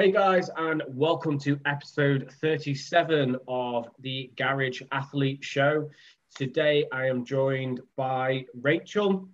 Hey 0.00 0.12
guys, 0.12 0.48
and 0.56 0.82
welcome 0.88 1.38
to 1.40 1.60
episode 1.66 2.32
37 2.40 3.36
of 3.46 3.86
the 3.98 4.30
Garage 4.34 4.80
Athlete 4.92 5.44
Show. 5.44 5.90
Today 6.34 6.86
I 6.90 7.04
am 7.04 7.22
joined 7.22 7.82
by 7.96 8.46
Rachel. 8.62 9.28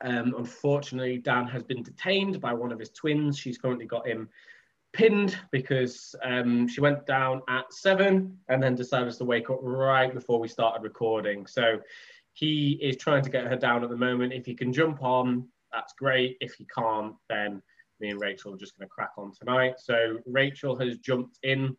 Um, 0.00 0.34
unfortunately, 0.38 1.18
Dan 1.18 1.46
has 1.48 1.62
been 1.62 1.82
detained 1.82 2.40
by 2.40 2.54
one 2.54 2.72
of 2.72 2.78
his 2.78 2.88
twins. 2.88 3.38
She's 3.38 3.58
currently 3.58 3.84
got 3.84 4.08
him 4.08 4.30
pinned 4.94 5.38
because 5.50 6.14
um, 6.24 6.66
she 6.66 6.80
went 6.80 7.04
down 7.04 7.42
at 7.46 7.70
seven 7.70 8.38
and 8.48 8.62
then 8.62 8.74
decided 8.74 9.12
to 9.12 9.26
wake 9.26 9.50
up 9.50 9.58
right 9.60 10.14
before 10.14 10.40
we 10.40 10.48
started 10.48 10.82
recording. 10.82 11.46
So 11.46 11.80
he 12.32 12.78
is 12.80 12.96
trying 12.96 13.24
to 13.24 13.30
get 13.30 13.44
her 13.44 13.56
down 13.56 13.84
at 13.84 13.90
the 13.90 13.96
moment. 13.96 14.32
If 14.32 14.46
he 14.46 14.54
can 14.54 14.72
jump 14.72 15.02
on, 15.02 15.46
that's 15.70 15.92
great. 15.92 16.38
If 16.40 16.54
he 16.54 16.64
can't, 16.74 17.14
then 17.28 17.60
me 18.00 18.10
and 18.10 18.20
Rachel 18.20 18.54
are 18.54 18.58
just 18.58 18.76
going 18.78 18.86
to 18.86 18.92
crack 18.92 19.10
on 19.16 19.32
tonight. 19.32 19.74
So 19.78 20.18
Rachel 20.26 20.76
has 20.78 20.98
jumped 20.98 21.38
in 21.42 21.76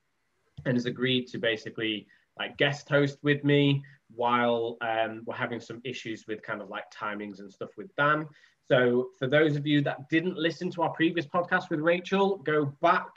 and 0.65 0.75
has 0.75 0.85
agreed 0.85 1.27
to 1.27 1.37
basically 1.37 2.07
like 2.37 2.57
guest 2.57 2.89
host 2.89 3.17
with 3.21 3.43
me 3.43 3.81
while 4.15 4.77
um, 4.81 5.23
we're 5.25 5.35
having 5.35 5.59
some 5.59 5.81
issues 5.83 6.25
with 6.27 6.41
kind 6.41 6.61
of 6.61 6.69
like 6.69 6.85
timings 6.91 7.39
and 7.39 7.51
stuff 7.51 7.69
with 7.77 7.93
Dan. 7.95 8.27
So 8.67 9.09
for 9.17 9.27
those 9.27 9.55
of 9.55 9.65
you 9.65 9.81
that 9.81 10.09
didn't 10.09 10.37
listen 10.37 10.69
to 10.71 10.83
our 10.83 10.91
previous 10.91 11.25
podcast 11.25 11.69
with 11.69 11.79
Rachel, 11.79 12.37
go 12.37 12.65
back. 12.81 13.09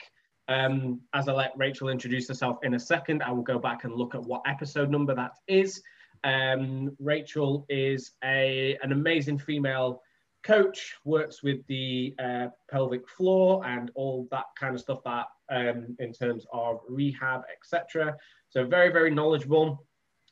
Um, 0.49 0.99
as 1.13 1.27
I 1.29 1.33
let 1.33 1.53
Rachel 1.55 1.89
introduce 1.89 2.27
herself 2.27 2.57
in 2.63 2.73
a 2.73 2.79
second, 2.79 3.23
I 3.23 3.31
will 3.31 3.43
go 3.43 3.59
back 3.59 3.85
and 3.85 3.93
look 3.93 4.13
at 4.13 4.21
what 4.21 4.41
episode 4.45 4.89
number 4.89 5.15
that 5.15 5.31
is. 5.47 5.81
Um, 6.23 6.95
Rachel 6.99 7.65
is 7.69 8.11
a 8.23 8.77
an 8.81 8.91
amazing 8.91 9.39
female 9.39 10.01
coach 10.43 10.95
works 11.05 11.41
with 11.41 11.65
the 11.67 12.13
uh, 12.19 12.47
pelvic 12.69 13.07
floor 13.09 13.65
and 13.65 13.91
all 13.95 14.27
that 14.31 14.45
kind 14.59 14.75
of 14.75 14.81
stuff 14.81 14.99
that 15.05 15.25
um, 15.49 15.95
in 15.99 16.11
terms 16.11 16.45
of 16.53 16.79
rehab 16.89 17.41
etc 17.51 18.15
so 18.53 18.63
very 18.63 18.91
very 18.91 19.09
knowledgeable. 19.09 19.83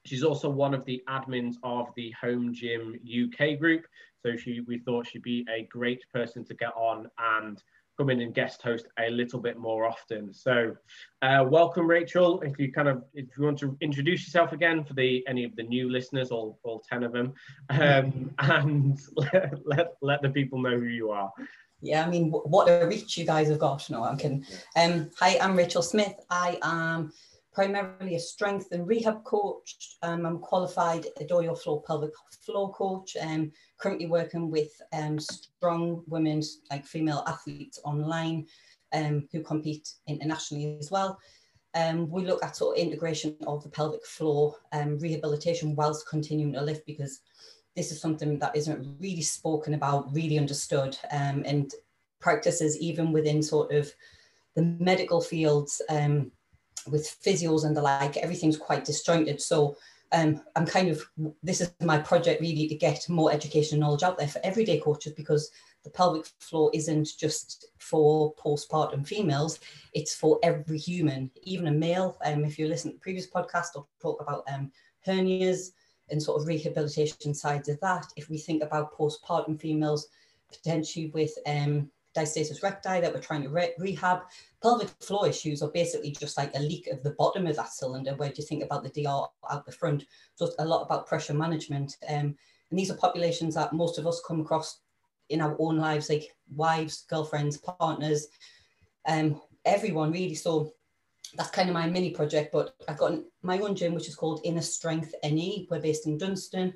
She's 0.05 0.23
also 0.23 0.47
one 0.47 0.75
of 0.75 0.85
the 0.85 1.01
admins 1.09 1.55
of 1.63 1.87
the 1.95 2.13
home 2.21 2.53
gym 2.53 2.99
uk 3.03 3.59
group. 3.59 3.85
So 4.23 4.35
she 4.35 4.61
we 4.61 4.77
thought 4.77 5.07
she'd 5.07 5.23
be 5.23 5.45
a 5.49 5.67
great 5.71 6.03
person 6.13 6.45
to 6.45 6.53
get 6.53 6.71
on 6.75 7.07
and 7.17 7.61
come 7.97 8.09
in 8.09 8.21
and 8.21 8.33
guest 8.33 8.61
host 8.61 8.87
a 8.99 9.09
little 9.09 9.39
bit 9.39 9.57
more 9.57 9.85
often. 9.85 10.33
So, 10.33 10.75
uh, 11.21 11.45
welcome, 11.47 11.87
Rachel. 11.87 12.41
If 12.41 12.57
you 12.59 12.71
kind 12.71 12.87
of, 12.87 13.03
if 13.13 13.25
you 13.37 13.43
want 13.43 13.59
to 13.59 13.77
introduce 13.81 14.25
yourself 14.25 14.53
again 14.53 14.83
for 14.83 14.93
the 14.93 15.23
any 15.27 15.43
of 15.43 15.55
the 15.55 15.63
new 15.63 15.89
listeners, 15.89 16.31
all, 16.31 16.59
all 16.63 16.83
ten 16.87 17.03
of 17.03 17.11
them, 17.11 17.33
um, 17.69 18.31
and 18.39 18.99
let, 19.15 19.53
let, 19.65 19.87
let 20.01 20.21
the 20.21 20.29
people 20.29 20.61
know 20.61 20.77
who 20.79 20.85
you 20.85 21.11
are. 21.11 21.31
Yeah, 21.81 22.05
I 22.05 22.09
mean, 22.09 22.29
what 22.31 22.69
a 22.69 22.87
reach 22.87 23.17
you 23.17 23.25
guys 23.25 23.49
have 23.49 23.59
got. 23.59 23.89
No, 23.89 24.03
I'm 24.03 24.17
kidding. 24.17 24.45
Um, 24.75 25.09
hi, 25.17 25.37
I'm 25.41 25.55
Rachel 25.55 25.81
Smith. 25.81 26.13
I 26.29 26.59
am 26.61 27.11
primarily 27.53 28.15
a 28.15 28.19
strength 28.19 28.71
and 28.71 28.87
rehab 28.87 29.23
coach. 29.23 29.97
Um, 30.03 30.25
I'm 30.25 30.39
qualified 30.39 31.05
Adoyo 31.19 31.57
Floor 31.57 31.81
pelvic 31.83 32.11
floor 32.45 32.73
coach. 32.73 33.17
Um, 33.19 33.51
currently 33.77 34.07
working 34.07 34.49
with 34.49 34.69
um, 34.93 35.19
strong 35.19 36.03
women, 36.07 36.41
like 36.69 36.85
female 36.85 37.23
athletes 37.27 37.79
online, 37.83 38.47
um, 38.93 39.27
who 39.31 39.41
compete 39.41 39.89
internationally 40.07 40.77
as 40.79 40.91
well. 40.91 41.19
Um, 41.73 42.09
we 42.09 42.25
look 42.25 42.43
at 42.43 42.55
sort 42.55 42.77
of 42.77 42.83
integration 42.83 43.35
of 43.47 43.63
the 43.63 43.69
pelvic 43.69 44.05
floor 44.05 44.55
um, 44.73 44.97
rehabilitation 44.99 45.75
whilst 45.75 46.07
continuing 46.07 46.53
to 46.53 46.61
lift 46.61 46.85
because 46.85 47.21
this 47.75 47.91
is 47.91 48.01
something 48.01 48.37
that 48.39 48.55
isn't 48.55 48.97
really 48.99 49.21
spoken 49.21 49.73
about, 49.73 50.13
really 50.13 50.37
understood, 50.37 50.97
um, 51.11 51.43
and 51.45 51.73
practices 52.19 52.77
even 52.79 53.11
within 53.11 53.41
sort 53.41 53.71
of 53.71 53.91
the 54.55 54.61
medical 54.61 55.21
fields 55.21 55.81
um, 55.89 56.31
with 56.87 57.17
physios 57.23 57.65
and 57.65 57.75
the 57.75 57.81
like, 57.81 58.17
everything's 58.17 58.57
quite 58.57 58.85
disjointed. 58.85 59.41
So 59.41 59.77
um, 60.11 60.41
I'm 60.55 60.65
kind 60.65 60.89
of, 60.89 61.03
this 61.41 61.61
is 61.61 61.73
my 61.81 61.97
project 61.97 62.41
really 62.41 62.67
to 62.67 62.75
get 62.75 63.07
more 63.07 63.31
education 63.31 63.75
and 63.75 63.81
knowledge 63.81 64.03
out 64.03 64.17
there 64.17 64.27
for 64.27 64.41
everyday 64.43 64.79
coaches 64.79 65.13
because 65.13 65.51
the 65.83 65.89
pelvic 65.89 66.25
floor 66.39 66.69
isn't 66.73 67.09
just 67.17 67.67
for 67.79 68.33
postpartum 68.35 69.07
females, 69.07 69.59
it's 69.93 70.13
for 70.13 70.39
every 70.43 70.77
human, 70.77 71.31
even 71.43 71.67
a 71.67 71.71
male. 71.71 72.17
Um, 72.25 72.45
if 72.45 72.59
you 72.59 72.67
listen 72.67 72.91
to 72.91 72.97
the 72.97 73.01
previous 73.01 73.27
podcast, 73.27 73.69
I'll 73.75 73.89
talk 74.01 74.21
about 74.21 74.43
um, 74.53 74.71
hernias 75.07 75.71
and 76.09 76.21
sort 76.21 76.41
of 76.41 76.47
rehabilitation 76.47 77.33
sides 77.33 77.69
of 77.69 77.79
that. 77.79 78.05
If 78.15 78.29
we 78.29 78.37
think 78.37 78.61
about 78.61 78.95
postpartum 78.95 79.59
females, 79.59 80.09
potentially 80.51 81.07
with 81.07 81.33
um, 81.47 81.89
diastasis 82.15 82.61
recti 82.61 82.99
that 82.99 83.13
we're 83.13 83.21
trying 83.21 83.43
to 83.43 83.49
re- 83.49 83.73
rehab, 83.77 84.21
pelvic 84.61 84.89
floor 84.99 85.27
issues 85.27 85.61
are 85.61 85.71
basically 85.71 86.11
just 86.11 86.37
like 86.37 86.51
a 86.55 86.59
leak 86.59 86.87
of 86.87 87.01
the 87.03 87.11
bottom 87.11 87.47
of 87.47 87.55
that 87.55 87.69
cylinder. 87.69 88.15
Where 88.15 88.29
do 88.29 88.35
you 88.37 88.47
think 88.47 88.63
about 88.63 88.83
the 88.83 89.03
DR 89.03 89.27
out 89.49 89.65
the 89.65 89.71
front? 89.71 90.05
So 90.35 90.49
a 90.59 90.65
lot 90.65 90.83
about 90.83 91.07
pressure 91.07 91.33
management. 91.33 91.97
Um, 92.07 92.35
and 92.69 92.79
these 92.79 92.91
are 92.91 92.97
populations 92.97 93.55
that 93.55 93.73
most 93.73 93.97
of 93.97 94.07
us 94.07 94.21
come 94.25 94.41
across 94.41 94.81
in 95.29 95.41
our 95.41 95.55
own 95.59 95.77
lives, 95.77 96.09
like 96.09 96.35
wives, 96.55 97.05
girlfriends, 97.09 97.57
partners, 97.57 98.27
um, 99.07 99.41
everyone 99.65 100.11
really. 100.11 100.35
So 100.35 100.73
that's 101.35 101.49
kind 101.49 101.69
of 101.69 101.73
my 101.73 101.87
mini 101.87 102.11
project. 102.11 102.51
But 102.51 102.75
I've 102.87 102.97
got 102.97 103.19
my 103.41 103.59
own 103.59 103.75
gym, 103.75 103.93
which 103.93 104.07
is 104.07 104.15
called 104.15 104.41
Inner 104.43 104.61
Strength 104.61 105.15
NE. 105.23 105.67
We're 105.69 105.79
based 105.79 106.07
in 106.07 106.17
Dunston. 106.17 106.73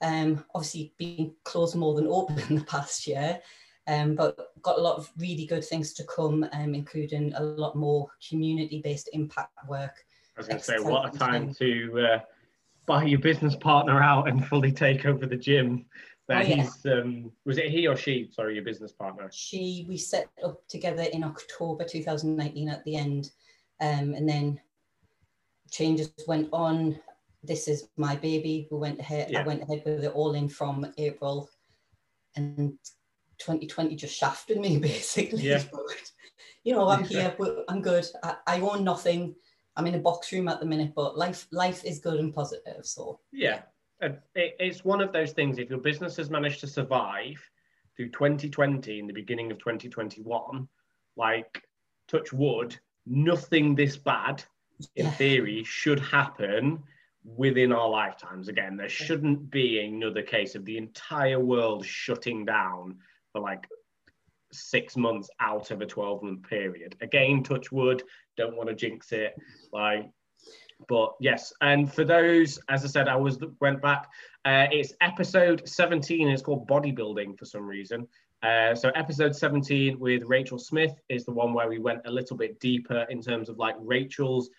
Um, 0.00 0.44
obviously, 0.54 0.94
being 0.98 1.34
closed 1.44 1.74
more 1.74 1.94
than 1.94 2.06
open 2.06 2.38
in 2.48 2.56
the 2.58 2.64
past 2.64 3.06
year. 3.06 3.40
Um, 3.88 4.14
but 4.14 4.52
got 4.60 4.78
a 4.78 4.82
lot 4.82 4.98
of 4.98 5.10
really 5.16 5.46
good 5.46 5.64
things 5.64 5.94
to 5.94 6.04
come, 6.04 6.46
um, 6.52 6.74
including 6.74 7.32
a 7.34 7.42
lot 7.42 7.74
more 7.74 8.06
community-based 8.28 9.08
impact 9.14 9.52
work. 9.66 10.04
I 10.36 10.40
was 10.40 10.46
going 10.46 10.58
to 10.58 10.64
say, 10.64 10.78
what 10.78 11.14
a 11.14 11.18
time 11.18 11.54
to 11.54 12.00
uh, 12.00 12.18
buy 12.84 13.04
your 13.04 13.18
business 13.18 13.56
partner 13.56 14.02
out 14.02 14.28
and 14.28 14.46
fully 14.46 14.72
take 14.72 15.06
over 15.06 15.26
the 15.26 15.36
gym. 15.36 15.86
That 16.28 16.42
oh, 16.42 16.44
he's 16.44 16.78
yeah. 16.84 16.92
um, 16.92 17.32
was 17.46 17.56
it 17.56 17.70
he 17.70 17.86
or 17.86 17.96
she? 17.96 18.28
Sorry, 18.30 18.54
your 18.54 18.64
business 18.64 18.92
partner. 18.92 19.30
She. 19.32 19.86
We 19.88 19.96
set 19.96 20.28
up 20.44 20.60
together 20.68 21.04
in 21.04 21.24
October 21.24 21.84
2019 21.84 22.68
at 22.68 22.84
the 22.84 22.96
end, 22.96 23.30
um, 23.80 24.12
and 24.12 24.28
then 24.28 24.60
changes 25.70 26.12
went 26.26 26.50
on. 26.52 27.00
This 27.42 27.66
is 27.66 27.88
my 27.96 28.16
baby. 28.16 28.68
We 28.70 28.76
went 28.76 29.00
ahead. 29.00 29.30
Yeah. 29.30 29.40
I 29.40 29.46
went 29.46 29.62
ahead 29.62 29.82
with 29.86 30.04
it 30.04 30.12
all 30.12 30.34
in 30.34 30.50
from 30.50 30.92
April, 30.98 31.48
and 32.36 32.76
2020 33.38 33.96
just 33.96 34.16
shafted 34.16 34.58
me 34.58 34.78
basically. 34.90 35.42
Yeah. 35.42 35.62
you 36.64 36.74
know, 36.74 36.88
I'm 36.88 37.04
here, 37.04 37.34
but 37.38 37.64
I'm 37.68 37.82
good. 37.82 38.06
I, 38.22 38.36
I, 38.46 38.60
own 38.60 38.84
nothing. 38.84 39.34
I'm 39.76 39.86
in 39.86 39.94
a 39.94 39.98
box 39.98 40.32
room 40.32 40.48
at 40.48 40.60
the 40.60 40.66
minute, 40.66 40.92
but 40.94 41.16
life 41.16 41.46
life 41.52 41.84
is 41.84 41.98
good 41.98 42.18
and 42.18 42.34
positive. 42.34 42.84
So 42.84 43.20
yeah, 43.32 43.62
it, 44.00 44.20
it's 44.34 44.84
one 44.84 45.00
of 45.00 45.12
those 45.12 45.32
things. 45.32 45.58
If 45.58 45.70
your 45.70 45.78
business 45.78 46.16
has 46.16 46.30
managed 46.30 46.60
to 46.60 46.66
survive 46.66 47.38
through 47.96 48.10
2020 48.10 49.00
and 49.00 49.08
the 49.08 49.12
beginning 49.12 49.50
of 49.50 49.58
2021, 49.58 50.68
like 51.16 51.62
touch 52.06 52.32
wood, 52.32 52.76
nothing 53.06 53.74
this 53.74 53.96
bad 53.96 54.44
in 54.96 55.06
yeah. 55.06 55.10
theory 55.12 55.64
should 55.64 56.00
happen 56.00 56.82
within 57.24 57.72
our 57.72 57.88
lifetimes. 57.88 58.48
Again, 58.48 58.76
there 58.76 58.88
shouldn't 58.88 59.50
be 59.50 59.80
another 59.80 60.22
case 60.22 60.54
of 60.54 60.64
the 60.64 60.78
entire 60.78 61.40
world 61.40 61.84
shutting 61.84 62.44
down 62.44 62.96
for 63.38 63.42
like 63.42 63.68
six 64.52 64.96
months 64.96 65.28
out 65.40 65.70
of 65.70 65.80
a 65.80 65.86
12 65.86 66.22
month 66.22 66.42
period. 66.48 66.96
Again, 67.00 67.42
touch 67.42 67.70
wood, 67.70 68.02
don't 68.36 68.56
want 68.56 68.68
to 68.68 68.74
jinx 68.74 69.12
it. 69.12 69.34
Like, 69.72 70.10
but 70.88 71.14
yes, 71.20 71.52
and 71.60 71.92
for 71.92 72.04
those, 72.04 72.58
as 72.68 72.84
I 72.84 72.88
said, 72.88 73.08
I 73.08 73.16
was 73.16 73.38
went 73.60 73.82
back. 73.82 74.08
Uh, 74.44 74.66
it's 74.70 74.92
episode 75.00 75.68
17. 75.68 76.28
It's 76.28 76.42
called 76.42 76.68
bodybuilding 76.68 77.38
for 77.38 77.44
some 77.44 77.66
reason. 77.66 78.06
Uh, 78.42 78.74
so 78.74 78.90
episode 78.94 79.34
17 79.34 79.98
with 79.98 80.22
Rachel 80.24 80.58
Smith 80.58 80.94
is 81.08 81.24
the 81.24 81.32
one 81.32 81.52
where 81.52 81.68
we 81.68 81.80
went 81.80 82.02
a 82.06 82.10
little 82.10 82.36
bit 82.36 82.60
deeper 82.60 83.04
in 83.10 83.20
terms 83.20 83.48
of 83.48 83.58
like 83.58 83.74
Rachel's 83.80 84.50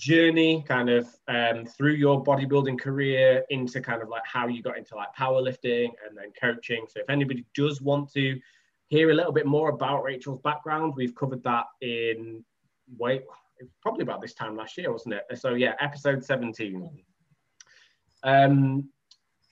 journey 0.00 0.64
kind 0.66 0.88
of 0.88 1.06
um, 1.28 1.66
through 1.66 1.92
your 1.92 2.24
bodybuilding 2.24 2.80
career 2.80 3.44
into 3.50 3.80
kind 3.80 4.02
of 4.02 4.08
like 4.08 4.24
how 4.24 4.48
you 4.48 4.62
got 4.62 4.78
into 4.78 4.96
like 4.96 5.14
powerlifting 5.14 5.90
and 6.06 6.16
then 6.16 6.32
coaching. 6.40 6.86
So 6.88 7.00
if 7.00 7.10
anybody 7.10 7.44
does 7.54 7.82
want 7.82 8.10
to 8.14 8.40
hear 8.88 9.10
a 9.10 9.14
little 9.14 9.32
bit 9.32 9.46
more 9.46 9.68
about 9.68 10.02
Rachel's 10.02 10.40
background, 10.40 10.94
we've 10.96 11.14
covered 11.14 11.44
that 11.44 11.66
in 11.82 12.42
wait 12.98 13.22
probably 13.82 14.02
about 14.02 14.22
this 14.22 14.32
time 14.32 14.56
last 14.56 14.78
year, 14.78 14.90
wasn't 14.90 15.14
it? 15.14 15.38
So 15.38 15.50
yeah, 15.54 15.74
episode 15.80 16.24
17. 16.24 16.90
Um, 18.22 18.88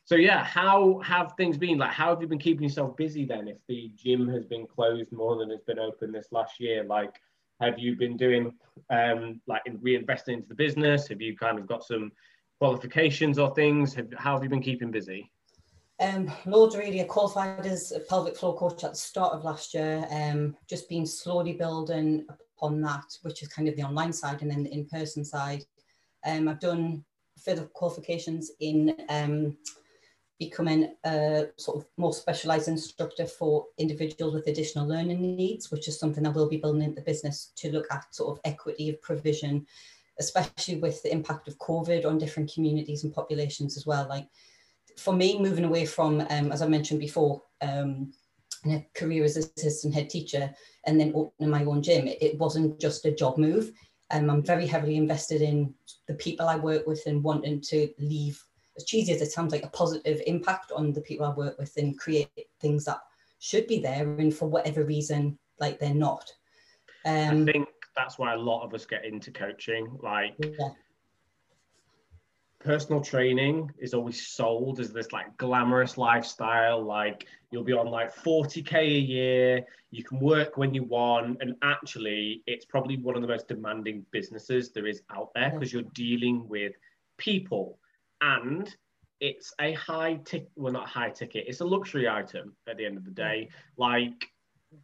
so 0.07 0.15
yeah, 0.15 0.43
how 0.43 1.01
have 1.01 1.35
things 1.37 1.59
been? 1.59 1.77
Like, 1.77 1.91
how 1.91 2.09
have 2.09 2.23
you 2.23 2.27
been 2.27 2.39
keeping 2.39 2.63
yourself 2.63 2.97
busy 2.97 3.27
then? 3.27 3.49
If 3.49 3.59
the 3.69 3.93
gym 3.95 4.27
has 4.29 4.47
been 4.47 4.67
closed 4.67 5.13
more 5.13 5.37
than 5.37 5.51
it's 5.51 5.65
been 5.65 5.79
open 5.79 6.11
this 6.11 6.29
last 6.33 6.59
year, 6.59 6.85
like 6.85 7.21
have 7.61 7.79
you 7.79 7.97
been 7.97 8.17
doing 8.17 8.53
um, 8.91 9.41
like 9.47 9.63
in 9.67 9.79
reinvesting 9.79 10.35
into 10.35 10.49
the 10.49 10.55
business? 10.55 11.09
Have 11.09 11.21
you 11.21 11.37
kind 11.37 11.59
of 11.59 11.67
got 11.67 11.85
some 11.85 12.13
qualifications 12.59 13.39
or 13.39 13.55
things? 13.55 13.95
Have, 13.95 14.13
how 14.17 14.35
have 14.35 14.43
you 14.43 14.49
been 14.49 14.63
keeping 14.63 14.91
busy? 14.91 15.31
Um, 16.01 16.31
loads 16.47 16.77
really. 16.77 17.03
Qualified 17.05 17.67
as 17.67 17.93
a 17.93 18.01
pelvic 18.01 18.37
floor 18.37 18.57
coach 18.57 18.85
at 18.85 18.93
the 18.93 18.97
start 18.97 19.33
of 19.33 19.45
last 19.45 19.75
year. 19.75 20.07
Um, 20.11 20.57
just 20.69 20.89
been 20.89 21.07
slowly 21.07 21.55
building 21.55 22.25
upon 22.57 22.81
that, 22.83 23.05
which 23.23 23.43
is 23.43 23.49
kind 23.49 23.69
of 23.69 23.77
the 23.77 23.83
online 23.83 24.13
side, 24.13 24.43
and 24.43 24.51
then 24.51 24.63
the 24.63 24.73
in-person 24.73 25.25
side. 25.25 25.65
Um, 26.25 26.49
I've 26.49 26.61
done 26.61 27.05
further 27.45 27.65
qualifications 27.67 28.53
in 28.61 28.95
um, 29.09 29.57
becoming 30.39 30.95
a 31.05 31.47
sort 31.57 31.79
of 31.79 31.87
more 31.97 32.13
specialised 32.13 32.69
instructor 32.69 33.27
for 33.27 33.67
individuals 33.79 34.35
with 34.35 34.47
additional 34.47 34.87
learning 34.87 35.21
needs, 35.37 35.71
which 35.71 35.89
is 35.89 35.99
something 35.99 36.23
that 36.23 36.33
we'll 36.35 36.49
be 36.49 36.59
building 36.59 36.83
into 36.83 36.97
the 36.97 37.03
business 37.03 37.53
to 37.57 37.73
look 37.73 37.87
at 37.91 38.15
sort 38.15 38.37
of 38.37 38.41
equity 38.45 38.89
of 38.89 39.03
provision, 39.03 39.67
especially 40.21 40.77
with 40.77 41.03
the 41.03 41.13
impact 41.13 41.49
of 41.49 41.59
COVID 41.59 42.07
on 42.07 42.19
different 42.19 42.53
communities 42.53 43.05
and 43.05 43.13
populations 43.13 43.77
as 43.77 43.85
well. 43.85 44.07
Like 44.09 44.29
for 44.97 45.13
me, 45.13 45.39
moving 45.41 45.65
away 45.65 45.87
from, 45.87 46.21
um, 46.31 46.53
as 46.53 46.63
I 46.63 46.69
mentioned 46.69 47.01
before, 47.01 47.43
um, 47.61 48.13
a 48.67 48.85
career 48.95 49.25
as 49.25 49.37
assistant 49.37 49.95
head 49.95 50.11
teacher 50.11 50.53
and 50.87 51.01
then 51.01 51.13
opening 51.15 51.51
my 51.51 51.65
own 51.65 51.83
gym, 51.83 52.07
it, 52.07 52.19
it 52.21 52.39
wasn't 52.39 52.81
just 52.81 53.05
a 53.05 53.15
job 53.15 53.39
move. 53.39 53.73
Um, 54.11 54.31
I'm 54.31 54.43
very 54.43 54.67
heavily 54.67 54.97
invested 54.97 55.43
in 55.43 55.75
the 56.07 56.15
people 56.15 56.49
I 56.49 56.57
work 56.57 56.87
with 56.87 57.03
and 57.07 57.23
wanting 57.23 57.61
to 57.63 57.89
leave, 57.99 58.43
as 58.79 58.85
cheesy 58.85 59.13
as 59.13 59.21
it 59.21 59.31
sounds 59.31 59.53
like, 59.53 59.65
a 59.65 59.69
positive 59.69 60.23
impact 60.27 60.73
on 60.73 60.93
the 60.93 61.03
people 61.03 61.27
I 61.27 61.35
work 61.35 61.59
with 61.59 61.77
and 61.77 61.99
create 61.99 62.31
things 62.61 62.85
that 62.87 63.01
should 63.41 63.67
be 63.67 63.81
there 63.81 64.11
and 64.19 64.35
for 64.35 64.49
whatever 64.49 64.85
reason, 64.85 65.39
like 65.61 65.79
they're 65.79 65.95
not. 65.95 66.33
Um, 67.05 67.43
I 67.43 67.53
think 67.53 67.69
that's 67.95 68.19
why 68.19 68.35
a 68.35 68.39
lot 68.39 68.65
of 68.65 68.73
us 68.73 68.87
get 68.87 69.05
into 69.05 69.31
coaching. 69.31 69.99
Like, 70.03 70.35
yeah 70.41 70.69
personal 72.61 73.01
training 73.01 73.71
is 73.79 73.95
always 73.95 74.27
sold 74.27 74.81
as 74.81 74.93
this 74.93 75.13
like 75.13 75.37
glamorous 75.37 75.97
lifestyle 75.97 76.83
like 76.83 77.27
you'll 77.51 77.63
be 77.63 77.73
on 77.73 77.87
like 77.87 78.15
40k 78.15 78.75
a 78.75 78.85
year 78.85 79.65
you 79.93 80.03
can 80.03 80.19
work 80.19 80.57
when 80.57 80.75
you 80.75 80.83
want 80.83 81.39
and 81.41 81.55
actually 81.63 82.43
it's 82.47 82.65
probably 82.65 82.97
one 82.97 83.15
of 83.15 83.23
the 83.23 83.29
most 83.29 83.47
demanding 83.47 84.05
businesses 84.11 84.73
there 84.73 84.87
is 84.87 85.03
out 85.15 85.31
there 85.35 85.51
because 85.51 85.73
you're 85.73 85.83
dealing 85.95 86.49
with 86.49 86.73
people 87.17 87.79
and 88.21 88.75
it's 89.21 89.53
a 89.61 89.73
high 89.73 90.15
ticket 90.25 90.51
well 90.57 90.73
not 90.73 90.89
high 90.89 91.11
ticket 91.11 91.45
it's 91.49 91.61
a 91.61 91.65
luxury 91.65 92.09
item 92.09 92.55
at 92.69 92.77
the 92.77 92.87
end 92.87 92.97
of 92.97 93.05
the 93.05 93.11
day 93.11 93.49
like 93.77 94.29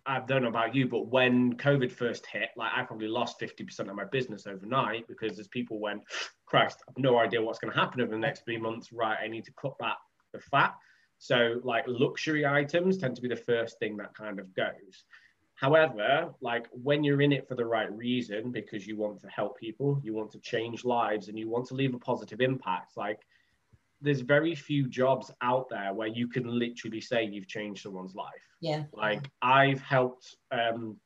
I 0.07 0.21
don't 0.21 0.43
know 0.43 0.49
about 0.49 0.75
you, 0.75 0.89
but 0.89 1.09
when 1.09 1.55
COVID 1.57 1.93
first 1.93 2.27
hit, 2.27 2.49
like 2.57 2.73
I 2.75 2.83
probably 2.85 3.09
lost 3.09 3.39
50% 3.41 3.81
of 3.81 3.95
my 3.95 4.05
business 4.05 4.47
overnight 4.47 5.07
because 5.09 5.39
as 5.39 5.49
people 5.49 5.79
went, 5.79 6.03
Christ, 6.47 6.83
I've 6.89 6.97
no 6.97 7.19
idea 7.19 7.43
what's 7.43 7.59
going 7.59 7.73
to 7.73 7.79
happen 7.79 8.01
over 8.01 8.11
the 8.11 8.19
next 8.19 8.45
three 8.45 8.57
months. 8.57 8.93
Right, 8.93 9.19
I 9.23 9.29
need 9.29 9.45
to 9.45 9.53
cut 9.61 9.77
back 9.79 9.99
the 10.33 10.41
fat. 10.41 10.75
So, 11.19 11.61
like 11.65 11.85
luxury 11.87 12.47
items 12.47 12.99
tend 12.99 13.17
to 13.17 13.23
be 13.23 13.29
the 13.29 13.37
first 13.37 13.79
thing 13.79 13.97
that 13.99 14.15
kind 14.15 14.39
of 14.39 14.55
goes. 14.55 15.05
However, 15.55 16.35
like 16.41 16.67
when 16.73 17.05
you're 17.05 17.23
in 17.23 17.33
it 17.33 17.47
for 17.49 17.55
the 17.55 17.65
right 17.65 17.91
reason, 17.93 18.51
because 18.51 18.87
you 18.87 18.97
want 18.97 19.21
to 19.21 19.29
help 19.29 19.59
people, 19.59 20.01
you 20.03 20.13
want 20.13 20.33
to 20.33 20.41
change 20.41 20.85
lives, 20.85 21.29
and 21.29 21.39
you 21.39 21.49
want 21.49 21.67
to 21.69 21.75
leave 21.75 21.95
a 21.95 21.99
positive 21.99 22.41
impact, 22.41 22.97
like 22.97 23.21
there's 24.01 24.21
very 24.21 24.55
few 24.55 24.89
jobs 24.89 25.31
out 25.41 25.69
there 25.71 25.95
where 25.95 26.09
you 26.09 26.29
can 26.29 26.47
literally 26.47 27.01
say 27.01 27.25
you've 27.25 27.49
changed 27.49 27.83
someone's 27.83 28.15
life. 28.15 28.33
Yeah. 28.61 28.85
Like 28.93 29.31
I've 29.41 29.81
helped 29.81 30.37
um, 30.53 30.97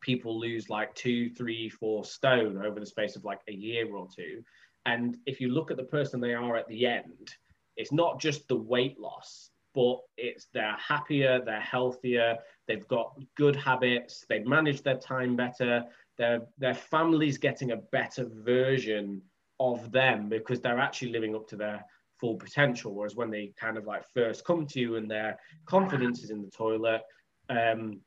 people 0.00 0.38
lose 0.38 0.68
like 0.68 0.94
two, 0.94 1.30
three, 1.30 1.68
four 1.70 2.04
stone 2.04 2.62
over 2.64 2.78
the 2.78 2.86
space 2.86 3.16
of 3.16 3.24
like 3.24 3.40
a 3.48 3.52
year 3.52 3.94
or 3.94 4.06
two. 4.14 4.44
And 4.84 5.16
if 5.26 5.40
you 5.40 5.48
look 5.48 5.70
at 5.70 5.76
the 5.76 5.84
person 5.84 6.20
they 6.20 6.34
are 6.34 6.56
at 6.56 6.68
the 6.68 6.86
end, 6.86 7.34
it's 7.76 7.92
not 7.92 8.20
just 8.20 8.46
the 8.48 8.56
weight 8.56 8.98
loss, 9.00 9.50
but 9.74 10.00
it's 10.18 10.48
they're 10.52 10.76
happier, 10.76 11.40
they're 11.42 11.60
healthier, 11.60 12.36
they've 12.66 12.86
got 12.88 13.16
good 13.36 13.56
habits, 13.56 14.24
they've 14.28 14.46
managed 14.46 14.84
their 14.84 14.96
time 14.96 15.36
better, 15.36 15.84
their 16.18 16.42
their 16.58 16.74
family's 16.74 17.38
getting 17.38 17.72
a 17.72 17.76
better 17.76 18.26
version 18.44 19.22
of 19.60 19.92
them 19.92 20.28
because 20.28 20.60
they're 20.60 20.80
actually 20.80 21.12
living 21.12 21.34
up 21.34 21.48
to 21.48 21.56
their 21.56 21.84
full 22.20 22.36
potential. 22.36 22.94
Whereas 22.94 23.16
when 23.16 23.30
they 23.30 23.52
kind 23.58 23.76
of 23.76 23.84
like 23.86 24.04
first 24.12 24.44
come 24.44 24.66
to 24.66 24.80
you 24.80 24.96
and 24.96 25.10
their 25.10 25.38
confidence 25.66 26.22
is 26.22 26.30
in 26.30 26.42
the 26.42 26.50
toilet, 26.50 27.02
um, 27.48 28.00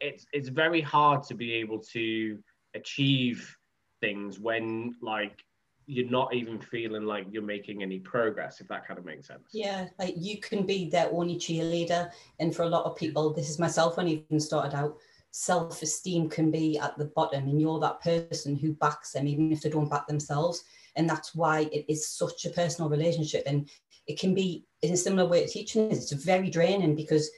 it's 0.00 0.26
it's 0.32 0.48
very 0.48 0.80
hard 0.80 1.22
to 1.24 1.34
be 1.34 1.54
able 1.54 1.78
to 1.92 2.38
achieve 2.74 3.56
things 4.00 4.38
when 4.38 4.94
like 5.02 5.44
you're 5.90 6.08
not 6.08 6.32
even 6.32 6.60
feeling 6.60 7.04
like 7.04 7.26
you're 7.32 7.42
making 7.42 7.82
any 7.82 7.98
progress 7.98 8.60
if 8.60 8.68
that 8.68 8.86
kind 8.86 8.98
of 8.98 9.04
makes 9.04 9.26
sense. 9.26 9.48
Yeah 9.52 9.88
like 9.98 10.14
you 10.16 10.38
can 10.38 10.64
be 10.64 10.88
their 10.88 11.10
only 11.10 11.36
cheerleader 11.36 12.10
and 12.38 12.54
for 12.54 12.62
a 12.62 12.68
lot 12.68 12.84
of 12.84 12.96
people 12.96 13.34
this 13.34 13.50
is 13.50 13.58
myself 13.58 13.96
when 13.96 14.06
I 14.06 14.24
even 14.30 14.38
started 14.38 14.76
out 14.76 14.96
self-esteem 15.32 16.28
can 16.28 16.50
be 16.50 16.78
at 16.78 16.96
the 16.96 17.06
bottom 17.06 17.48
and 17.48 17.60
you're 17.60 17.80
that 17.80 18.00
person 18.00 18.56
who 18.56 18.72
backs 18.74 19.12
them 19.12 19.26
even 19.26 19.52
if 19.52 19.62
they 19.62 19.70
don't 19.70 19.90
back 19.90 20.06
themselves 20.06 20.64
and 20.96 21.08
that's 21.08 21.34
why 21.34 21.68
it 21.72 21.84
is 21.88 22.08
such 22.08 22.44
a 22.44 22.50
personal 22.50 22.88
relationship 22.88 23.42
and 23.46 23.68
it 24.06 24.18
can 24.18 24.34
be 24.34 24.64
in 24.82 24.92
a 24.92 24.96
similar 24.96 25.28
way 25.28 25.44
to 25.44 25.52
teaching 25.52 25.90
it's 25.90 26.12
very 26.12 26.50
draining 26.50 26.94
because 26.94 27.30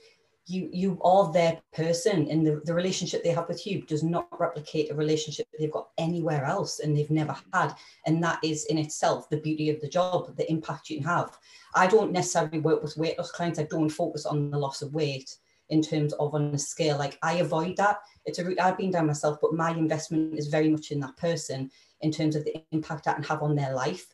you 0.46 0.68
you 0.72 1.00
are 1.02 1.32
their 1.32 1.60
person 1.72 2.28
and 2.28 2.46
the, 2.46 2.60
the 2.64 2.74
relationship 2.74 3.22
they 3.22 3.30
have 3.30 3.48
with 3.48 3.66
you 3.66 3.82
does 3.82 4.02
not 4.02 4.26
replicate 4.40 4.90
a 4.90 4.94
relationship 4.94 5.46
they've 5.58 5.70
got 5.70 5.90
anywhere 5.98 6.44
else 6.44 6.80
and 6.80 6.96
they've 6.96 7.10
never 7.10 7.36
had. 7.52 7.74
And 8.06 8.22
that 8.24 8.40
is 8.42 8.66
in 8.66 8.78
itself 8.78 9.28
the 9.30 9.40
beauty 9.40 9.70
of 9.70 9.80
the 9.80 9.88
job 9.88 10.36
the 10.36 10.50
impact 10.50 10.90
you 10.90 10.98
can 10.98 11.06
have. 11.06 11.38
I 11.74 11.86
don't 11.86 12.12
necessarily 12.12 12.58
work 12.58 12.82
with 12.82 12.96
weight 12.96 13.18
loss 13.18 13.30
clients. 13.30 13.58
I 13.58 13.64
don't 13.64 13.88
focus 13.88 14.26
on 14.26 14.50
the 14.50 14.58
loss 14.58 14.82
of 14.82 14.94
weight 14.94 15.36
in 15.68 15.80
terms 15.80 16.12
of 16.14 16.34
on 16.34 16.54
a 16.54 16.58
scale. 16.58 16.98
Like 16.98 17.18
i 17.22 17.34
avoid 17.34 17.76
that. 17.76 17.98
It's 18.24 18.38
a 18.38 18.44
route 18.44 18.60
i've 18.60 18.78
been 18.78 18.90
down 18.90 19.06
myself 19.06 19.38
but 19.40 19.54
my 19.54 19.70
investment 19.70 20.38
is 20.38 20.48
very 20.48 20.68
much 20.68 20.90
in 20.90 21.00
that 21.00 21.16
person 21.16 21.70
in 22.00 22.10
terms 22.10 22.34
of 22.34 22.44
the 22.44 22.62
impact 22.72 23.04
that 23.04 23.14
can 23.14 23.24
have 23.24 23.42
on 23.42 23.54
their 23.54 23.74
life. 23.74 24.06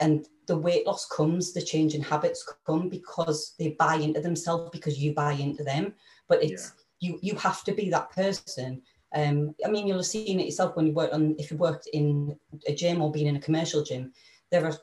And 0.00 0.26
the 0.46 0.56
weight 0.56 0.86
loss 0.86 1.06
comes, 1.08 1.52
the 1.52 1.62
change 1.62 1.94
in 1.94 2.02
habits 2.02 2.48
come 2.66 2.88
because 2.88 3.54
they 3.58 3.70
buy 3.78 3.96
into 3.96 4.20
themselves 4.20 4.70
because 4.70 4.98
you 4.98 5.14
buy 5.14 5.32
into 5.32 5.64
them. 5.64 5.94
But 6.28 6.42
it's 6.42 6.72
yeah. 7.00 7.10
you 7.10 7.18
you 7.22 7.34
have 7.36 7.64
to 7.64 7.72
be 7.72 7.90
that 7.90 8.10
person. 8.10 8.82
Um, 9.14 9.54
I 9.64 9.68
mean, 9.68 9.86
you'll 9.86 9.98
have 9.98 10.06
seen 10.06 10.40
it 10.40 10.46
yourself 10.46 10.76
when 10.76 10.86
you 10.86 10.92
work 10.92 11.12
on 11.12 11.36
if 11.38 11.50
you 11.50 11.56
worked 11.56 11.88
in 11.92 12.36
a 12.66 12.74
gym 12.74 13.00
or 13.02 13.10
being 13.10 13.26
in 13.26 13.36
a 13.36 13.40
commercial 13.40 13.82
gym. 13.82 14.12
There 14.50 14.64
are 14.64 14.76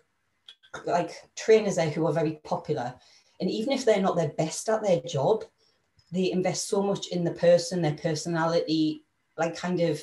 like 0.86 1.12
trainers 1.36 1.76
there 1.76 1.90
who 1.90 2.08
are 2.08 2.14
very 2.14 2.40
popular, 2.44 2.94
and 3.40 3.50
even 3.50 3.74
if 3.74 3.86
they're 3.86 4.02
not 4.02 4.16
their 4.16 4.30
best 4.30 4.68
at 4.70 4.84
their 4.84 5.02
job, 5.02 5.46
they 6.12 6.32
invest 6.32 6.68
so 6.68 6.82
much 6.82 7.08
in 7.08 7.24
the 7.24 7.32
person, 7.32 7.82
their 7.82 7.96
personality, 7.96 9.06
like 9.38 9.56
kind 9.56 9.80
of 9.82 10.02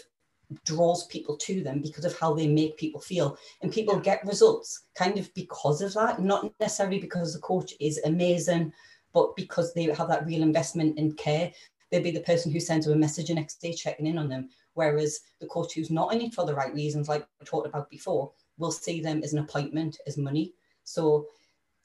draws 0.64 1.06
people 1.06 1.36
to 1.36 1.62
them 1.62 1.80
because 1.80 2.04
of 2.04 2.18
how 2.18 2.34
they 2.34 2.46
make 2.46 2.76
people 2.76 3.00
feel. 3.00 3.36
And 3.62 3.72
people 3.72 3.98
get 3.98 4.24
results 4.24 4.84
kind 4.94 5.18
of 5.18 5.32
because 5.34 5.80
of 5.80 5.94
that, 5.94 6.20
not 6.20 6.52
necessarily 6.60 6.98
because 6.98 7.32
the 7.32 7.40
coach 7.40 7.74
is 7.80 8.00
amazing, 8.04 8.72
but 9.12 9.34
because 9.36 9.72
they 9.72 9.84
have 9.84 10.08
that 10.08 10.26
real 10.26 10.42
investment 10.42 10.98
and 10.98 11.16
care. 11.16 11.52
They'll 11.90 12.02
be 12.02 12.10
the 12.10 12.20
person 12.20 12.52
who 12.52 12.60
sends 12.60 12.86
them 12.86 12.94
a 12.94 12.98
message 12.98 13.28
the 13.28 13.34
next 13.34 13.60
day 13.60 13.72
checking 13.72 14.06
in 14.06 14.18
on 14.18 14.28
them. 14.28 14.48
Whereas 14.74 15.20
the 15.40 15.46
coach 15.46 15.74
who's 15.74 15.90
not 15.90 16.14
in 16.14 16.20
it 16.20 16.34
for 16.34 16.46
the 16.46 16.54
right 16.54 16.72
reasons, 16.72 17.08
like 17.08 17.26
we 17.40 17.46
talked 17.46 17.66
about 17.66 17.90
before, 17.90 18.32
will 18.58 18.70
see 18.70 19.00
them 19.00 19.22
as 19.24 19.32
an 19.32 19.40
appointment, 19.40 19.98
as 20.06 20.16
money. 20.16 20.54
So 20.84 21.26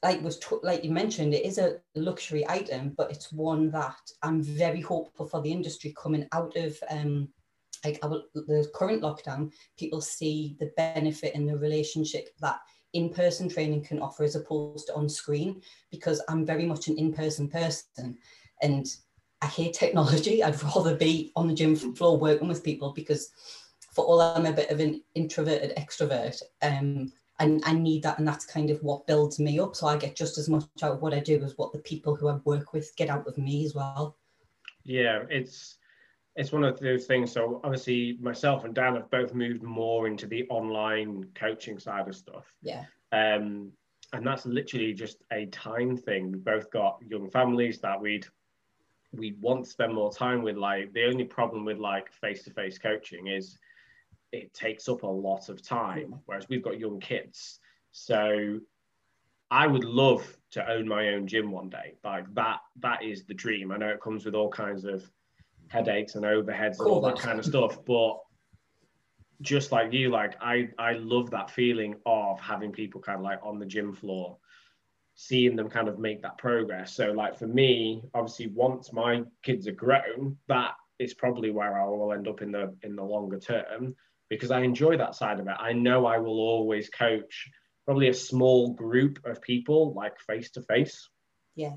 like 0.03 0.21
was 0.21 0.37
t- 0.37 0.57
like 0.61 0.83
you 0.83 0.91
mentioned, 0.91 1.33
it 1.33 1.45
is 1.45 1.57
a 1.57 1.77
luxury 1.95 2.47
item, 2.47 2.93
but 2.95 3.09
it's 3.09 3.31
one 3.31 3.71
that 3.71 3.97
I'm 4.21 4.41
very 4.41 4.81
hopeful 4.81 5.25
for 5.27 5.41
the 5.41 5.51
industry 5.51 5.95
coming 5.99 6.27
out 6.31 6.55
of 6.55 6.77
um, 6.91 7.29
like 7.83 7.99
our, 8.03 8.21
the 8.33 8.69
current 8.73 9.01
lockdown, 9.01 9.51
people 9.77 10.01
see 10.01 10.55
the 10.59 10.71
benefit 10.77 11.35
in 11.35 11.45
the 11.45 11.57
relationship 11.57 12.29
that 12.41 12.59
in-person 12.93 13.49
training 13.49 13.83
can 13.83 13.99
offer 13.99 14.23
as 14.23 14.35
opposed 14.35 14.87
to 14.87 14.95
on 14.95 15.09
screen 15.09 15.61
because 15.91 16.21
I'm 16.29 16.45
very 16.45 16.65
much 16.65 16.87
an 16.87 16.97
in-person 16.97 17.49
person 17.49 18.17
and 18.61 18.87
I 19.41 19.47
hate 19.47 19.73
technology. 19.73 20.43
I'd 20.43 20.61
rather 20.63 20.95
be 20.95 21.31
on 21.35 21.47
the 21.47 21.53
gym 21.53 21.75
floor 21.75 22.17
working 22.17 22.47
with 22.47 22.63
people 22.63 22.93
because 22.93 23.29
for 23.93 24.05
all 24.05 24.21
I'm 24.21 24.45
a 24.45 24.51
bit 24.51 24.71
of 24.71 24.79
an 24.79 25.01
introverted 25.13 25.75
extrovert, 25.77 26.41
um, 26.61 27.11
and 27.39 27.61
I 27.65 27.73
need 27.73 28.03
that, 28.03 28.19
and 28.19 28.27
that's 28.27 28.45
kind 28.45 28.69
of 28.69 28.81
what 28.83 29.07
builds 29.07 29.39
me 29.39 29.59
up. 29.59 29.75
So 29.75 29.87
I 29.87 29.97
get 29.97 30.17
just 30.17 30.37
as 30.37 30.49
much 30.49 30.65
out 30.83 30.93
of 30.93 31.01
what 31.01 31.13
I 31.13 31.19
do 31.19 31.41
as 31.43 31.57
what 31.57 31.71
the 31.71 31.79
people 31.79 32.15
who 32.15 32.27
I 32.27 32.35
work 32.43 32.73
with 32.73 32.93
get 32.97 33.09
out 33.09 33.27
of 33.27 33.37
me 33.37 33.65
as 33.65 33.73
well. 33.73 34.17
Yeah, 34.83 35.23
it's 35.29 35.77
it's 36.35 36.51
one 36.51 36.63
of 36.63 36.79
those 36.79 37.05
things. 37.05 37.31
So 37.31 37.61
obviously, 37.63 38.17
myself 38.19 38.65
and 38.65 38.73
Dan 38.73 38.95
have 38.95 39.09
both 39.09 39.33
moved 39.33 39.63
more 39.63 40.07
into 40.07 40.27
the 40.27 40.45
online 40.49 41.25
coaching 41.33 41.79
side 41.79 42.07
of 42.07 42.15
stuff. 42.15 42.45
Yeah. 42.61 42.85
Um, 43.11 43.71
and 44.13 44.25
that's 44.25 44.45
literally 44.45 44.93
just 44.93 45.23
a 45.31 45.45
time 45.47 45.97
thing. 45.97 46.31
We 46.31 46.39
both 46.39 46.69
got 46.71 46.99
young 47.07 47.29
families 47.29 47.79
that 47.79 47.99
we'd 47.99 48.25
we 49.11 49.35
want 49.39 49.63
to 49.63 49.69
spend 49.69 49.93
more 49.93 50.11
time 50.11 50.41
with. 50.41 50.57
Like 50.57 50.93
the 50.93 51.05
only 51.05 51.23
problem 51.23 51.63
with 51.65 51.77
like 51.77 52.11
face 52.11 52.43
to 52.43 52.51
face 52.51 52.77
coaching 52.77 53.27
is 53.27 53.57
it 54.31 54.53
takes 54.53 54.89
up 54.89 55.03
a 55.03 55.07
lot 55.07 55.49
of 55.49 55.65
time, 55.65 56.15
whereas 56.25 56.49
we've 56.49 56.63
got 56.63 56.79
young 56.79 56.99
kids. 56.99 57.59
So 57.91 58.59
I 59.49 59.67
would 59.67 59.85
love 59.85 60.37
to 60.51 60.69
own 60.69 60.87
my 60.87 61.09
own 61.09 61.27
gym 61.27 61.51
one 61.51 61.69
day. 61.69 61.93
Like 62.03 62.33
that, 62.35 62.59
that 62.79 63.03
is 63.03 63.23
the 63.23 63.33
dream. 63.33 63.71
I 63.71 63.77
know 63.77 63.89
it 63.89 64.01
comes 64.01 64.25
with 64.25 64.35
all 64.35 64.49
kinds 64.49 64.83
of 64.83 65.09
headaches 65.69 66.15
and 66.15 66.25
overheads 66.25 66.79
and 66.79 66.87
all 66.87 67.01
that 67.01 67.19
kind 67.19 67.39
of 67.39 67.45
stuff. 67.45 67.83
But 67.85 68.19
just 69.41 69.71
like 69.71 69.91
you, 69.93 70.09
like 70.09 70.35
I 70.41 70.69
I 70.77 70.93
love 70.93 71.31
that 71.31 71.49
feeling 71.49 71.95
of 72.05 72.39
having 72.39 72.71
people 72.71 73.01
kind 73.01 73.17
of 73.17 73.23
like 73.23 73.39
on 73.43 73.59
the 73.59 73.65
gym 73.65 73.93
floor, 73.93 74.37
seeing 75.15 75.55
them 75.55 75.69
kind 75.69 75.87
of 75.87 75.99
make 75.99 76.21
that 76.21 76.37
progress. 76.37 76.95
So 76.95 77.11
like 77.11 77.37
for 77.37 77.47
me, 77.47 78.03
obviously, 78.13 78.47
once 78.47 78.93
my 78.93 79.23
kids 79.43 79.67
are 79.67 79.73
grown, 79.73 80.37
that 80.47 80.73
is 80.99 81.13
probably 81.13 81.51
where 81.51 81.79
I 81.79 81.85
will 81.85 82.13
end 82.13 82.27
up 82.27 82.41
in 82.41 82.51
the 82.51 82.75
in 82.83 82.95
the 82.95 83.03
longer 83.03 83.39
term 83.39 83.95
because 84.29 84.51
I 84.51 84.61
enjoy 84.61 84.97
that 84.97 85.15
side 85.15 85.39
of 85.39 85.47
it. 85.47 85.55
I 85.59 85.73
know 85.73 86.05
I 86.05 86.17
will 86.17 86.39
always 86.39 86.89
coach 86.89 87.49
probably 87.85 88.07
a 88.09 88.13
small 88.13 88.73
group 88.73 89.19
of 89.25 89.41
people, 89.41 89.93
like 89.93 90.19
face 90.19 90.49
to 90.51 90.61
face. 90.63 91.09
Yeah. 91.55 91.73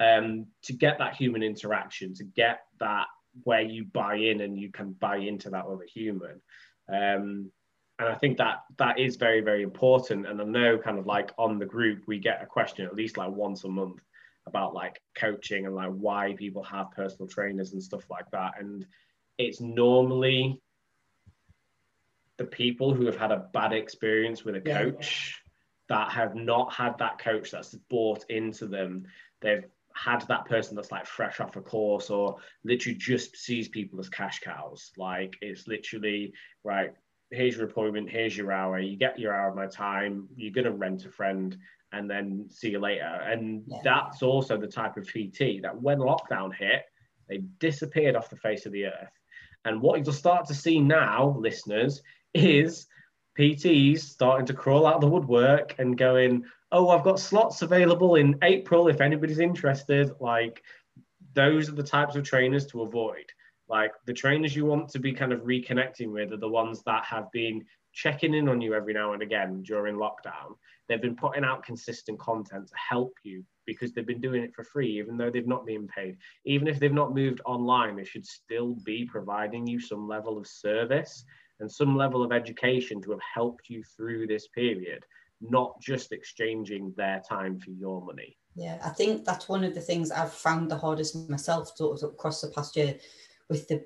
Um, 0.00 0.46
to 0.62 0.72
get 0.72 0.98
that 0.98 1.14
human 1.14 1.42
interaction, 1.42 2.14
to 2.14 2.24
get 2.24 2.60
that 2.80 3.06
where 3.44 3.62
you 3.62 3.84
buy 3.84 4.16
in 4.16 4.40
and 4.40 4.58
you 4.58 4.70
can 4.70 4.92
buy 4.92 5.16
into 5.16 5.50
that 5.50 5.66
other 5.66 5.86
human. 5.92 6.40
Um, 6.88 7.50
and 7.98 8.08
I 8.08 8.14
think 8.14 8.38
that 8.38 8.62
that 8.78 8.98
is 8.98 9.16
very, 9.16 9.40
very 9.40 9.62
important. 9.62 10.26
And 10.26 10.40
I 10.40 10.44
know 10.44 10.78
kind 10.78 10.98
of 10.98 11.06
like 11.06 11.32
on 11.36 11.58
the 11.58 11.66
group, 11.66 12.04
we 12.06 12.18
get 12.18 12.42
a 12.42 12.46
question 12.46 12.86
at 12.86 12.94
least 12.94 13.16
like 13.16 13.30
once 13.30 13.64
a 13.64 13.68
month 13.68 14.00
about 14.46 14.72
like 14.74 15.00
coaching 15.16 15.66
and 15.66 15.74
like 15.74 15.90
why 15.90 16.34
people 16.38 16.62
have 16.62 16.92
personal 16.92 17.28
trainers 17.28 17.72
and 17.72 17.82
stuff 17.82 18.04
like 18.08 18.30
that. 18.32 18.54
And 18.60 18.86
it's 19.36 19.60
normally 19.60 20.60
the 22.38 22.44
people 22.44 22.94
who 22.94 23.06
have 23.06 23.16
had 23.16 23.32
a 23.32 23.48
bad 23.52 23.72
experience 23.72 24.44
with 24.44 24.54
a 24.56 24.60
coach 24.60 25.34
yeah. 25.90 25.96
that 25.96 26.12
have 26.12 26.34
not 26.34 26.72
had 26.72 26.96
that 26.98 27.18
coach 27.18 27.50
that's 27.50 27.74
bought 27.90 28.24
into 28.28 28.66
them. 28.66 29.06
They've 29.40 29.64
had 30.04 30.22
that 30.28 30.44
person 30.44 30.76
that's 30.76 30.92
like 30.92 31.06
fresh 31.06 31.40
off 31.40 31.56
a 31.56 31.60
course 31.60 32.10
or 32.10 32.36
literally 32.64 32.96
just 32.96 33.36
sees 33.36 33.68
people 33.68 33.98
as 33.98 34.08
cash 34.08 34.40
cows. 34.40 34.92
Like 34.96 35.36
it's 35.40 35.66
literally 35.66 36.32
right. 36.64 36.90
Here's 37.30 37.56
your 37.56 37.66
appointment. 37.66 38.08
Here's 38.08 38.36
your 38.36 38.52
hour. 38.52 38.78
You 38.78 38.96
get 38.96 39.18
your 39.18 39.34
hour 39.34 39.50
of 39.50 39.56
my 39.56 39.66
time. 39.66 40.28
You're 40.36 40.52
gonna 40.52 40.74
rent 40.74 41.04
a 41.04 41.10
friend 41.10 41.56
and 41.92 42.10
then 42.10 42.46
see 42.50 42.70
you 42.70 42.78
later. 42.78 43.20
And 43.26 43.64
yeah. 43.66 43.78
that's 43.82 44.22
also 44.22 44.56
the 44.56 44.66
type 44.66 44.96
of 44.96 45.06
PT 45.06 45.62
that 45.62 45.80
when 45.80 45.98
lockdown 45.98 46.54
hit, 46.54 46.84
they 47.28 47.38
disappeared 47.58 48.16
off 48.16 48.30
the 48.30 48.36
face 48.36 48.66
of 48.66 48.72
the 48.72 48.86
earth. 48.86 49.12
And 49.64 49.80
what 49.80 50.04
you'll 50.04 50.14
start 50.14 50.46
to 50.46 50.54
see 50.54 50.80
now, 50.80 51.36
listeners, 51.38 52.02
is 52.34 52.86
PTs 53.38 54.00
starting 54.00 54.46
to 54.46 54.54
crawl 54.54 54.86
out 54.86 54.96
of 54.96 55.00
the 55.00 55.08
woodwork 55.08 55.74
and 55.78 55.96
going, 55.96 56.44
oh, 56.72 56.90
I've 56.90 57.04
got 57.04 57.20
slots 57.20 57.62
available 57.62 58.16
in 58.16 58.38
April 58.42 58.88
if 58.88 59.00
anybody's 59.00 59.38
interested. 59.38 60.10
Like, 60.20 60.62
those 61.34 61.68
are 61.68 61.72
the 61.72 61.82
types 61.82 62.16
of 62.16 62.24
trainers 62.24 62.66
to 62.66 62.82
avoid. 62.82 63.24
Like, 63.68 63.92
the 64.06 64.12
trainers 64.12 64.56
you 64.56 64.64
want 64.64 64.88
to 64.90 64.98
be 64.98 65.12
kind 65.12 65.32
of 65.32 65.40
reconnecting 65.40 66.10
with 66.10 66.32
are 66.32 66.38
the 66.38 66.48
ones 66.48 66.82
that 66.84 67.04
have 67.04 67.30
been 67.32 67.64
checking 67.92 68.34
in 68.34 68.48
on 68.48 68.60
you 68.60 68.74
every 68.74 68.94
now 68.94 69.12
and 69.12 69.22
again 69.22 69.62
during 69.62 69.96
lockdown. 69.96 70.56
They've 70.88 71.02
been 71.02 71.16
putting 71.16 71.44
out 71.44 71.64
consistent 71.64 72.18
content 72.18 72.68
to 72.68 72.74
help 72.76 73.12
you 73.24 73.44
because 73.66 73.92
they've 73.92 74.06
been 74.06 74.20
doing 74.20 74.42
it 74.42 74.54
for 74.54 74.64
free, 74.64 74.98
even 74.98 75.16
though 75.16 75.30
they've 75.30 75.46
not 75.46 75.66
been 75.66 75.86
paid. 75.88 76.16
Even 76.46 76.68
if 76.68 76.78
they've 76.78 76.92
not 76.92 77.14
moved 77.14 77.40
online, 77.44 77.96
they 77.96 78.04
should 78.04 78.24
still 78.24 78.74
be 78.84 79.04
providing 79.04 79.66
you 79.66 79.78
some 79.78 80.08
level 80.08 80.38
of 80.38 80.46
service 80.46 81.24
and 81.60 81.70
some 81.70 81.96
level 81.96 82.22
of 82.22 82.32
education 82.32 83.02
to 83.02 83.10
have 83.10 83.20
helped 83.34 83.68
you 83.68 83.82
through 83.96 84.26
this 84.26 84.48
period, 84.48 85.04
not 85.40 85.80
just 85.80 86.12
exchanging 86.12 86.92
their 86.96 87.22
time 87.28 87.58
for 87.58 87.70
your 87.70 88.04
money. 88.04 88.36
Yeah, 88.54 88.78
I 88.84 88.90
think 88.90 89.24
that's 89.24 89.48
one 89.48 89.64
of 89.64 89.74
the 89.74 89.80
things 89.80 90.10
I've 90.10 90.32
found 90.32 90.70
the 90.70 90.76
hardest 90.76 91.28
myself 91.28 91.76
sort 91.76 92.02
of 92.02 92.10
across 92.10 92.40
the 92.40 92.48
past 92.48 92.76
year 92.76 92.96
with 93.48 93.68
the 93.68 93.84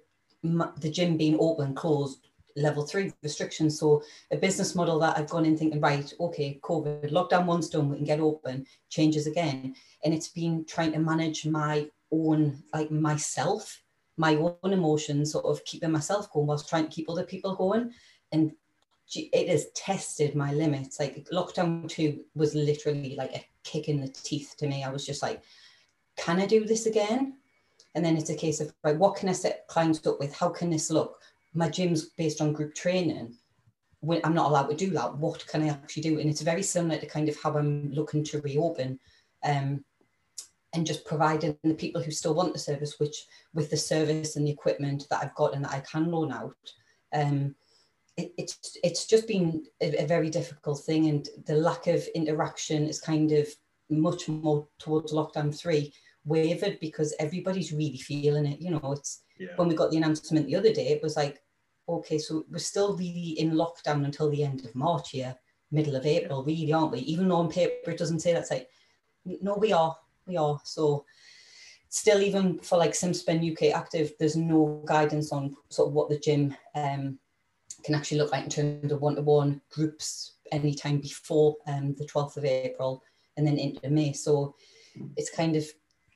the 0.78 0.90
gym 0.90 1.16
being 1.16 1.36
open, 1.38 1.72
closed, 1.72 2.26
level 2.56 2.84
three 2.84 3.12
restrictions. 3.22 3.78
So 3.78 4.02
a 4.32 4.36
business 4.36 4.74
model 4.74 4.98
that 4.98 5.16
I've 5.16 5.28
gone 5.28 5.44
in 5.44 5.56
thinking, 5.56 5.80
right, 5.80 6.12
okay, 6.18 6.58
COVID, 6.64 7.12
lockdown 7.12 7.46
one's 7.46 7.68
done, 7.68 7.88
we 7.88 7.96
can 7.96 8.04
get 8.04 8.18
open, 8.18 8.66
changes 8.88 9.28
again. 9.28 9.76
And 10.04 10.12
it's 10.12 10.28
been 10.28 10.64
trying 10.64 10.92
to 10.92 10.98
manage 10.98 11.46
my 11.46 11.88
own, 12.10 12.64
like 12.74 12.90
myself 12.90 13.82
my 14.16 14.36
own 14.36 14.72
emotions, 14.72 15.32
sort 15.32 15.44
of 15.44 15.64
keeping 15.64 15.90
myself 15.90 16.30
going 16.32 16.46
whilst 16.46 16.68
trying 16.68 16.84
to 16.84 16.90
keep 16.90 17.08
other 17.08 17.24
people 17.24 17.54
going. 17.54 17.92
And 18.30 18.52
it 19.14 19.48
has 19.48 19.66
tested 19.74 20.34
my 20.34 20.52
limits. 20.52 20.98
Like 20.98 21.26
lockdown 21.32 21.88
two 21.88 22.24
was 22.34 22.54
literally 22.54 23.14
like 23.16 23.34
a 23.34 23.44
kick 23.64 23.88
in 23.88 24.00
the 24.00 24.08
teeth 24.08 24.54
to 24.58 24.66
me. 24.66 24.84
I 24.84 24.90
was 24.90 25.06
just 25.06 25.22
like, 25.22 25.42
can 26.16 26.40
I 26.40 26.46
do 26.46 26.64
this 26.64 26.86
again? 26.86 27.34
And 27.94 28.04
then 28.04 28.16
it's 28.16 28.30
a 28.30 28.36
case 28.36 28.60
of 28.60 28.72
right, 28.82 28.96
what 28.96 29.16
can 29.16 29.28
I 29.28 29.32
set 29.32 29.66
clients 29.68 30.06
up 30.06 30.18
with? 30.18 30.34
How 30.34 30.48
can 30.48 30.70
this 30.70 30.90
look? 30.90 31.20
My 31.54 31.68
gym's 31.68 32.06
based 32.10 32.40
on 32.40 32.52
group 32.52 32.74
training. 32.74 33.34
When 34.00 34.20
I'm 34.24 34.34
not 34.34 34.48
allowed 34.48 34.68
to 34.68 34.76
do 34.76 34.90
that, 34.90 35.16
what 35.16 35.46
can 35.46 35.62
I 35.62 35.68
actually 35.68 36.02
do? 36.02 36.18
And 36.18 36.28
it's 36.28 36.40
very 36.40 36.62
similar 36.62 36.98
to 36.98 37.06
kind 37.06 37.28
of 37.28 37.36
how 37.40 37.56
I'm 37.56 37.92
looking 37.92 38.24
to 38.24 38.40
reopen. 38.40 38.98
Um, 39.44 39.84
and 40.74 40.86
just 40.86 41.04
providing 41.04 41.56
the 41.62 41.74
people 41.74 42.02
who 42.02 42.10
still 42.10 42.34
want 42.34 42.54
the 42.54 42.58
service, 42.58 42.98
which 42.98 43.26
with 43.52 43.70
the 43.70 43.76
service 43.76 44.36
and 44.36 44.46
the 44.46 44.50
equipment 44.50 45.06
that 45.10 45.22
I've 45.22 45.34
got 45.34 45.54
and 45.54 45.64
that 45.64 45.72
I 45.72 45.80
can 45.80 46.10
loan 46.10 46.32
out, 46.32 46.56
um, 47.12 47.54
it, 48.16 48.32
it's 48.36 48.76
it's 48.82 49.06
just 49.06 49.26
been 49.26 49.64
a, 49.80 50.02
a, 50.02 50.06
very 50.06 50.30
difficult 50.30 50.80
thing, 50.84 51.08
and 51.08 51.28
the 51.46 51.54
lack 51.54 51.86
of 51.86 52.06
interaction 52.14 52.86
is 52.86 53.00
kind 53.00 53.32
of 53.32 53.48
much 53.90 54.28
more 54.28 54.66
towards 54.78 55.12
lockdown 55.12 55.56
three 55.56 55.92
wavered 56.24 56.78
because 56.80 57.14
everybody's 57.18 57.72
really 57.72 57.98
feeling 57.98 58.46
it. 58.46 58.60
You 58.60 58.72
know, 58.72 58.92
it's 58.92 59.22
yeah. 59.38 59.48
when 59.56 59.68
we 59.68 59.74
got 59.74 59.90
the 59.90 59.96
announcement 59.96 60.46
the 60.46 60.56
other 60.56 60.72
day, 60.72 60.88
it 60.88 61.02
was 61.02 61.16
like, 61.16 61.42
okay, 61.88 62.18
so 62.18 62.44
we're 62.50 62.58
still 62.58 62.96
really 62.96 63.34
in 63.38 63.52
lockdown 63.52 64.04
until 64.04 64.30
the 64.30 64.44
end 64.44 64.64
of 64.64 64.74
March 64.74 65.10
here, 65.10 65.34
middle 65.70 65.96
of 65.96 66.06
April, 66.06 66.44
yeah. 66.46 66.54
really, 66.54 66.72
aren't 66.72 66.92
we? 66.92 67.00
Even 67.00 67.28
though 67.28 67.36
on 67.36 67.50
paper 67.50 67.90
it 67.90 67.98
doesn't 67.98 68.20
say 68.20 68.32
that, 68.32 68.40
it's 68.40 68.50
like, 68.50 68.68
no, 69.24 69.54
we 69.54 69.72
are 69.72 69.96
we 70.26 70.36
are. 70.36 70.60
So 70.64 71.04
still 71.88 72.20
even 72.22 72.58
for 72.58 72.78
like 72.78 72.92
SimSpend 72.92 73.52
UK 73.52 73.74
Active, 73.76 74.12
there's 74.18 74.36
no 74.36 74.82
guidance 74.86 75.32
on 75.32 75.56
sort 75.68 75.88
of 75.88 75.94
what 75.94 76.08
the 76.08 76.18
gym 76.18 76.54
um, 76.74 77.18
can 77.84 77.94
actually 77.94 78.18
look 78.18 78.32
like 78.32 78.44
in 78.44 78.50
terms 78.50 78.92
of 78.92 79.00
one-to-one 79.00 79.60
groups 79.70 80.34
anytime 80.50 80.98
before 80.98 81.56
um, 81.66 81.94
the 81.98 82.06
12th 82.06 82.36
of 82.36 82.44
April 82.44 83.02
and 83.36 83.46
then 83.46 83.58
into 83.58 83.88
May. 83.90 84.12
So 84.12 84.54
it's 85.16 85.30
kind 85.30 85.56
of 85.56 85.64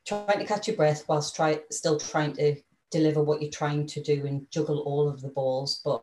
trying 0.07 0.39
to 0.39 0.47
catch 0.47 0.69
your 0.69 0.77
breath 0.77 1.05
whilst 1.09 1.35
try 1.35 1.61
still 1.71 1.99
trying 1.99 2.35
to 2.35 2.57
deliver 2.91 3.23
what 3.23 3.43
you're 3.43 3.51
trying 3.51 3.87
to 3.87 4.03
do 4.03 4.27
and 4.27 4.51
juggle 4.51 4.81
all 4.81 5.09
of 5.09 5.21
the 5.21 5.29
balls. 5.29 5.81
But 5.85 6.03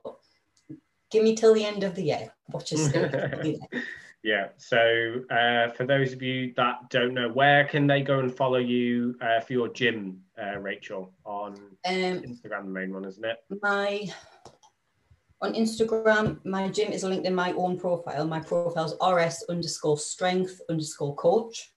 give 1.11 1.23
me 1.23 1.35
till 1.35 1.53
the 1.53 1.65
end 1.65 1.83
of 1.83 1.95
the 1.95 2.03
year. 2.03 2.33
Watch 2.49 2.73
us. 2.73 2.91
Yeah. 4.23 4.47
So 4.57 5.21
uh, 5.29 5.71
for 5.73 5.85
those 5.85 6.13
of 6.13 6.21
you 6.21 6.53
that 6.55 6.89
don't 6.89 7.13
know, 7.13 7.29
where 7.29 7.65
can 7.65 7.87
they 7.87 8.01
go 8.01 8.19
and 8.19 8.33
follow 8.33 8.57
you 8.57 9.15
uh, 9.21 9.41
for 9.41 9.51
your 9.51 9.67
gym, 9.67 10.21
uh, 10.41 10.57
Rachel? 10.59 11.11
On 11.25 11.51
um, 11.51 11.61
Instagram, 11.85 12.65
the 12.65 12.71
main 12.71 12.93
one, 12.93 13.03
isn't 13.03 13.25
it? 13.25 13.37
My 13.61 14.07
on 15.43 15.53
Instagram, 15.53 16.43
my 16.45 16.69
gym 16.69 16.91
is 16.91 17.03
linked 17.03 17.27
in 17.27 17.35
my 17.35 17.51
own 17.53 17.77
profile. 17.77 18.25
My 18.25 18.39
profile 18.39 18.85
is 18.85 18.95
rs 19.01 19.43
underscore 19.49 19.97
strength 19.97 20.59
underscore 20.69 21.15
coach. 21.15 21.73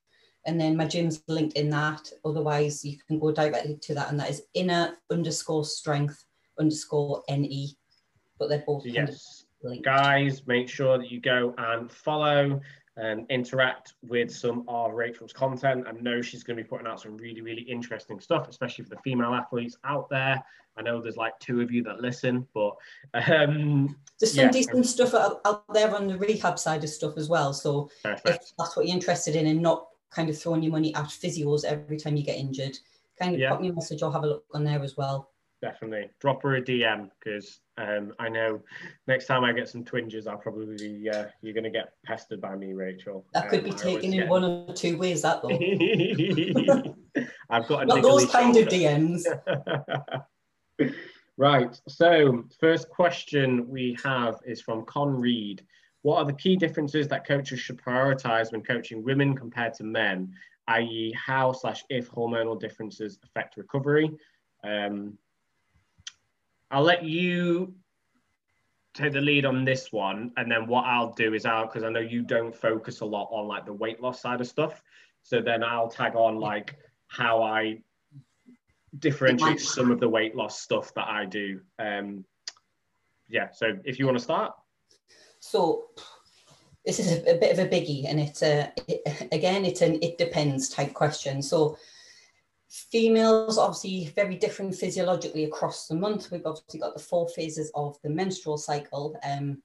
And 0.47 0.61
then 0.61 0.77
my 0.77 0.87
gym's 0.87 1.23
linked 1.27 1.57
in 1.57 1.69
that. 1.71 2.09
Otherwise, 2.25 2.85
you 2.85 2.97
can 3.09 3.19
go 3.19 3.33
directly 3.33 3.77
to 3.83 3.95
that, 3.95 4.11
and 4.11 4.21
that 4.21 4.31
is 4.31 4.45
inner 4.55 4.97
underscore 5.11 5.65
strength 5.65 6.25
underscore 6.61 7.23
ne. 7.29 7.77
But 8.39 8.49
they're 8.49 8.65
both 8.65 8.87
yes 8.87 9.47
guys, 9.83 10.47
make 10.47 10.69
sure 10.69 10.99
that 10.99 11.11
you 11.11 11.21
go 11.21 11.55
and 11.59 11.91
follow 11.91 12.61
and 12.97 13.27
interact 13.31 13.95
with 14.03 14.35
some 14.35 14.65
of 14.69 14.93
Rachel's 14.93 15.33
content. 15.33 15.87
I 15.87 15.93
know 15.93 16.23
she's 16.23 16.43
going 16.43 16.57
to 16.57 16.63
be 16.63 16.69
putting 16.69 16.87
out 16.87 17.01
some 17.01 17.17
really, 17.17 17.43
really 17.43 17.63
interesting 17.63 18.21
stuff, 18.21 18.49
especially 18.49 18.85
for 18.85 18.91
the 18.91 19.01
female 19.05 19.35
athletes 19.35 19.77
out 19.85 20.09
there. 20.09 20.43
I 20.79 20.83
know 20.83 21.01
there's 21.01 21.17
like 21.17 21.39
two 21.39 21.61
of 21.61 21.71
you 21.71 21.83
that 21.85 22.01
listen, 22.01 22.47
but 22.55 22.75
um, 23.15 23.97
there's 24.19 24.35
some 24.35 24.47
yeah. 24.47 24.51
decent 24.51 24.87
stuff 24.87 25.15
out, 25.15 25.65
there 25.73 25.95
on 25.95 26.07
the 26.07 26.19
rehab 26.19 26.59
side 26.59 26.85
of 26.85 26.91
stuff 26.91 27.17
as 27.17 27.29
well. 27.29 27.53
So 27.53 27.91
Perfect. 28.03 28.29
if 28.29 28.53
that's 28.59 28.77
what 28.77 28.87
you're 28.87 28.95
interested 28.95 29.37
in 29.37 29.47
and 29.47 29.61
not 29.61 29.87
kind 30.11 30.31
of 30.31 30.39
throwing 30.39 30.63
your 30.63 30.73
money 30.73 30.95
at 30.95 31.05
physios 31.05 31.65
every 31.65 31.99
time 31.99 32.17
you 32.17 32.25
get 32.25 32.39
injured, 32.39 32.79
kind 33.19 33.35
of 33.35 33.41
yeah. 33.41 33.51
pop 33.51 33.61
me 33.61 33.69
a 33.69 33.73
message 33.73 34.03
or 34.03 34.13
have 34.13 34.25
a 34.25 34.27
look 34.27 34.45
on 34.55 34.65
there 34.65 34.83
as 34.83 34.97
well 34.97 35.31
definitely 35.67 36.09
drop 36.21 36.43
her 36.43 36.57
a 36.57 36.63
DM 36.63 37.11
because 37.19 37.61
um, 37.77 38.13
I 38.19 38.29
know 38.29 38.61
next 39.07 39.27
time 39.27 39.45
I 39.45 39.53
get 39.53 39.69
some 39.69 39.85
twinges, 39.85 40.27
I'll 40.27 40.37
probably 40.37 40.77
be, 40.77 41.11
uh, 41.11 41.27
you're 41.43 41.55
going 41.55 41.65
to 41.65 41.71
get 41.71 41.93
pestered 42.05 42.41
by 42.41 42.55
me, 42.55 42.73
Rachel. 42.73 43.27
That 43.35 43.49
could 43.49 43.61
um, 43.61 43.65
be 43.65 43.73
taken 43.73 44.13
in 44.13 44.21
get... 44.21 44.29
one 44.29 44.45
or 44.45 44.73
two 44.73 44.97
ways. 44.97 45.23
That 45.23 45.43
though. 45.43 45.49
I've 47.51 47.67
got 47.67 47.83
a 47.83 47.87
not 47.87 48.03
those 48.03 48.31
kind 48.31 48.55
shoulder. 48.55 48.69
of 48.69 48.73
DMs. 48.73 49.25
right. 51.37 51.81
So 51.89 52.45
first 52.61 52.89
question 52.89 53.69
we 53.69 53.97
have 54.05 54.37
is 54.47 54.61
from 54.61 54.85
Con 54.85 55.21
Reed. 55.21 55.65
What 56.03 56.19
are 56.19 56.25
the 56.25 56.33
key 56.35 56.55
differences 56.57 57.09
that 57.09 57.27
coaches 57.27 57.59
should 57.59 57.79
prioritize 57.79 58.53
when 58.53 58.63
coaching 58.63 59.03
women 59.03 59.35
compared 59.35 59.75
to 59.75 59.85
men? 59.85 60.33
i.e., 60.69 61.15
how 61.17 61.53
slash 61.53 61.85
if 61.91 62.11
hormonal 62.11 62.59
differences 62.59 63.19
affect 63.23 63.57
recovery? 63.57 64.11
Um, 64.65 65.17
I'll 66.71 66.83
let 66.83 67.05
you 67.05 67.75
take 68.95 69.13
the 69.13 69.21
lead 69.21 69.45
on 69.45 69.65
this 69.65 69.93
one, 69.93 70.33
and 70.37 70.51
then 70.51 70.67
what 70.67 70.85
I'll 70.85 71.13
do 71.13 71.35
is 71.35 71.45
I'll 71.45 71.67
because 71.67 71.85
I 71.85 71.91
know 71.91 72.01
you 72.01 72.23
don't 72.23 72.55
focus 72.55 73.01
a 73.01 73.05
lot 73.05 73.29
on 73.31 73.47
like 73.47 73.67
the 73.67 73.73
weight 73.73 74.01
loss 74.01 74.21
side 74.21 74.41
of 74.41 74.47
stuff. 74.47 74.83
So 75.23 75.41
then 75.41 75.63
I'll 75.63 75.89
tag 75.89 76.15
on 76.15 76.37
like 76.37 76.77
how 77.09 77.43
I 77.43 77.83
differentiate 78.99 79.61
some 79.61 79.91
of 79.91 80.01
the 80.01 80.09
weight 80.09 80.35
loss 80.35 80.61
stuff 80.61 80.95
that 80.95 81.09
I 81.09 81.25
do. 81.27 81.61
Um, 81.79 82.25
yeah. 83.29 83.49
So 83.53 83.77
if 83.85 83.99
you 83.99 84.07
want 84.07 84.19
to 84.19 84.25
start. 84.25 84.53
So 85.41 85.87
this 86.85 86.99
is 86.99 87.13
a, 87.13 87.37
a 87.37 87.39
bit 87.39 87.53
of 87.53 87.59
a 87.59 87.69
biggie, 87.69 88.09
and 88.09 88.21
it's 88.21 88.43
a 88.43 88.73
it, 88.89 89.29
again 89.33 89.65
it's 89.65 89.83
an 89.83 89.99
it 90.03 90.19
depends 90.19 90.69
type 90.69 90.95
question. 90.95 91.43
So 91.43 91.77
females 92.91 93.59
obviously 93.59 94.13
very 94.15 94.37
different 94.37 94.75
physiologically 94.75 95.45
across 95.45 95.87
the 95.87 95.95
month. 95.95 96.31
We've 96.31 96.47
obviously 96.47 96.81
got 96.81 96.95
the 96.95 97.03
four 97.03 97.29
phases 97.29 97.71
of 97.75 97.97
the 98.03 98.11
menstrual 98.11 98.59
cycle. 98.59 99.19
Um, 99.25 99.63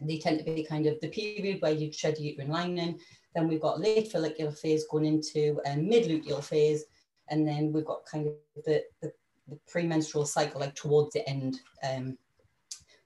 they 0.00 0.18
tend 0.18 0.38
to 0.38 0.44
be 0.44 0.64
kind 0.64 0.86
of 0.86 1.00
the 1.00 1.08
period 1.08 1.62
where 1.62 1.72
you 1.72 1.92
shed 1.92 2.18
uterine 2.18 2.50
lining. 2.50 2.98
Then 3.34 3.48
we've 3.48 3.60
got 3.60 3.80
late 3.80 4.10
follicular 4.10 4.50
phase 4.50 4.84
going 4.90 5.06
into 5.06 5.60
a 5.66 5.72
um, 5.72 5.88
mid-luteal 5.88 6.42
phase. 6.42 6.84
And 7.30 7.46
then 7.46 7.72
we've 7.72 7.86
got 7.86 8.04
kind 8.04 8.26
of 8.26 8.34
the, 8.64 8.82
the, 9.00 9.12
the 9.48 9.58
premenstrual 9.68 10.26
cycle, 10.26 10.60
like 10.60 10.74
towards 10.74 11.12
the 11.12 11.26
end, 11.28 11.60
um, 11.88 12.18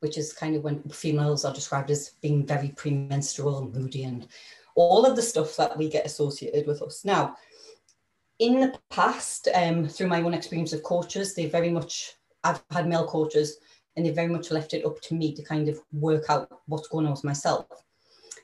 which 0.01 0.19
is 0.19 0.33
kind 0.33 0.57
of 0.57 0.65
when 0.65 0.83
females 0.85 1.45
are 1.45 1.55
described 1.55 1.91
as 1.91 2.11
being 2.23 2.45
very 2.47 2.71
premenstrual 2.71 3.59
and 3.59 3.75
moody 3.75 4.05
and 4.05 4.27
all 4.75 5.05
of 5.05 5.17
the 5.17 5.23
stuff 5.23 5.57
that 5.57 5.77
we 5.77 5.89
get 5.89 6.07
associated 6.07 6.67
with 6.67 6.83
us. 6.83 7.05
Now, 7.05 7.37
in 8.39 8.61
the 8.61 8.79
past, 8.91 9.49
um, 9.55 9.89
through 9.89 10.09
my 10.09 10.23
own 10.23 10.35
experience 10.35 10.73
of 10.73 10.83
coaches, 10.83 11.35
they 11.35 11.47
very 11.47 11.71
much, 11.71 12.15
I've 12.45 12.63
had 12.71 12.89
male 12.89 13.07
coaches 13.07 13.59
and 13.97 14.07
they 14.07 14.11
very 14.11 14.29
much 14.29 14.51
left 14.51 14.75
it 14.75 14.85
up 14.85 15.01
to 15.03 15.15
me 15.15 15.35
to 15.35 15.43
kind 15.43 15.69
of 15.69 15.81
work 15.93 16.25
out 16.29 16.49
what's 16.67 16.89
going 16.89 17.07
on 17.07 17.13
with 17.13 17.25
myself. 17.25 17.67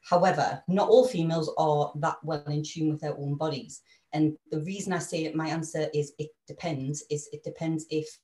However, 0.02 0.62
not 0.68 0.88
all 0.88 1.06
females 1.06 1.52
are 1.56 1.92
that 1.96 2.16
well 2.24 2.44
in 2.46 2.62
tune 2.62 2.90
with 2.90 3.00
their 3.00 3.16
own 3.16 3.36
bodies. 3.36 3.82
And 4.12 4.36
the 4.50 4.60
reason 4.60 4.92
I 4.92 4.98
say 4.98 5.30
my 5.32 5.48
answer 5.48 5.88
is 5.94 6.12
it 6.18 6.30
depends, 6.46 7.04
is 7.10 7.28
it 7.32 7.42
depends 7.42 7.86
if 7.90 8.18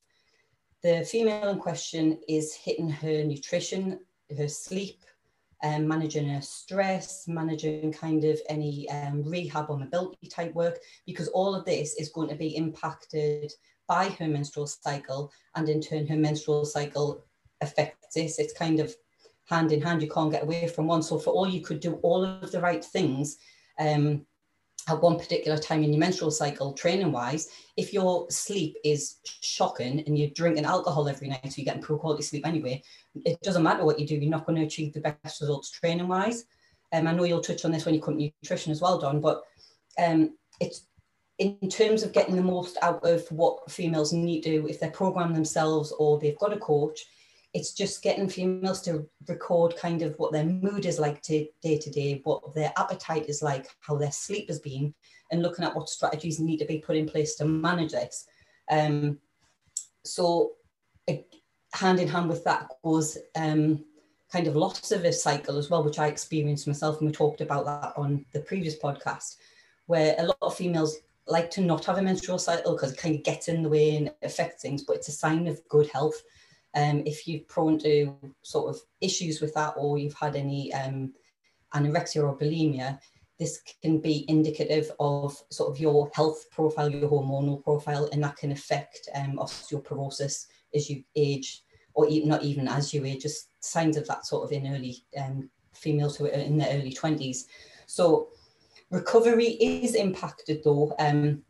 the 0.83 1.05
female 1.05 1.51
in 1.51 1.59
question 1.59 2.19
is 2.29 2.55
hitting 2.55 2.89
her 2.89 3.23
nutrition, 3.25 4.01
her 4.37 4.49
sleep, 4.49 5.03
um, 5.63 5.87
managing 5.87 6.29
her 6.29 6.41
stress, 6.41 7.29
managing 7.29 7.93
kind 7.93 8.25
of 8.25 8.41
any 8.49 8.89
um, 8.91 9.23
rehab 9.23 9.67
or 9.69 9.79
mobility 9.79 10.27
type 10.27 10.55
work, 10.55 10.79
because 11.07 11.29
all 11.29 11.55
of 11.55 11.65
this 11.65 11.95
is 11.95 12.09
going 12.09 12.29
to 12.29 12.35
be 12.35 12.57
impacted 12.57 13.53
by 13.87 14.09
her 14.09 14.29
menstrual 14.29 14.67
cycle, 14.67 15.33
and 15.57 15.69
in 15.69 15.81
turn, 15.81 16.07
her 16.07 16.17
menstrual 16.17 16.65
cycle 16.65 17.25
affects 17.61 18.15
this. 18.15 18.39
It's 18.39 18.53
kind 18.53 18.81
of 18.81 18.95
hand 19.47 19.73
in 19.73 19.83
hand. 19.83 20.01
You 20.01 20.09
can't 20.09 20.31
get 20.31 20.45
away 20.45 20.69
from 20.69 20.87
one. 20.87 21.03
So, 21.03 21.19
for 21.19 21.31
all 21.31 21.49
you 21.49 21.61
could 21.61 21.81
do 21.81 21.95
all 22.03 22.25
of 22.25 22.53
the 22.53 22.61
right 22.61 22.85
things, 22.85 23.37
um, 23.79 24.25
at 24.89 25.01
one 25.01 25.19
particular 25.19 25.59
time 25.59 25.83
in 25.83 25.93
your 25.93 26.01
menstrual 26.01 26.31
cycle, 26.31 26.73
training 26.73 27.13
wise, 27.13 27.49
if 27.77 27.93
your 27.93 28.31
sleep 28.31 28.77
is 28.85 29.17
shocking 29.25 30.03
and 30.07 30.19
you're 30.19 30.31
drinking 30.31 30.65
alcohol 30.65 31.09
every 31.09 31.29
night, 31.29 31.41
so 31.45 31.55
you're 31.57 31.65
getting 31.65 31.83
poor 31.83 31.99
quality 31.99 32.23
sleep 32.23 32.47
anyway, 32.47 32.83
it 33.25 33.41
doesn't 33.43 33.63
matter 33.63 33.85
what 33.85 33.99
you 33.99 34.07
do, 34.07 34.17
you're 34.17 34.31
not 34.31 34.47
going 34.47 34.59
to 34.59 34.67
achieve 34.67 34.93
the 34.93 35.01
best 35.01 35.41
results 35.41 35.71
training 35.71 36.09
wise. 36.09 36.45
Um, 36.93 37.07
I 37.07 37.13
know 37.13 37.25
you'll 37.25 37.41
touch 37.41 37.65
on 37.65 37.73
this 37.73 37.85
when 37.85 37.95
you 37.95 38.01
come 38.03 38.19
to 38.19 38.33
nutrition 38.43 38.73
as 38.73 38.81
well, 38.81 38.99
Don, 38.99 39.21
but 39.21 39.43
um, 39.99 40.37
it's 40.61 40.87
in 41.39 41.57
terms 41.71 42.03
of 42.03 42.13
getting 42.13 42.37
the 42.37 42.43
most 42.43 42.77
out 42.83 43.03
of 43.05 43.27
what 43.31 43.71
females 43.71 44.13
need 44.13 44.43
to 44.43 44.51
do 44.51 44.67
if 44.67 44.79
they're 44.79 44.91
themselves 44.91 45.93
or 45.99 46.19
they've 46.19 46.39
got 46.39 46.53
a 46.53 46.59
coach 46.59 47.07
it's 47.53 47.73
just 47.73 48.03
getting 48.03 48.29
females 48.29 48.81
to 48.83 49.07
record 49.27 49.77
kind 49.77 50.03
of 50.03 50.15
what 50.19 50.33
their 50.33 50.45
mood 50.45 50.87
is 50.87 51.01
like 51.01 51.21
to, 51.23 51.47
day 51.63 51.79
to 51.79 51.91
day, 51.91 52.21
what 52.25 52.55
their 52.55 52.73
appetite 52.77 53.29
is 53.29 53.43
like, 53.43 53.67
how 53.81 53.97
their 53.97 54.13
sleep 54.13 54.49
has 54.49 54.61
been, 54.61 54.95
and 55.33 55.43
looking 55.43 55.65
at 55.65 55.75
what 55.75 55.89
strategies 55.89 56.39
need 56.39 56.59
to 56.59 56.65
be 56.65 56.79
put 56.79 56.97
in 56.97 57.09
place 57.09 57.35
to 57.37 57.45
manage 57.45 57.93
this. 57.93 58.27
Um, 58.71 59.19
so, 60.05 60.53
hand 61.73 62.01
in 62.01 62.09
hand 62.09 62.29
with 62.29 62.45
that 62.45 62.69
goes 62.85 63.19
um, 63.37 63.85
kind 64.33 64.47
of 64.47 64.57
loss 64.57 64.93
of 64.93 65.05
a 65.05 65.13
cycle 65.13 65.57
as 65.57 65.71
well, 65.71 65.85
which 65.85 65.99
I 65.99 66.07
experienced 66.07 66.69
myself, 66.69 66.99
and 66.99 67.09
we 67.09 67.13
talked 67.13 67.41
about 67.41 67.65
that 67.67 67.93
on 67.97 68.25
the 68.33 68.41
previous 68.41 68.79
podcast, 68.79 69.37
where 69.87 70.15
a 70.19 70.25
lot 70.25 70.39
of 70.41 70.57
females 70.57 70.99
like 71.27 71.51
to 71.51 71.61
not 71.61 71.85
have 71.85 71.99
a 71.99 72.03
menstrual 72.03 72.39
cycle 72.39 72.75
because 72.75 72.93
it 72.93 72.99
kind 72.99 73.15
of 73.15 73.25
gets 73.25 73.49
in 73.49 73.63
the 73.63 73.69
way 73.69 73.97
and 73.97 74.13
affects 74.23 74.63
things, 74.63 74.83
but 74.83 74.97
it's 74.97 75.09
a 75.09 75.13
sign 75.13 75.47
of 75.49 75.61
good 75.69 75.89
health 75.89 76.23
um, 76.75 77.03
if 77.07 77.27
you're 77.27 77.41
prone 77.41 77.79
to 77.81 78.17
sort 78.43 78.75
of 78.75 78.81
issues 79.01 79.41
with 79.41 79.53
that 79.55 79.75
or 79.77 79.99
you've 79.99 80.15
had 80.15 80.37
any 80.37 80.73
um, 80.73 81.13
anorexia 81.75 82.23
or 82.23 82.37
bulimia, 82.37 82.99
this 83.39 83.63
can 83.83 83.99
be 83.99 84.27
indicative 84.29 84.93
of 85.01 85.35
sort 85.51 85.71
of 85.71 85.81
your 85.81 86.11
health 86.15 86.45
profile, 86.51 86.91
your 86.91 87.09
hormonal 87.11 87.63
profile, 87.65 88.09
and 88.13 88.23
that 88.23 88.37
can 88.37 88.53
affect 88.53 89.09
um, 89.15 89.39
osteoporosis 89.39 90.47
as 90.75 90.91
you 90.91 91.03
age, 91.17 91.63
or 91.95 92.07
even, 92.07 92.29
not 92.29 92.43
even 92.43 92.69
as 92.69 92.93
you 92.93 93.05
age, 93.05 93.23
just 93.23 93.49
signs 93.65 93.97
of 93.97 94.07
that 94.07 94.27
sort 94.27 94.45
of 94.45 94.53
in 94.53 94.73
early 94.73 94.99
um, 95.19 95.49
females 95.73 96.17
who 96.17 96.27
are 96.27 96.31
in 96.31 96.59
their 96.59 96.79
early 96.79 96.93
20s. 96.93 97.45
So 97.87 98.29
recovery 98.91 99.57
is 99.61 99.95
impacted 99.95 100.63
though, 100.63 100.95
um, 100.99 101.43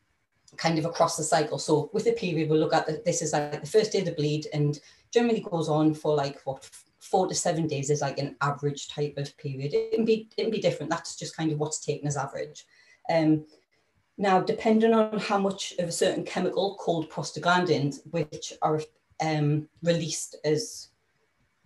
kind 0.56 0.78
of 0.78 0.84
across 0.84 1.16
the 1.16 1.22
cycle. 1.22 1.58
So 1.58 1.90
with 1.92 2.04
the 2.04 2.12
period, 2.12 2.48
we'll 2.48 2.60
look 2.60 2.74
at 2.74 2.86
the, 2.86 3.02
this 3.04 3.22
is 3.22 3.32
like 3.32 3.60
the 3.60 3.66
first 3.66 3.92
day 3.92 4.00
of 4.00 4.06
the 4.06 4.12
bleed 4.12 4.46
and 4.52 4.78
generally 5.12 5.40
goes 5.40 5.68
on 5.68 5.94
for 5.94 6.14
like 6.14 6.40
what 6.44 6.68
four 7.00 7.26
to 7.26 7.34
seven 7.34 7.66
days 7.66 7.90
is 7.90 8.02
like 8.02 8.18
an 8.18 8.36
average 8.40 8.88
type 8.88 9.14
of 9.16 9.36
period. 9.38 9.74
It 9.74 9.94
can 9.94 10.04
be 10.04 10.28
it 10.36 10.42
can 10.42 10.50
be 10.50 10.60
different. 10.60 10.90
That's 10.90 11.16
just 11.16 11.36
kind 11.36 11.50
of 11.50 11.58
what's 11.58 11.84
taken 11.84 12.06
as 12.06 12.16
average. 12.16 12.66
Um, 13.10 13.46
now, 14.18 14.40
depending 14.40 14.92
on 14.92 15.18
how 15.18 15.38
much 15.38 15.74
of 15.78 15.88
a 15.88 15.92
certain 15.92 16.24
chemical 16.24 16.76
called 16.76 17.10
prostaglandins, 17.10 18.00
which 18.10 18.52
are 18.60 18.80
um, 19.20 19.66
released 19.82 20.36
as 20.44 20.88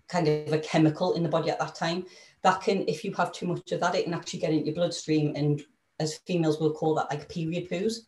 kind 0.08 0.28
of 0.28 0.52
a 0.52 0.58
chemical 0.58 1.14
in 1.14 1.24
the 1.24 1.28
body 1.28 1.50
at 1.50 1.58
that 1.58 1.74
time, 1.74 2.06
that 2.42 2.60
can, 2.60 2.86
if 2.86 3.04
you 3.04 3.12
have 3.14 3.32
too 3.32 3.46
much 3.46 3.72
of 3.72 3.80
that, 3.80 3.96
it 3.96 4.04
can 4.04 4.14
actually 4.14 4.38
get 4.38 4.52
into 4.52 4.66
your 4.66 4.74
bloodstream, 4.76 5.34
and 5.34 5.62
as 5.98 6.18
females 6.26 6.60
will 6.60 6.72
call 6.72 6.94
that 6.94 7.10
like 7.10 7.28
period 7.28 7.68
poos. 7.68 8.06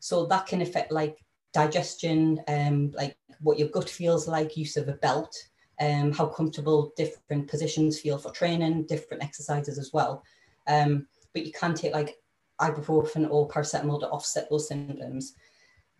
So 0.00 0.26
that 0.26 0.46
can 0.46 0.62
affect 0.62 0.92
like 0.92 1.18
digestion, 1.52 2.40
um, 2.48 2.92
like 2.92 3.16
what 3.40 3.58
your 3.58 3.68
gut 3.68 3.88
feels 3.88 4.28
like, 4.28 4.56
use 4.56 4.76
of 4.76 4.88
a 4.88 4.92
belt, 4.92 5.34
um, 5.80 6.12
how 6.12 6.26
comfortable 6.26 6.92
different 6.96 7.48
positions 7.48 8.00
feel 8.00 8.18
for 8.18 8.30
training, 8.30 8.86
different 8.86 9.22
exercises 9.22 9.78
as 9.78 9.92
well. 9.92 10.22
Um, 10.66 11.06
but 11.32 11.46
you 11.46 11.52
can 11.52 11.74
take 11.74 11.92
like 11.92 12.18
ibuprofen 12.60 13.28
or 13.30 13.48
paracetamol 13.48 14.00
to 14.00 14.08
offset 14.08 14.48
those 14.50 14.68
symptoms. 14.68 15.34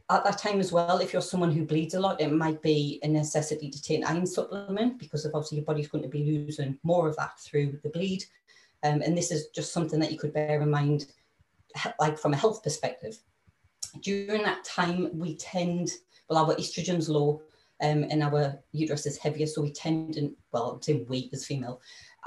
At 0.09 0.25
that 0.25 0.39
time 0.39 0.61
as 0.61 0.73
well, 0.73 0.99
if 0.99 1.13
you're 1.13 1.23
someone 1.23 1.51
who 1.51 1.65
bleeds 1.67 1.95
a 1.95 2.01
lot, 2.01 2.21
it 2.21 2.33
might 2.33 2.63
be 2.63 3.01
a 3.03 3.09
necessity 3.09 3.71
to 3.71 3.83
take 3.83 3.99
an 3.99 4.05
iron 4.05 4.27
supplement 4.27 4.99
because 4.99 5.25
of 5.25 5.35
obviously 5.35 5.59
your 5.59 5.65
body's 5.65 5.89
going 5.89 6.05
to 6.05 6.09
be 6.09 6.25
losing 6.25 6.79
more 6.85 7.09
of 7.09 7.17
that 7.17 7.39
through 7.41 7.79
the 7.83 7.91
bleed. 7.91 8.25
Um, 8.85 9.03
and 9.03 9.17
this 9.17 9.33
is 9.33 9.49
just 9.49 9.73
something 9.73 9.99
that 10.01 10.13
you 10.13 10.19
could 10.19 10.33
bear 10.33 10.61
in 10.61 10.71
mind, 10.71 11.07
like 11.99 12.19
from 12.19 12.35
a 12.35 12.37
health 12.37 12.63
perspective. 12.63 13.19
During 14.01 14.43
that 14.43 14.65
time, 14.65 15.11
we 15.19 15.37
tend 15.37 15.91
well, 16.29 16.45
our 16.45 16.57
estrogen's 16.57 17.09
low 17.09 17.43
um, 17.83 18.05
and 18.11 18.23
our 18.23 18.59
uterus 18.73 19.07
is 19.07 19.19
heavier, 19.19 19.47
so 19.47 19.63
we 19.63 19.71
tend 19.71 20.15
to, 20.15 20.35
well, 20.53 20.71
I'm 20.73 20.83
saying 20.83 21.07
we 21.09 21.31
as 21.33 21.45
female, 21.45 21.81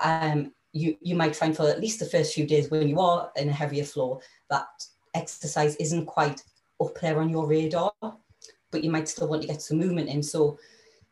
um, 0.03 0.53
you, 0.71 0.95
you 1.01 1.15
might 1.15 1.35
find 1.35 1.55
for 1.55 1.67
at 1.67 1.81
least 1.81 1.99
the 1.99 2.05
first 2.05 2.33
few 2.33 2.45
days 2.45 2.69
when 2.69 2.87
you 2.87 2.99
are 2.99 3.31
in 3.35 3.49
a 3.49 3.53
heavier 3.53 3.83
flow 3.83 4.21
that 4.49 4.67
exercise 5.15 5.75
isn't 5.77 6.05
quite 6.05 6.43
up 6.79 6.99
there 7.01 7.19
on 7.19 7.29
your 7.29 7.47
radar, 7.47 7.91
but 8.71 8.83
you 8.83 8.91
might 8.91 9.09
still 9.09 9.27
want 9.27 9.41
to 9.41 9.47
get 9.47 9.61
some 9.61 9.79
movement 9.79 10.09
in. 10.09 10.21
So 10.21 10.59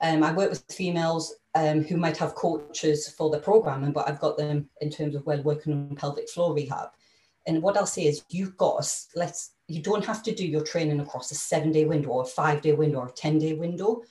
um, 0.01 0.23
I 0.23 0.31
work 0.31 0.51
with 0.51 0.63
females 0.69 1.35
um, 1.55 1.83
who 1.83 1.97
might 1.97 2.17
have 2.17 2.35
coaches 2.35 3.09
for 3.09 3.31
the 3.31 3.39
programming, 3.39 3.91
but 3.91 4.07
I've 4.07 4.19
got 4.19 4.37
them 4.37 4.69
in 4.81 4.91
terms 4.91 5.15
of 5.15 5.25
well 5.25 5.41
working 5.41 5.73
on 5.73 5.95
pelvic 5.95 6.29
floor 6.29 6.53
rehab. 6.53 6.89
And 7.47 7.63
what 7.63 7.77
I'll 7.77 7.85
say 7.85 8.05
is 8.05 8.25
you've 8.29 8.57
got, 8.57 8.93
let's, 9.15 9.53
you 9.69 9.81
don't 9.81 10.05
have 10.05 10.21
to 10.23 10.35
do 10.35 10.45
your 10.45 10.63
training 10.63 10.99
across 10.99 11.31
a 11.31 11.35
seven 11.35 11.71
day 11.71 11.85
window 11.85 12.09
or 12.09 12.23
a 12.23 12.25
five 12.25 12.61
day 12.61 12.73
window 12.73 12.99
or 12.99 13.07
a 13.07 13.11
10 13.11 13.39
day 13.39 13.53
window. 13.53 14.03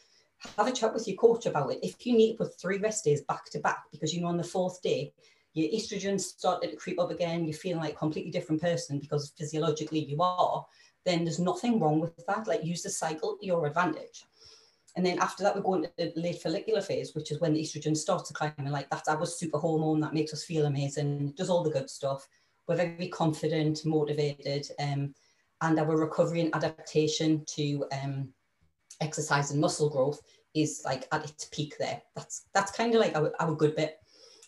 Have 0.56 0.66
a 0.66 0.72
chat 0.72 0.94
with 0.94 1.06
your 1.06 1.18
coach 1.18 1.44
about 1.44 1.70
it. 1.70 1.80
If 1.82 2.06
you 2.06 2.16
need 2.16 2.32
to 2.32 2.44
put 2.44 2.58
three 2.58 2.78
rest 2.78 3.04
days 3.04 3.20
back 3.22 3.44
to 3.50 3.58
back, 3.58 3.84
because 3.92 4.14
you 4.14 4.22
know 4.22 4.28
on 4.28 4.38
the 4.38 4.44
fourth 4.44 4.80
day, 4.80 5.12
your 5.52 5.68
estrogen 5.68 6.18
started 6.18 6.70
to 6.70 6.76
creep 6.76 6.98
up 6.98 7.10
again, 7.10 7.44
you're 7.44 7.56
feeling 7.56 7.80
like 7.80 7.94
a 7.94 7.98
completely 7.98 8.30
different 8.30 8.60
person 8.60 8.98
because 8.98 9.32
physiologically 9.36 10.00
you 10.00 10.20
are, 10.20 10.64
then 11.04 11.24
there's 11.24 11.38
nothing 11.38 11.78
wrong 11.78 12.00
with 12.00 12.26
that. 12.26 12.46
Like 12.46 12.64
use 12.64 12.82
the 12.82 12.90
cycle 12.90 13.36
to 13.36 13.46
your 13.46 13.66
advantage. 13.66 14.24
And 14.96 15.04
then 15.04 15.18
after 15.18 15.42
that, 15.42 15.54
we're 15.54 15.60
going 15.62 15.82
to 15.82 15.90
the 15.98 16.12
late 16.16 16.40
follicular 16.40 16.80
phase, 16.80 17.14
which 17.14 17.30
is 17.30 17.40
when 17.40 17.52
the 17.52 17.60
estrogen 17.60 17.94
starts 17.94 18.28
to 18.28 18.34
climb. 18.34 18.54
And 18.56 18.70
like 18.70 18.88
that's 18.88 19.08
our 19.08 19.26
super 19.26 19.58
hormone 19.58 20.00
that 20.00 20.14
makes 20.14 20.32
us 20.32 20.44
feel 20.44 20.64
amazing, 20.64 21.34
does 21.36 21.50
all 21.50 21.62
the 21.62 21.70
good 21.70 21.90
stuff 21.90 22.26
we're 22.66 22.76
very 22.76 23.08
confident, 23.08 23.84
motivated, 23.84 24.66
um, 24.78 25.14
and 25.62 25.78
our 25.78 25.96
recovery 25.96 26.40
and 26.40 26.54
adaptation 26.54 27.44
to 27.46 27.84
um, 27.92 28.28
exercise 29.00 29.50
and 29.50 29.60
muscle 29.60 29.88
growth 29.88 30.20
is 30.54 30.82
like 30.84 31.06
at 31.12 31.28
its 31.28 31.46
peak 31.46 31.74
there. 31.78 32.02
That's 32.14 32.46
that's 32.54 32.72
kind 32.72 32.94
of 32.94 33.00
like 33.00 33.16
our, 33.16 33.32
our 33.40 33.54
good 33.54 33.76
bit. 33.76 33.98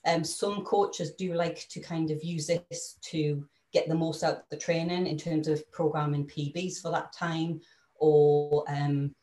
Um, 0.06 0.24
some 0.24 0.64
coaches 0.64 1.12
do 1.14 1.34
like 1.34 1.68
to 1.68 1.80
kind 1.80 2.10
of 2.10 2.22
use 2.22 2.46
this 2.46 2.98
to 3.02 3.44
get 3.72 3.88
the 3.88 3.94
most 3.94 4.22
out 4.22 4.36
of 4.36 4.42
the 4.50 4.56
training 4.56 5.06
in 5.06 5.18
terms 5.18 5.48
of 5.48 5.70
programming 5.70 6.26
PBs 6.26 6.80
for 6.80 6.90
that 6.90 7.12
time 7.12 7.60
or 7.96 8.64
um, 8.68 9.14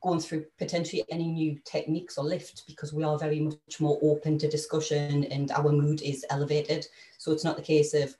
going 0.00 0.18
through 0.18 0.44
potentially 0.58 1.04
any 1.10 1.28
new 1.28 1.58
techniques 1.64 2.18
or 2.18 2.24
lift 2.24 2.64
because 2.66 2.92
we 2.92 3.04
are 3.04 3.18
very 3.18 3.40
much 3.40 3.80
more 3.80 3.98
open 4.02 4.38
to 4.38 4.48
discussion 4.48 5.24
and 5.24 5.50
our 5.52 5.70
mood 5.70 6.02
is 6.02 6.24
elevated. 6.30 6.86
So 7.18 7.32
it's 7.32 7.44
not 7.44 7.56
the 7.56 7.62
case 7.62 7.94
of 7.94 8.16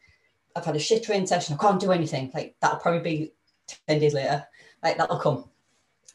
I've 0.56 0.64
had 0.64 0.76
a 0.76 0.80
shit 0.80 1.04
training 1.04 1.26
session, 1.26 1.54
I 1.54 1.62
can't 1.62 1.80
do 1.80 1.92
anything. 1.92 2.30
Like 2.34 2.56
that'll 2.60 2.78
probably 2.78 3.00
be 3.00 3.32
10 3.88 4.00
days 4.00 4.14
later. 4.14 4.46
Like 4.82 4.96
that'll 4.96 5.18
come. 5.18 5.44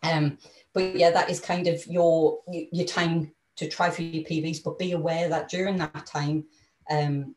Um, 0.03 0.37
but 0.73 0.95
yeah, 0.95 1.11
that 1.11 1.29
is 1.29 1.39
kind 1.39 1.67
of 1.67 1.85
your 1.85 2.39
your 2.47 2.87
time 2.87 3.31
to 3.57 3.67
try 3.67 3.89
for 3.89 4.01
your 4.01 4.23
PBs, 4.23 4.63
but 4.63 4.79
be 4.79 4.93
aware 4.93 5.29
that 5.29 5.49
during 5.49 5.77
that 5.77 6.05
time, 6.05 6.45
um, 6.89 7.35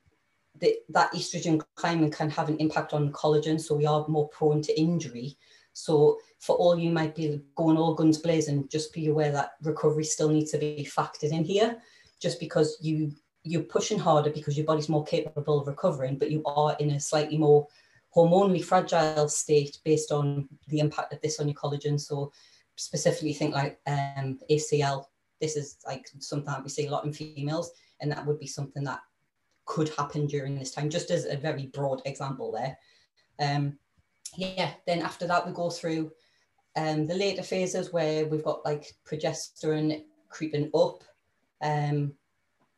that 0.60 1.12
estrogen 1.12 1.60
climbing 1.74 2.10
can 2.10 2.30
have 2.30 2.48
an 2.48 2.56
impact 2.58 2.92
on 2.92 3.12
collagen, 3.12 3.60
so 3.60 3.74
we 3.74 3.86
are 3.86 4.06
more 4.08 4.28
prone 4.28 4.62
to 4.62 4.80
injury. 4.80 5.36
So 5.72 6.18
for 6.38 6.56
all 6.56 6.78
you 6.78 6.90
might 6.90 7.16
be 7.16 7.42
going 7.56 7.76
all 7.76 7.94
guns 7.94 8.18
blazing, 8.18 8.68
just 8.68 8.92
be 8.92 9.08
aware 9.08 9.32
that 9.32 9.52
recovery 9.62 10.04
still 10.04 10.28
needs 10.28 10.52
to 10.52 10.58
be 10.58 10.88
factored 10.88 11.32
in 11.32 11.44
here. 11.44 11.82
Just 12.20 12.38
because 12.38 12.78
you 12.80 13.12
you're 13.44 13.62
pushing 13.62 13.98
harder 13.98 14.30
because 14.30 14.56
your 14.56 14.66
body's 14.66 14.88
more 14.88 15.04
capable 15.04 15.60
of 15.60 15.68
recovering, 15.68 16.18
but 16.18 16.30
you 16.30 16.42
are 16.46 16.74
in 16.80 16.90
a 16.90 17.00
slightly 17.00 17.38
more 17.38 17.68
hormonally 18.16 18.64
fragile 18.64 19.28
state 19.28 19.78
based 19.84 20.10
on 20.10 20.48
the 20.68 20.80
impact 20.80 21.12
of 21.12 21.20
this 21.20 21.38
on 21.38 21.48
your 21.48 21.54
collagen. 21.54 22.00
So 22.00 22.32
specifically 22.76 23.34
think 23.34 23.54
like 23.54 23.78
um, 23.86 24.38
ACL. 24.50 25.06
This 25.40 25.56
is 25.56 25.76
like 25.86 26.08
something 26.18 26.54
we 26.62 26.70
see 26.70 26.86
a 26.86 26.90
lot 26.90 27.04
in 27.04 27.12
females, 27.12 27.72
and 28.00 28.10
that 28.10 28.24
would 28.24 28.40
be 28.40 28.46
something 28.46 28.84
that 28.84 29.00
could 29.66 29.90
happen 29.90 30.26
during 30.26 30.58
this 30.58 30.70
time, 30.70 30.88
just 30.88 31.10
as 31.10 31.26
a 31.26 31.36
very 31.36 31.66
broad 31.66 32.02
example 32.06 32.52
there. 32.52 32.78
Um, 33.38 33.78
yeah, 34.36 34.72
then 34.86 35.02
after 35.02 35.26
that, 35.26 35.46
we 35.46 35.52
go 35.52 35.70
through 35.70 36.12
um, 36.76 37.06
the 37.06 37.14
later 37.14 37.42
phases 37.42 37.92
where 37.92 38.26
we've 38.26 38.44
got 38.44 38.64
like 38.64 38.94
progesterone 39.06 40.04
creeping 40.28 40.70
up. 40.74 41.04
Um, 41.62 42.14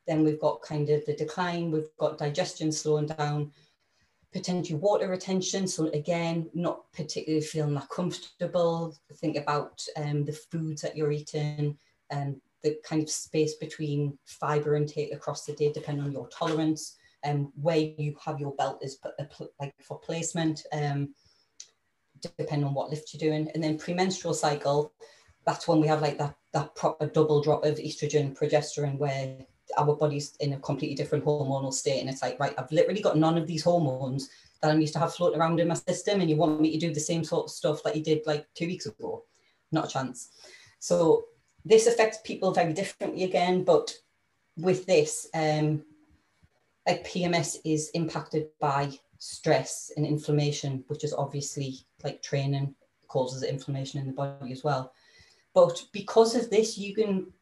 then 0.06 0.24
we've 0.24 0.40
got 0.40 0.62
kind 0.62 0.88
of 0.90 1.04
the 1.04 1.14
decline, 1.14 1.70
we've 1.70 1.94
got 1.98 2.18
digestion 2.18 2.70
slowing 2.70 3.06
down, 3.06 3.52
potentially 4.32 4.78
water 4.78 5.08
retention. 5.08 5.66
So 5.66 5.86
again, 5.88 6.48
not 6.54 6.92
particularly 6.92 7.44
feeling 7.44 7.74
that 7.74 7.88
comfortable. 7.88 8.96
Think 9.14 9.36
about 9.36 9.82
um, 9.96 10.24
the 10.24 10.32
foods 10.32 10.82
that 10.82 10.96
you're 10.96 11.12
eating 11.12 11.76
and 12.10 12.40
the 12.62 12.78
kind 12.84 13.02
of 13.02 13.10
space 13.10 13.54
between 13.54 14.18
fiber 14.26 14.76
intake 14.76 15.12
across 15.12 15.44
the 15.44 15.54
day, 15.54 15.72
depending 15.72 16.04
on 16.04 16.12
your 16.12 16.28
tolerance 16.28 16.96
and 17.22 17.46
um, 17.46 17.52
where 17.60 17.76
you 17.76 18.14
have 18.24 18.38
your 18.38 18.54
belt 18.54 18.78
is 18.82 18.98
like 19.58 19.74
for 19.82 19.98
placement. 19.98 20.62
Um, 20.72 21.14
depending 22.38 22.66
on 22.66 22.74
what 22.74 22.90
lift 22.90 23.12
you're 23.12 23.30
doing. 23.30 23.50
And 23.54 23.62
then 23.62 23.78
premenstrual 23.78 24.34
cycle, 24.34 24.92
that's 25.44 25.68
when 25.68 25.80
we 25.80 25.86
have 25.86 26.02
like 26.02 26.18
that 26.18 26.34
that 26.52 26.74
proper 26.74 27.06
double 27.06 27.42
drop 27.42 27.64
of 27.64 27.76
estrogen, 27.76 28.36
progesterone, 28.36 28.98
where 28.98 29.38
our 29.76 29.94
body's 29.94 30.36
in 30.40 30.52
a 30.52 30.58
completely 30.60 30.96
different 30.96 31.24
hormonal 31.24 31.72
state. 31.72 32.00
And 32.00 32.08
it's 32.08 32.22
like, 32.22 32.38
right, 32.38 32.54
I've 32.58 32.72
literally 32.72 33.02
got 33.02 33.18
none 33.18 33.36
of 33.38 33.46
these 33.46 33.64
hormones 33.64 34.30
that 34.62 34.70
I'm 34.70 34.80
used 34.80 34.92
to 34.94 34.98
have 34.98 35.14
floating 35.14 35.40
around 35.40 35.60
in 35.60 35.68
my 35.68 35.74
system. 35.74 36.20
And 36.20 36.30
you 36.30 36.36
want 36.36 36.60
me 36.60 36.72
to 36.72 36.86
do 36.86 36.94
the 36.94 37.00
same 37.00 37.24
sort 37.24 37.46
of 37.46 37.50
stuff 37.50 37.82
that 37.82 37.96
you 37.96 38.02
did 38.02 38.26
like 38.26 38.46
two 38.54 38.66
weeks 38.66 38.86
ago. 38.86 39.24
Not 39.72 39.86
a 39.86 39.88
chance. 39.88 40.30
So 40.78 41.24
this 41.64 41.86
affects 41.86 42.18
people 42.24 42.52
very 42.52 42.72
differently 42.72 43.24
again, 43.24 43.64
but 43.64 43.92
with 44.56 44.86
this, 44.86 45.28
um, 45.34 45.82
like 46.86 47.06
PMS 47.06 47.56
is 47.64 47.90
impacted 47.94 48.46
by 48.60 48.92
stress 49.18 49.90
and 49.96 50.06
inflammation, 50.06 50.84
which 50.88 51.04
is 51.04 51.12
obviously 51.12 51.78
like 52.04 52.22
training 52.22 52.74
causes 53.08 53.42
inflammation 53.42 54.00
in 54.00 54.06
the 54.06 54.12
body 54.12 54.52
as 54.52 54.62
well. 54.62 54.92
But 55.54 55.82
because 55.92 56.34
of 56.34 56.50
this, 56.50 56.76
you 56.76 56.94
can 56.94 57.32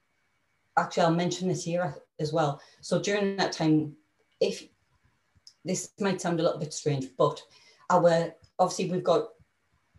actually, 0.76 1.04
I'll 1.04 1.14
mention 1.14 1.48
this 1.48 1.64
here 1.64 1.94
as 2.20 2.32
well. 2.32 2.60
So 2.80 3.00
during 3.00 3.36
that 3.36 3.52
time, 3.52 3.94
if 4.40 4.66
this 5.64 5.92
might 6.00 6.20
sound 6.20 6.40
a 6.40 6.42
little 6.42 6.58
bit 6.58 6.74
strange, 6.74 7.06
but 7.16 7.40
our 7.90 8.34
obviously 8.58 8.90
we've 8.90 9.04
got 9.04 9.28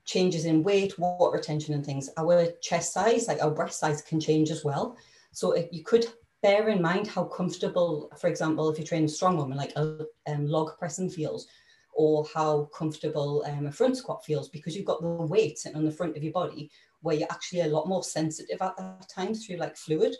changes 0.06 0.46
in 0.46 0.64
weight, 0.64 0.98
water 1.00 1.36
retention, 1.36 1.74
and 1.74 1.86
things. 1.86 2.10
Our 2.18 2.52
chest 2.62 2.94
size, 2.94 3.28
like 3.28 3.42
our 3.42 3.52
breast 3.52 3.80
size, 3.80 4.02
can 4.02 4.20
change 4.20 4.52
as 4.52 4.64
well. 4.64 4.98
So 5.32 5.54
if 5.54 5.68
you 5.72 5.84
could 5.84 6.06
bear 6.44 6.70
in 6.70 6.82
mind 6.82 7.08
how 7.08 7.24
comfortable, 7.24 8.12
for 8.20 8.28
example, 8.28 8.70
if 8.70 8.78
you 8.78 8.86
train 8.86 9.06
a 9.06 9.10
strong 9.10 9.38
woman, 9.38 9.58
like 9.58 9.74
a 9.76 10.06
um, 10.28 10.46
log 10.46 10.78
pressing 10.78 11.10
feels, 11.10 11.48
or 11.96 12.26
how 12.34 12.70
comfortable 12.78 13.44
um, 13.48 13.66
a 13.66 13.72
front 13.72 13.98
squat 13.98 14.24
feels 14.24 14.50
because 14.50 14.76
you've 14.76 14.86
got 14.86 15.02
the 15.02 15.08
weight 15.08 15.58
sitting 15.58 15.78
on 15.78 15.86
the 15.86 15.92
front 15.92 16.16
of 16.16 16.24
your 16.24 16.34
body 16.34 16.70
where 17.02 17.16
you're 17.16 17.32
actually 17.32 17.62
a 17.62 17.68
lot 17.68 17.88
more 17.88 18.04
sensitive 18.04 18.62
at 18.62 18.76
that 18.78 19.08
time 19.10 19.34
through 19.34 19.56
like 19.58 19.78
fluid. 19.78 20.14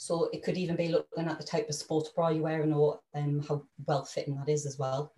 So 0.00 0.30
it 0.32 0.44
could 0.44 0.56
even 0.56 0.76
be 0.76 0.88
looking 0.88 1.26
at 1.26 1.38
the 1.38 1.44
type 1.44 1.68
of 1.68 1.74
sports 1.74 2.10
bra 2.10 2.28
you're 2.28 2.44
wearing 2.44 2.72
or 2.72 3.00
um, 3.16 3.44
how 3.46 3.64
well 3.84 4.04
fitting 4.04 4.36
that 4.36 4.48
is 4.48 4.64
as 4.64 4.78
well. 4.78 5.12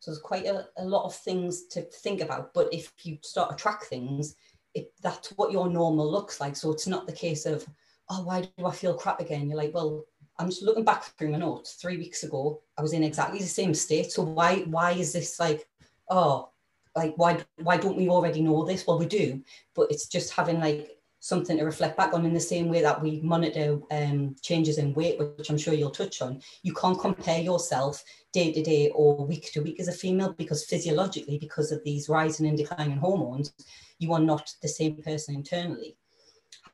So 0.00 0.10
there's 0.10 0.20
quite 0.20 0.44
a, 0.44 0.68
a 0.76 0.84
lot 0.84 1.06
of 1.06 1.16
things 1.16 1.66
to 1.68 1.80
think 1.80 2.20
about. 2.20 2.52
But 2.52 2.68
if 2.70 2.92
you 3.02 3.16
start 3.22 3.48
to 3.48 3.56
track 3.56 3.84
things, 3.84 4.36
it, 4.74 4.92
that's 5.02 5.28
what 5.36 5.52
your 5.52 5.70
normal 5.70 6.08
looks 6.08 6.38
like. 6.38 6.54
So 6.54 6.70
it's 6.70 6.86
not 6.86 7.06
the 7.06 7.14
case 7.14 7.46
of, 7.46 7.66
oh, 8.10 8.24
why 8.24 8.42
do 8.42 8.66
I 8.66 8.72
feel 8.72 8.92
crap 8.92 9.20
again? 9.20 9.48
You're 9.48 9.56
like, 9.56 9.72
well, 9.72 10.04
I'm 10.38 10.50
just 10.50 10.62
looking 10.62 10.84
back 10.84 11.04
through 11.04 11.30
my 11.30 11.38
notes. 11.38 11.72
Three 11.72 11.96
weeks 11.96 12.24
ago, 12.24 12.60
I 12.76 12.82
was 12.82 12.92
in 12.92 13.04
exactly 13.04 13.38
the 13.38 13.46
same 13.46 13.72
state. 13.72 14.12
So 14.12 14.22
why 14.22 14.56
why 14.66 14.92
is 14.92 15.14
this 15.14 15.40
like, 15.40 15.66
oh, 16.10 16.50
like 16.94 17.14
why 17.16 17.38
why 17.62 17.78
don't 17.78 17.96
we 17.96 18.10
already 18.10 18.42
know 18.42 18.66
this? 18.66 18.86
Well, 18.86 18.98
we 18.98 19.06
do, 19.06 19.42
but 19.74 19.90
it's 19.90 20.08
just 20.08 20.34
having 20.34 20.60
like 20.60 20.90
something 21.24 21.56
to 21.56 21.64
reflect 21.64 21.96
back 21.96 22.12
on 22.12 22.26
in 22.26 22.34
the 22.34 22.38
same 22.38 22.68
way 22.68 22.82
that 22.82 23.00
we 23.00 23.18
monitor 23.22 23.80
um, 23.90 24.36
changes 24.42 24.76
in 24.76 24.92
weight, 24.92 25.18
which 25.18 25.48
I'm 25.48 25.56
sure 25.56 25.72
you'll 25.72 25.90
touch 25.90 26.20
on. 26.20 26.42
You 26.62 26.74
can't 26.74 27.00
compare 27.00 27.40
yourself 27.40 28.04
day 28.34 28.52
to 28.52 28.62
day 28.62 28.90
or 28.94 29.24
week 29.24 29.50
to 29.54 29.62
week 29.62 29.80
as 29.80 29.88
a 29.88 29.92
female 29.92 30.34
because 30.34 30.66
physiologically, 30.66 31.38
because 31.38 31.72
of 31.72 31.82
these 31.82 32.10
rising 32.10 32.46
and 32.46 32.58
declining 32.58 32.98
hormones, 32.98 33.54
you 33.98 34.12
are 34.12 34.20
not 34.20 34.52
the 34.60 34.68
same 34.68 35.00
person 35.00 35.34
internally. 35.36 35.96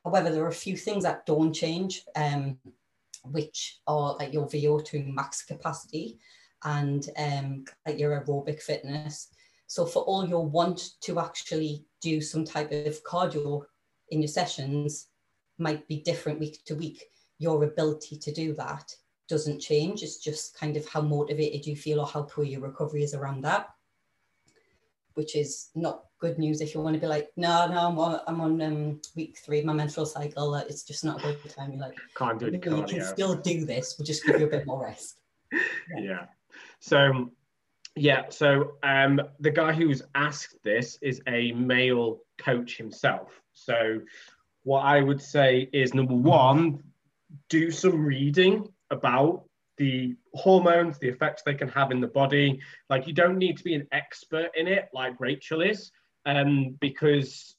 However, 0.03 0.29
there 0.29 0.43
are 0.43 0.49
a 0.49 0.65
few 0.67 0.75
things 0.75 1.05
that 1.05 1.25
don't 1.25 1.53
change. 1.53 2.03
Um, 2.17 2.57
which 3.23 3.79
are 3.85 4.15
like 4.17 4.33
your 4.33 4.47
VO2 4.47 5.13
max 5.13 5.43
capacity 5.43 6.17
and 6.63 7.07
um, 7.17 7.65
like 7.85 7.99
your 7.99 8.19
aerobic 8.19 8.59
fitness. 8.59 9.27
So 9.67 9.85
for 9.85 10.01
all 10.03 10.27
your 10.27 10.45
want 10.45 10.99
to 11.01 11.19
actually 11.19 11.85
do 12.01 12.19
some 12.19 12.43
type 12.43 12.71
of 12.71 13.03
cardio 13.03 13.61
in 14.11 14.21
your 14.21 14.27
sessions 14.27 15.07
might 15.57 15.87
be 15.87 16.01
different 16.01 16.39
week 16.39 16.63
to 16.65 16.75
week. 16.75 17.05
Your 17.39 17.63
ability 17.63 18.17
to 18.17 18.31
do 18.31 18.53
that 18.55 18.95
doesn't 19.27 19.59
change. 19.59 20.03
It's 20.03 20.17
just 20.17 20.57
kind 20.57 20.77
of 20.77 20.87
how 20.87 21.01
motivated 21.01 21.65
you 21.65 21.75
feel 21.75 21.99
or 21.99 22.07
how 22.07 22.23
poor 22.23 22.43
your 22.43 22.61
recovery 22.61 23.03
is 23.03 23.13
around 23.13 23.41
that 23.43 23.69
which 25.15 25.35
is 25.35 25.69
not 25.75 26.05
good 26.19 26.37
news 26.37 26.61
if 26.61 26.73
you 26.73 26.81
want 26.81 26.93
to 26.93 26.99
be 26.99 27.07
like, 27.07 27.29
no, 27.35 27.67
no, 27.67 27.87
I'm 27.87 27.99
on, 27.99 28.19
I'm 28.27 28.41
on 28.41 28.61
um, 28.61 29.01
week 29.15 29.37
three 29.43 29.61
my 29.61 29.73
menstrual 29.73 30.05
cycle. 30.05 30.55
Uh, 30.55 30.63
it's 30.69 30.83
just 30.83 31.03
not 31.03 31.19
a 31.23 31.33
good 31.33 31.51
time. 31.51 31.71
You're 31.71 31.81
like, 31.81 31.97
can't 32.15 32.39
do 32.39 32.47
it. 32.47 32.53
You 32.53 32.59
can 32.59 33.03
still 33.03 33.35
do 33.35 33.65
this. 33.65 33.95
We'll 33.97 34.05
just 34.05 34.25
give 34.25 34.39
you 34.39 34.47
a 34.47 34.49
bit 34.49 34.65
more 34.65 34.83
rest. 34.83 35.19
Yeah. 35.51 35.59
yeah. 35.99 36.25
So, 36.79 37.31
yeah. 37.95 38.23
So 38.29 38.73
um, 38.83 39.21
the 39.39 39.51
guy 39.51 39.73
who's 39.73 40.01
asked 40.15 40.55
this 40.63 40.97
is 41.01 41.21
a 41.27 41.51
male 41.53 42.19
coach 42.37 42.77
himself. 42.77 43.41
So, 43.65 44.01
what 44.63 44.81
I 44.81 45.01
would 45.01 45.21
say 45.21 45.69
is 45.73 45.93
number 45.93 46.13
one, 46.13 46.83
do 47.49 47.71
some 47.71 48.03
reading 48.03 48.67
about 48.89 49.45
the 49.77 50.15
hormones, 50.33 50.99
the 50.99 51.07
effects 51.07 51.41
they 51.43 51.55
can 51.55 51.67
have 51.69 51.91
in 51.91 52.01
the 52.01 52.07
body. 52.07 52.59
Like 52.89 53.07
you 53.07 53.13
don't 53.13 53.37
need 53.37 53.57
to 53.57 53.63
be 53.63 53.73
an 53.73 53.87
expert 53.91 54.51
in 54.55 54.67
it, 54.67 54.89
like 54.93 55.19
Rachel 55.19 55.61
is, 55.61 55.91
um, 56.25 56.77
because, 56.79 57.55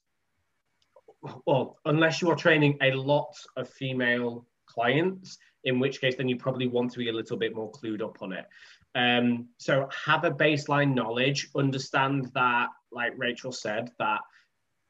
well, 1.46 1.78
unless 1.84 2.22
you 2.22 2.30
are 2.30 2.36
training 2.36 2.78
a 2.80 2.92
lot 2.92 3.34
of 3.56 3.68
female 3.68 4.46
clients, 4.66 5.38
in 5.64 5.80
which 5.80 6.00
case 6.00 6.16
then 6.16 6.28
you 6.28 6.36
probably 6.36 6.68
want 6.68 6.92
to 6.92 6.98
be 6.98 7.08
a 7.08 7.12
little 7.12 7.36
bit 7.36 7.54
more 7.54 7.72
clued 7.72 8.02
up 8.02 8.22
on 8.22 8.32
it. 8.32 8.46
Um, 8.94 9.48
so 9.58 9.88
have 10.06 10.24
a 10.24 10.30
baseline 10.30 10.94
knowledge, 10.94 11.48
understand 11.56 12.30
that, 12.34 12.68
like 12.90 13.14
Rachel 13.16 13.52
said, 13.52 13.90
that 13.98 14.20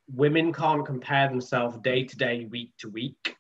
women 0.08 0.52
can't 0.52 0.86
compare 0.86 1.28
themselves 1.28 1.78
day 1.78 2.04
to 2.04 2.16
day, 2.16 2.46
week 2.50 2.72
to 2.78 2.88
week 2.88 3.36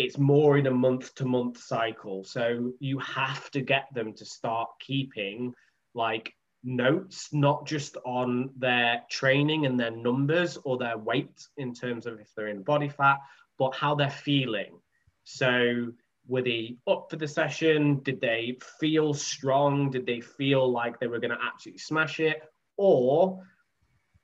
it's 0.00 0.18
more 0.18 0.56
in 0.56 0.66
a 0.66 0.70
month 0.70 1.14
to 1.16 1.24
month 1.24 1.58
cycle. 1.58 2.24
So 2.24 2.72
you 2.80 2.98
have 3.00 3.50
to 3.50 3.60
get 3.60 3.86
them 3.92 4.14
to 4.14 4.24
start 4.24 4.70
keeping 4.80 5.54
like 5.94 6.32
notes, 6.62 7.28
not 7.32 7.66
just 7.66 7.96
on 8.06 8.50
their 8.56 9.02
training 9.10 9.66
and 9.66 9.78
their 9.78 9.90
numbers 9.90 10.56
or 10.64 10.78
their 10.78 10.96
weight 10.96 11.46
in 11.56 11.74
terms 11.74 12.06
of 12.06 12.18
if 12.18 12.28
they're 12.34 12.48
in 12.48 12.62
body 12.62 12.88
fat, 12.88 13.18
but 13.58 13.74
how 13.74 13.94
they're 13.94 14.10
feeling. 14.10 14.78
So 15.24 15.92
were 16.26 16.42
they 16.42 16.76
up 16.86 17.08
for 17.10 17.16
the 17.16 17.28
session? 17.28 18.00
Did 18.02 18.20
they 18.20 18.58
feel 18.78 19.12
strong? 19.12 19.90
Did 19.90 20.06
they 20.06 20.20
feel 20.20 20.70
like 20.70 20.98
they 20.98 21.08
were 21.08 21.20
going 21.20 21.36
to 21.36 21.44
absolutely 21.44 21.78
smash 21.78 22.20
it? 22.20 22.42
Or 22.78 23.42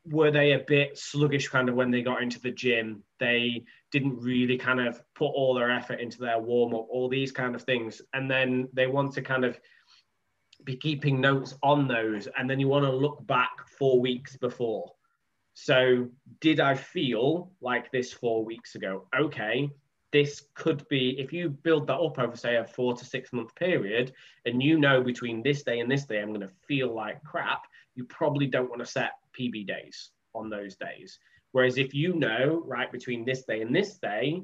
were 0.08 0.30
they 0.30 0.52
a 0.52 0.60
bit 0.60 0.96
sluggish 0.98 1.48
kind 1.48 1.68
of 1.68 1.74
when 1.74 1.90
they 1.90 2.02
got 2.02 2.22
into 2.22 2.40
the 2.40 2.50
gym? 2.50 3.02
They 3.18 3.64
didn't 3.90 4.18
really 4.18 4.56
kind 4.56 4.80
of 4.80 5.00
put 5.14 5.26
all 5.26 5.54
their 5.54 5.70
effort 5.70 6.00
into 6.00 6.18
their 6.18 6.38
warm 6.38 6.74
up, 6.74 6.86
all 6.90 7.08
these 7.08 7.32
kind 7.32 7.54
of 7.54 7.62
things. 7.62 8.02
And 8.12 8.30
then 8.30 8.68
they 8.72 8.86
want 8.86 9.12
to 9.14 9.22
kind 9.22 9.44
of 9.44 9.58
be 10.64 10.76
keeping 10.76 11.20
notes 11.20 11.54
on 11.62 11.88
those. 11.88 12.28
And 12.36 12.48
then 12.48 12.60
you 12.60 12.68
want 12.68 12.84
to 12.84 12.92
look 12.92 13.26
back 13.26 13.68
four 13.78 14.00
weeks 14.00 14.36
before. 14.36 14.92
So, 15.54 16.08
did 16.40 16.60
I 16.60 16.74
feel 16.74 17.50
like 17.62 17.90
this 17.90 18.12
four 18.12 18.44
weeks 18.44 18.74
ago? 18.74 19.06
Okay, 19.18 19.70
this 20.12 20.44
could 20.54 20.86
be 20.88 21.18
if 21.18 21.32
you 21.32 21.48
build 21.50 21.86
that 21.86 21.98
up 21.98 22.18
over 22.18 22.36
say 22.36 22.56
a 22.56 22.64
four 22.64 22.94
to 22.94 23.04
six 23.04 23.32
month 23.32 23.54
period 23.54 24.12
and 24.44 24.62
you 24.62 24.78
know 24.78 25.02
between 25.02 25.42
this 25.42 25.62
day 25.62 25.80
and 25.80 25.90
this 25.90 26.04
day 26.04 26.20
i'm 26.20 26.28
going 26.28 26.40
to 26.40 26.54
feel 26.66 26.94
like 26.94 27.22
crap 27.24 27.66
you 27.96 28.04
probably 28.04 28.46
don't 28.46 28.70
want 28.70 28.80
to 28.80 28.86
set 28.86 29.12
pb 29.38 29.66
days 29.66 30.10
on 30.34 30.48
those 30.48 30.76
days 30.76 31.18
whereas 31.52 31.78
if 31.78 31.94
you 31.94 32.14
know 32.14 32.62
right 32.66 32.92
between 32.92 33.24
this 33.24 33.44
day 33.44 33.62
and 33.62 33.74
this 33.74 33.98
day 33.98 34.42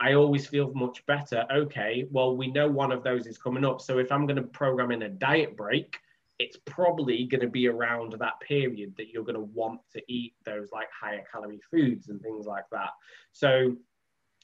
i 0.00 0.14
always 0.14 0.46
feel 0.46 0.72
much 0.74 1.04
better 1.06 1.44
okay 1.52 2.06
well 2.10 2.36
we 2.36 2.50
know 2.50 2.68
one 2.68 2.92
of 2.92 3.02
those 3.02 3.26
is 3.26 3.38
coming 3.38 3.64
up 3.64 3.80
so 3.80 3.98
if 3.98 4.10
i'm 4.10 4.26
going 4.26 4.36
to 4.36 4.42
program 4.42 4.90
in 4.90 5.02
a 5.02 5.08
diet 5.08 5.56
break 5.56 5.98
it's 6.40 6.58
probably 6.64 7.26
going 7.26 7.40
to 7.40 7.48
be 7.48 7.68
around 7.68 8.12
that 8.18 8.40
period 8.40 8.92
that 8.96 9.08
you're 9.08 9.22
going 9.22 9.34
to 9.36 9.52
want 9.54 9.80
to 9.92 10.02
eat 10.08 10.34
those 10.44 10.68
like 10.72 10.88
higher 10.90 11.22
calorie 11.30 11.60
foods 11.70 12.08
and 12.08 12.20
things 12.22 12.46
like 12.46 12.64
that 12.72 12.90
so 13.32 13.76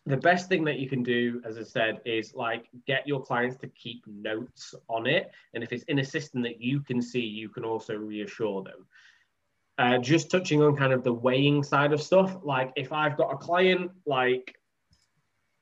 the 0.06 0.16
best 0.16 0.48
thing 0.48 0.64
that 0.64 0.78
you 0.78 0.88
can 0.88 1.02
do, 1.02 1.42
as 1.44 1.58
I 1.58 1.62
said, 1.62 2.00
is 2.04 2.34
like 2.34 2.66
get 2.86 3.06
your 3.06 3.22
clients 3.22 3.56
to 3.58 3.68
keep 3.68 4.02
notes 4.06 4.74
on 4.88 5.06
it. 5.06 5.30
And 5.54 5.62
if 5.62 5.72
it's 5.72 5.84
in 5.84 5.98
a 5.98 6.04
system 6.04 6.42
that 6.42 6.60
you 6.60 6.80
can 6.80 7.02
see, 7.02 7.20
you 7.20 7.48
can 7.48 7.64
also 7.64 7.94
reassure 7.94 8.62
them. 8.62 8.86
Uh, 9.80 9.96
just 9.96 10.30
touching 10.30 10.62
on 10.62 10.76
kind 10.76 10.92
of 10.92 11.02
the 11.02 11.12
weighing 11.12 11.62
side 11.62 11.94
of 11.94 12.02
stuff, 12.02 12.36
like 12.42 12.70
if 12.76 12.92
I've 12.92 13.16
got 13.16 13.32
a 13.32 13.36
client, 13.36 13.90
like 14.04 14.54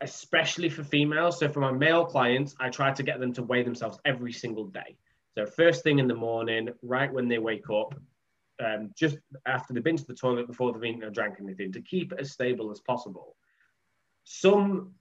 especially 0.00 0.68
for 0.68 0.82
females, 0.82 1.38
so 1.38 1.48
for 1.48 1.60
my 1.60 1.70
male 1.70 2.04
clients, 2.04 2.56
I 2.58 2.68
try 2.68 2.90
to 2.92 3.02
get 3.04 3.20
them 3.20 3.32
to 3.34 3.44
weigh 3.44 3.62
themselves 3.62 4.00
every 4.04 4.32
single 4.32 4.66
day. 4.66 4.96
So 5.36 5.46
first 5.46 5.84
thing 5.84 6.00
in 6.00 6.08
the 6.08 6.16
morning, 6.16 6.70
right 6.82 7.12
when 7.12 7.28
they 7.28 7.38
wake 7.38 7.70
up, 7.70 7.94
um, 8.58 8.90
just 8.96 9.18
after 9.46 9.72
they've 9.72 9.84
been 9.84 9.96
to 9.96 10.04
the 10.04 10.14
toilet 10.14 10.48
before 10.48 10.72
they've 10.72 10.90
eaten 10.90 11.04
or 11.04 11.10
drank 11.10 11.36
anything, 11.40 11.70
to 11.72 11.80
keep 11.80 12.12
it 12.12 12.18
as 12.18 12.32
stable 12.32 12.72
as 12.72 12.80
possible 12.80 13.36
some 14.30 14.92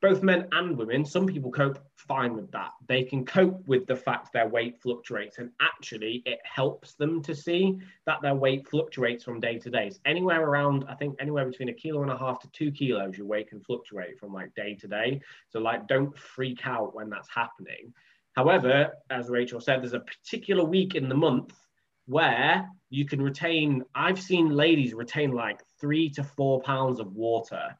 both 0.00 0.22
men 0.22 0.46
and 0.52 0.76
women, 0.76 1.04
some 1.04 1.26
people 1.26 1.50
cope 1.50 1.78
fine 1.96 2.34
with 2.34 2.50
that. 2.52 2.70
They 2.86 3.02
can 3.02 3.24
cope 3.24 3.66
with 3.66 3.86
the 3.86 3.96
fact 3.96 4.32
their 4.32 4.48
weight 4.48 4.80
fluctuates, 4.80 5.38
and 5.38 5.50
actually, 5.60 6.22
it 6.24 6.38
helps 6.44 6.94
them 6.94 7.22
to 7.22 7.34
see 7.34 7.78
that 8.06 8.22
their 8.22 8.34
weight 8.34 8.68
fluctuates 8.68 9.24
from 9.24 9.40
day 9.40 9.58
to 9.58 9.70
day. 9.70 9.90
So 9.90 9.98
anywhere 10.04 10.42
around, 10.42 10.84
I 10.88 10.94
think, 10.94 11.16
anywhere 11.18 11.46
between 11.46 11.68
a 11.68 11.74
kilo 11.74 12.02
and 12.02 12.12
a 12.12 12.18
half 12.18 12.38
to 12.40 12.50
two 12.50 12.70
kilos, 12.70 13.18
your 13.18 13.26
weight 13.26 13.48
can 13.48 13.60
fluctuate 13.60 14.18
from 14.20 14.32
like 14.32 14.54
day 14.54 14.76
to 14.76 14.86
day. 14.86 15.20
So, 15.48 15.58
like, 15.58 15.88
don't 15.88 16.16
freak 16.16 16.64
out 16.64 16.94
when 16.94 17.10
that's 17.10 17.28
happening. 17.28 17.92
However, 18.34 18.92
as 19.10 19.28
Rachel 19.28 19.60
said, 19.60 19.82
there's 19.82 19.94
a 19.94 20.00
particular 20.00 20.64
week 20.64 20.94
in 20.94 21.08
the 21.08 21.16
month 21.16 21.54
where 22.06 22.68
you 22.88 23.04
can 23.04 23.20
retain, 23.20 23.84
I've 23.94 24.20
seen 24.20 24.50
ladies 24.50 24.94
retain 24.94 25.32
like 25.32 25.60
three 25.80 26.08
to 26.10 26.22
four 26.22 26.62
pounds 26.62 27.00
of 27.00 27.12
water 27.14 27.76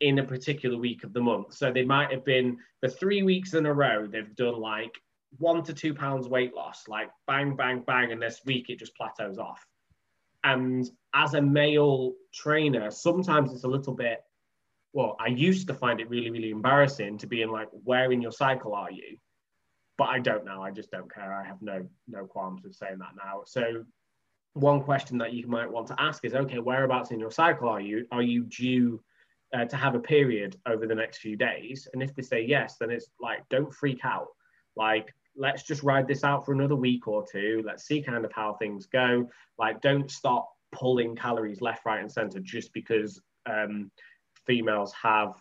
in 0.00 0.18
a 0.18 0.24
particular 0.24 0.76
week 0.76 1.04
of 1.04 1.12
the 1.12 1.20
month. 1.20 1.54
So 1.54 1.72
they 1.72 1.84
might 1.84 2.12
have 2.12 2.24
been 2.24 2.58
the 2.82 2.88
three 2.88 3.22
weeks 3.22 3.54
in 3.54 3.66
a 3.66 3.72
row, 3.72 4.06
they've 4.06 4.34
done 4.36 4.60
like 4.60 4.94
one 5.38 5.62
to 5.64 5.74
two 5.74 5.92
pounds 5.92 6.28
weight 6.28 6.54
loss, 6.54 6.88
like 6.88 7.10
bang, 7.26 7.56
bang, 7.56 7.82
bang. 7.86 8.12
And 8.12 8.22
this 8.22 8.40
week 8.44 8.70
it 8.70 8.78
just 8.78 8.96
plateaus 8.96 9.38
off. 9.38 9.64
And 10.44 10.88
as 11.14 11.34
a 11.34 11.42
male 11.42 12.14
trainer, 12.32 12.90
sometimes 12.90 13.52
it's 13.52 13.64
a 13.64 13.68
little 13.68 13.94
bit, 13.94 14.22
well, 14.92 15.16
I 15.20 15.26
used 15.26 15.66
to 15.68 15.74
find 15.74 16.00
it 16.00 16.08
really, 16.08 16.30
really 16.30 16.50
embarrassing 16.50 17.18
to 17.18 17.26
be 17.26 17.42
in 17.42 17.50
like, 17.50 17.68
where 17.84 18.10
in 18.12 18.22
your 18.22 18.32
cycle 18.32 18.74
are 18.74 18.90
you? 18.90 19.18
But 19.98 20.08
I 20.08 20.20
don't 20.20 20.44
now. 20.44 20.62
I 20.62 20.70
just 20.70 20.90
don't 20.92 21.12
care. 21.12 21.34
I 21.34 21.44
have 21.44 21.60
no 21.60 21.86
no 22.06 22.24
qualms 22.24 22.62
with 22.62 22.74
saying 22.74 22.98
that 22.98 23.16
now. 23.16 23.42
So 23.46 23.84
one 24.54 24.80
question 24.80 25.18
that 25.18 25.32
you 25.32 25.48
might 25.48 25.70
want 25.70 25.88
to 25.88 26.00
ask 26.00 26.24
is, 26.24 26.34
okay, 26.34 26.58
whereabouts 26.58 27.10
in 27.10 27.18
your 27.18 27.32
cycle 27.32 27.68
are 27.68 27.80
you? 27.80 28.06
Are 28.12 28.22
you 28.22 28.44
due 28.44 29.02
uh, 29.54 29.64
to 29.64 29.76
have 29.76 29.94
a 29.94 30.00
period 30.00 30.56
over 30.66 30.86
the 30.86 30.94
next 30.94 31.18
few 31.18 31.36
days. 31.36 31.88
And 31.92 32.02
if 32.02 32.14
they 32.14 32.22
say 32.22 32.42
yes, 32.44 32.76
then 32.78 32.90
it's 32.90 33.10
like, 33.20 33.48
don't 33.48 33.72
freak 33.72 34.04
out. 34.04 34.28
Like, 34.76 35.14
let's 35.36 35.62
just 35.62 35.82
ride 35.82 36.06
this 36.06 36.24
out 36.24 36.44
for 36.44 36.52
another 36.52 36.76
week 36.76 37.08
or 37.08 37.24
two. 37.30 37.62
Let's 37.64 37.86
see 37.86 38.02
kind 38.02 38.24
of 38.24 38.32
how 38.32 38.54
things 38.54 38.86
go. 38.86 39.28
Like, 39.58 39.80
don't 39.80 40.10
stop 40.10 40.50
pulling 40.72 41.16
calories 41.16 41.60
left, 41.60 41.86
right, 41.86 42.00
and 42.00 42.10
center 42.10 42.40
just 42.40 42.72
because 42.72 43.20
um, 43.46 43.90
females 44.46 44.92
have 45.00 45.40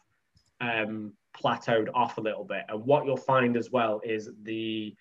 um, 0.61 1.13
plateaued 1.35 1.89
off 1.93 2.17
a 2.17 2.21
little 2.21 2.45
bit. 2.45 2.63
And 2.69 2.83
what 2.85 3.05
you'll 3.05 3.17
find 3.17 3.57
as 3.57 3.71
well 3.71 4.01
is 4.03 4.29
the 4.43 4.95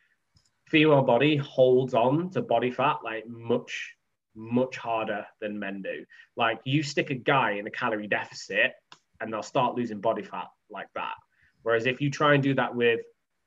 female 0.69 1.03
body 1.03 1.37
holds 1.37 1.95
on 1.95 2.31
to 2.31 2.43
body 2.43 2.71
fat 2.71 2.97
like 3.05 3.27
much 3.29 3.95
much 4.37 4.77
harder 4.77 5.27
than 5.41 5.59
men 5.59 5.83
do. 5.83 6.05
Like 6.37 6.61
you 6.65 6.83
stick 6.83 7.11
a 7.11 7.15
guy 7.15 7.53
in 7.53 7.67
a 7.67 7.71
calorie 7.71 8.07
deficit 8.07 8.73
and 9.21 9.33
they'll 9.33 9.43
start 9.43 9.75
losing 9.75 10.01
body 10.01 10.23
fat 10.23 10.49
like 10.71 10.89
that. 10.95 11.15
Whereas 11.63 11.87
if 11.87 12.01
you 12.01 12.11
try 12.11 12.35
and 12.35 12.43
do 12.43 12.55
that 12.55 12.75
with 12.75 13.01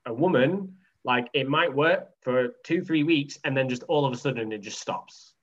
a 0.05 0.13
woman, 0.13 0.75
like 1.05 1.29
it 1.33 1.47
might 1.47 1.73
work 1.73 2.09
for 2.21 2.49
two, 2.63 2.83
three 2.83 3.03
weeks, 3.03 3.37
and 3.43 3.55
then 3.55 3.69
just 3.69 3.83
all 3.83 4.05
of 4.05 4.13
a 4.13 4.17
sudden 4.17 4.51
it 4.51 4.61
just 4.61 4.79
stops. 4.81 5.33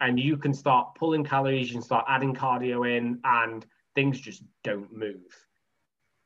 And 0.00 0.20
you 0.20 0.36
can 0.36 0.52
start 0.52 0.94
pulling 0.94 1.24
calories, 1.24 1.68
you 1.68 1.74
can 1.74 1.82
start 1.82 2.04
adding 2.08 2.34
cardio 2.34 2.96
in, 2.96 3.20
and 3.24 3.64
things 3.94 4.20
just 4.20 4.42
don't 4.62 4.92
move. 4.92 5.46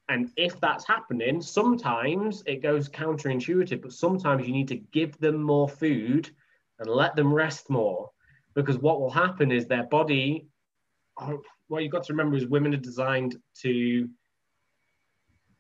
And 0.09 0.31
if 0.37 0.59
that's 0.61 0.85
happening, 0.85 1.41
sometimes 1.41 2.43
it 2.45 2.63
goes 2.63 2.89
counterintuitive, 2.89 3.81
but 3.81 3.93
sometimes 3.93 4.45
you 4.45 4.53
need 4.53 4.67
to 4.69 4.77
give 4.77 5.17
them 5.19 5.41
more 5.41 5.69
food 5.69 6.29
and 6.81 6.91
let 6.91 7.15
them 7.15 7.33
rest 7.33 7.71
more. 7.71 8.11
Because 8.55 8.79
what 8.79 9.01
will 9.01 9.11
happen 9.11 9.53
is 9.53 9.67
their 9.67 9.85
body 9.85 10.47
oh, 11.21 11.41
what 11.69 11.83
you've 11.83 11.93
got 11.93 12.05
to 12.05 12.13
remember 12.13 12.37
is 12.37 12.47
women 12.47 12.75
are 12.75 12.79
designed 12.79 13.37
to 13.63 14.09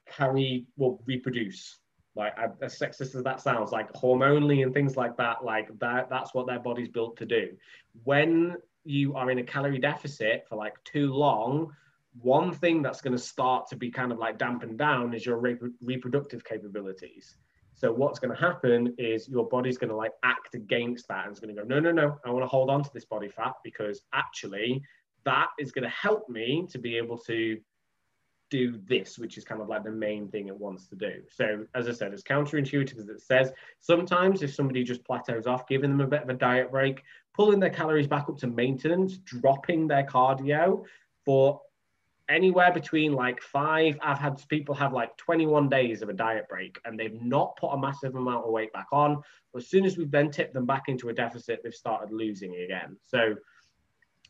carry, 0.06 0.66
well, 0.76 1.00
reproduce. 1.06 1.78
Like 2.16 2.34
as 2.60 2.78
sexist 2.78 3.14
as 3.14 3.22
that 3.22 3.40
sounds, 3.40 3.70
like 3.70 3.92
hormonally 3.92 4.64
and 4.64 4.74
things 4.74 4.96
like 4.96 5.16
that, 5.18 5.44
like 5.44 5.68
that, 5.78 6.10
that's 6.10 6.34
what 6.34 6.46
their 6.46 6.58
body's 6.58 6.88
built 6.88 7.16
to 7.18 7.26
do. 7.26 7.50
When 8.02 8.56
you 8.84 9.14
are 9.14 9.30
in 9.30 9.38
a 9.38 9.44
calorie 9.44 9.78
deficit 9.78 10.44
for 10.48 10.56
like 10.56 10.74
too 10.84 11.12
long, 11.12 11.72
one 12.20 12.52
thing 12.52 12.82
that's 12.82 13.00
going 13.00 13.16
to 13.16 13.22
start 13.22 13.68
to 13.68 13.76
be 13.76 13.90
kind 13.90 14.10
of 14.10 14.18
like 14.18 14.38
dampened 14.38 14.78
down 14.78 15.14
is 15.14 15.24
your 15.24 15.38
re- 15.38 15.56
reproductive 15.80 16.44
capabilities. 16.44 17.36
So 17.80 17.90
what's 17.90 18.18
going 18.18 18.36
to 18.36 18.38
happen 18.38 18.94
is 18.98 19.26
your 19.26 19.48
body's 19.48 19.78
going 19.78 19.88
to 19.88 19.96
like 19.96 20.12
act 20.22 20.54
against 20.54 21.08
that 21.08 21.24
and 21.24 21.30
it's 21.30 21.40
going 21.40 21.54
to 21.56 21.62
go, 21.62 21.66
no, 21.66 21.80
no, 21.80 21.90
no, 21.90 22.18
I 22.26 22.30
want 22.30 22.42
to 22.42 22.46
hold 22.46 22.68
on 22.68 22.82
to 22.82 22.90
this 22.92 23.06
body 23.06 23.30
fat 23.30 23.54
because 23.64 24.02
actually 24.12 24.82
that 25.24 25.46
is 25.58 25.72
going 25.72 25.84
to 25.84 25.88
help 25.88 26.28
me 26.28 26.66
to 26.68 26.78
be 26.78 26.98
able 26.98 27.16
to 27.16 27.58
do 28.50 28.78
this, 28.86 29.18
which 29.18 29.38
is 29.38 29.44
kind 29.44 29.62
of 29.62 29.68
like 29.68 29.82
the 29.82 29.90
main 29.90 30.28
thing 30.28 30.48
it 30.48 30.60
wants 30.60 30.88
to 30.88 30.94
do. 30.94 31.22
So, 31.30 31.64
as 31.74 31.88
I 31.88 31.92
said, 31.92 32.12
as 32.12 32.22
counterintuitive 32.22 32.98
as 32.98 33.08
it 33.08 33.22
says, 33.22 33.50
sometimes 33.78 34.42
if 34.42 34.54
somebody 34.54 34.84
just 34.84 35.04
plateaus 35.06 35.46
off, 35.46 35.66
giving 35.66 35.90
them 35.90 36.02
a 36.02 36.06
bit 36.06 36.22
of 36.22 36.28
a 36.28 36.34
diet 36.34 36.70
break, 36.70 37.02
pulling 37.32 37.60
their 37.60 37.70
calories 37.70 38.08
back 38.08 38.28
up 38.28 38.36
to 38.38 38.46
maintenance, 38.46 39.16
dropping 39.18 39.88
their 39.88 40.04
cardio 40.04 40.84
for 41.24 41.62
anywhere 42.30 42.72
between 42.72 43.12
like 43.12 43.42
five, 43.42 43.98
I've 44.02 44.18
had 44.18 44.42
people 44.48 44.74
have 44.76 44.92
like 44.92 45.16
21 45.16 45.68
days 45.68 46.00
of 46.00 46.08
a 46.08 46.14
diet 46.14 46.48
break 46.48 46.78
and 46.84 46.98
they've 46.98 47.20
not 47.20 47.56
put 47.56 47.68
a 47.68 47.78
massive 47.78 48.14
amount 48.14 48.46
of 48.46 48.52
weight 48.52 48.72
back 48.72 48.86
on. 48.92 49.20
But 49.52 49.62
as 49.62 49.68
soon 49.68 49.84
as 49.84 49.98
we've 49.98 50.10
then 50.10 50.30
tipped 50.30 50.54
them 50.54 50.66
back 50.66 50.84
into 50.88 51.08
a 51.08 51.12
deficit, 51.12 51.60
they've 51.62 51.74
started 51.74 52.12
losing 52.12 52.54
again. 52.56 52.96
So, 53.06 53.34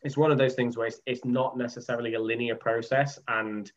it's 0.03 0.17
one 0.17 0.31
of 0.31 0.37
those 0.37 0.55
things 0.55 0.77
where 0.77 0.87
it's, 0.87 0.99
it's 1.05 1.23
not 1.25 1.57
necessarily 1.57 2.15
a 2.15 2.19
linear 2.19 2.55
process 2.55 3.19
and 3.27 3.71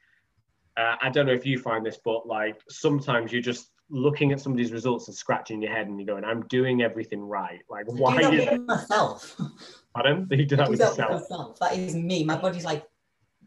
uh, 0.76 0.96
i 1.02 1.08
don't 1.08 1.26
know 1.26 1.32
if 1.32 1.46
you 1.46 1.58
find 1.58 1.84
this 1.84 1.98
but 2.04 2.26
like 2.26 2.60
sometimes 2.68 3.32
you're 3.32 3.42
just 3.42 3.70
looking 3.90 4.32
at 4.32 4.40
somebody's 4.40 4.72
results 4.72 5.08
and 5.08 5.16
scratching 5.16 5.60
your 5.60 5.70
head 5.70 5.86
and 5.86 5.98
you're 6.00 6.06
going 6.06 6.24
i'm 6.24 6.42
doing 6.48 6.82
everything 6.82 7.20
right 7.20 7.60
like 7.68 7.84
why 7.86 8.18
do 8.30 8.36
that 8.38 8.52
with 8.52 8.66
myself 8.66 9.36
pardon 9.94 10.26
you 10.30 10.46
do 10.46 10.56
that, 10.56 10.68
with, 10.68 10.78
that 10.78 10.90
yourself? 10.90 11.12
with 11.12 11.30
myself 11.30 11.58
that 11.60 11.76
is 11.76 11.94
me 11.94 12.24
my 12.24 12.36
body's 12.36 12.64
like 12.64 12.84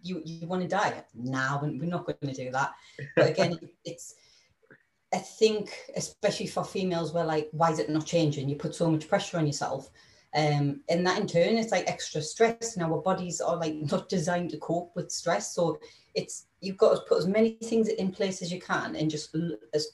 you 0.01 0.21
you 0.25 0.47
want 0.47 0.61
to 0.61 0.67
diet 0.67 1.05
now 1.13 1.59
we're 1.61 1.87
not 1.87 2.05
going 2.05 2.33
to 2.33 2.43
do 2.43 2.51
that 2.51 2.73
but 3.15 3.29
again 3.29 3.57
it's 3.85 4.15
I 5.13 5.19
think, 5.19 5.73
especially 5.95 6.47
for 6.47 6.65
females, 6.65 7.13
where 7.13 7.23
like, 7.23 7.49
why 7.51 7.71
is 7.71 7.79
it 7.79 7.89
not 7.89 8.05
changing? 8.05 8.49
You 8.49 8.57
put 8.57 8.75
so 8.75 8.91
much 8.91 9.07
pressure 9.07 9.37
on 9.37 9.47
yourself. 9.47 9.89
Um, 10.35 10.81
and 10.89 11.07
that 11.07 11.19
in 11.19 11.27
turn, 11.27 11.57
it's 11.57 11.71
like 11.71 11.87
extra 11.87 12.21
stress. 12.21 12.75
And 12.75 12.83
our 12.83 13.01
bodies 13.01 13.39
are 13.39 13.55
like 13.55 13.75
not 13.75 14.09
designed 14.17 14.49
to 14.51 14.57
cope 14.57 14.91
with 14.95 15.11
stress. 15.11 15.55
So 15.55 15.79
it's 16.13 16.47
you've 16.59 16.77
got 16.77 16.95
to 16.95 17.01
put 17.07 17.19
as 17.19 17.27
many 17.27 17.51
things 17.63 17.87
in 17.87 18.11
place 18.11 18.41
as 18.41 18.51
you 18.51 18.59
can 18.59 18.95
and 18.95 19.09
just 19.09 19.35
as 19.73 19.87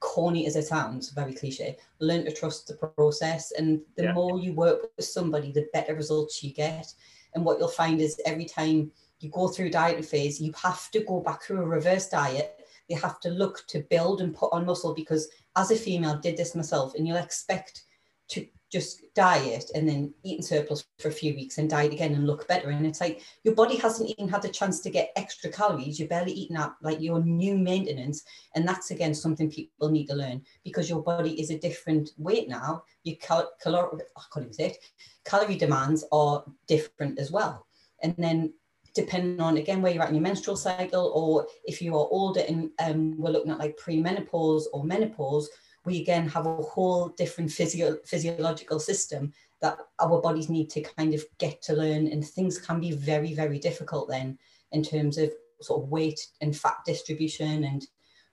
corny 0.00 0.46
as 0.46 0.56
it 0.56 0.64
sounds, 0.64 1.10
very 1.10 1.34
cliche, 1.34 1.76
learn 2.00 2.24
to 2.24 2.32
trust 2.32 2.66
the 2.66 2.74
process. 2.74 3.52
And 3.52 3.80
the 3.96 4.04
yeah. 4.04 4.12
more 4.14 4.38
you 4.38 4.54
work 4.54 4.90
with 4.96 5.04
somebody, 5.04 5.52
the 5.52 5.68
better 5.74 5.94
results 5.94 6.42
you 6.42 6.54
get. 6.54 6.86
And 7.34 7.44
what 7.44 7.58
you'll 7.58 7.68
find 7.68 8.00
is 8.00 8.20
every 8.24 8.46
time 8.46 8.92
you 9.24 9.30
go 9.30 9.48
through 9.48 9.70
diet 9.70 10.04
phase, 10.04 10.40
you 10.40 10.52
have 10.62 10.90
to 10.90 11.00
go 11.00 11.20
back 11.20 11.42
through 11.42 11.62
a 11.62 11.66
reverse 11.66 12.08
diet. 12.08 12.60
You 12.88 12.98
have 12.98 13.18
to 13.20 13.30
look 13.30 13.66
to 13.68 13.80
build 13.88 14.20
and 14.20 14.34
put 14.34 14.52
on 14.52 14.66
muscle 14.66 14.94
because 14.94 15.28
as 15.56 15.70
a 15.70 15.76
female, 15.76 16.16
I 16.16 16.20
did 16.20 16.36
this 16.36 16.54
myself, 16.54 16.94
and 16.94 17.08
you'll 17.08 17.16
expect 17.16 17.84
to 18.28 18.46
just 18.70 19.02
diet 19.14 19.70
and 19.74 19.88
then 19.88 20.12
eat 20.24 20.38
in 20.38 20.42
surplus 20.42 20.84
for 20.98 21.08
a 21.08 21.12
few 21.12 21.32
weeks 21.34 21.58
and 21.58 21.70
diet 21.70 21.92
again 21.92 22.12
and 22.12 22.26
look 22.26 22.48
better. 22.48 22.70
And 22.70 22.84
it's 22.84 23.00
like 23.00 23.22
your 23.44 23.54
body 23.54 23.76
hasn't 23.76 24.10
even 24.10 24.28
had 24.28 24.42
the 24.42 24.48
chance 24.48 24.80
to 24.80 24.90
get 24.90 25.12
extra 25.14 25.48
calories. 25.48 25.98
You're 25.98 26.08
barely 26.08 26.32
eating 26.32 26.56
up 26.56 26.76
like 26.82 27.00
your 27.00 27.22
new 27.22 27.56
maintenance. 27.56 28.24
And 28.56 28.66
that's 28.66 28.90
again 28.90 29.14
something 29.14 29.48
people 29.48 29.90
need 29.90 30.06
to 30.06 30.16
learn 30.16 30.42
because 30.64 30.90
your 30.90 31.02
body 31.02 31.40
is 31.40 31.50
a 31.50 31.58
different 31.58 32.10
weight 32.18 32.48
now. 32.48 32.82
Your 33.04 33.16
cal- 33.16 33.52
calor- 33.62 33.96
I 34.16 34.22
can't 34.32 34.46
even 34.46 34.52
say 34.52 34.66
it. 34.70 34.78
Calorie 35.24 35.56
demands 35.56 36.04
are 36.10 36.44
different 36.66 37.20
as 37.20 37.30
well. 37.30 37.66
And 38.02 38.14
then 38.18 38.54
depending 38.94 39.40
on 39.40 39.56
again 39.56 39.82
where 39.82 39.92
you're 39.92 40.02
at 40.02 40.08
in 40.08 40.14
your 40.14 40.22
menstrual 40.22 40.56
cycle 40.56 41.12
or 41.14 41.46
if 41.64 41.82
you 41.82 41.94
are 41.94 42.08
older 42.10 42.42
and 42.48 42.70
um, 42.78 43.18
we're 43.18 43.30
looking 43.30 43.50
at 43.50 43.58
like 43.58 43.76
premenopause 43.76 44.64
or 44.72 44.84
menopause, 44.84 45.50
we 45.84 46.00
again 46.00 46.28
have 46.28 46.46
a 46.46 46.56
whole 46.56 47.08
different 47.10 47.50
physio- 47.50 47.98
physiological 48.04 48.78
system 48.78 49.32
that 49.60 49.78
our 49.98 50.20
bodies 50.20 50.48
need 50.48 50.70
to 50.70 50.80
kind 50.80 51.12
of 51.14 51.24
get 51.38 51.60
to 51.62 51.74
learn 51.74 52.06
and 52.06 52.24
things 52.24 52.58
can 52.58 52.80
be 52.80 52.92
very 52.92 53.34
very 53.34 53.58
difficult 53.58 54.08
then 54.08 54.38
in 54.72 54.82
terms 54.82 55.18
of 55.18 55.30
sort 55.60 55.82
of 55.82 55.88
weight 55.88 56.20
and 56.40 56.56
fat 56.56 56.76
distribution 56.86 57.64
and 57.64 57.86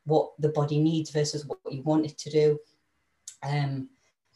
what 0.06 0.32
the 0.40 0.50
body 0.50 0.80
needs 0.80 1.12
versus 1.12 1.46
what 1.46 1.60
you 1.70 1.82
want 1.84 2.06
it 2.06 2.18
to 2.18 2.30
do. 2.30 2.60
Um 3.44 3.90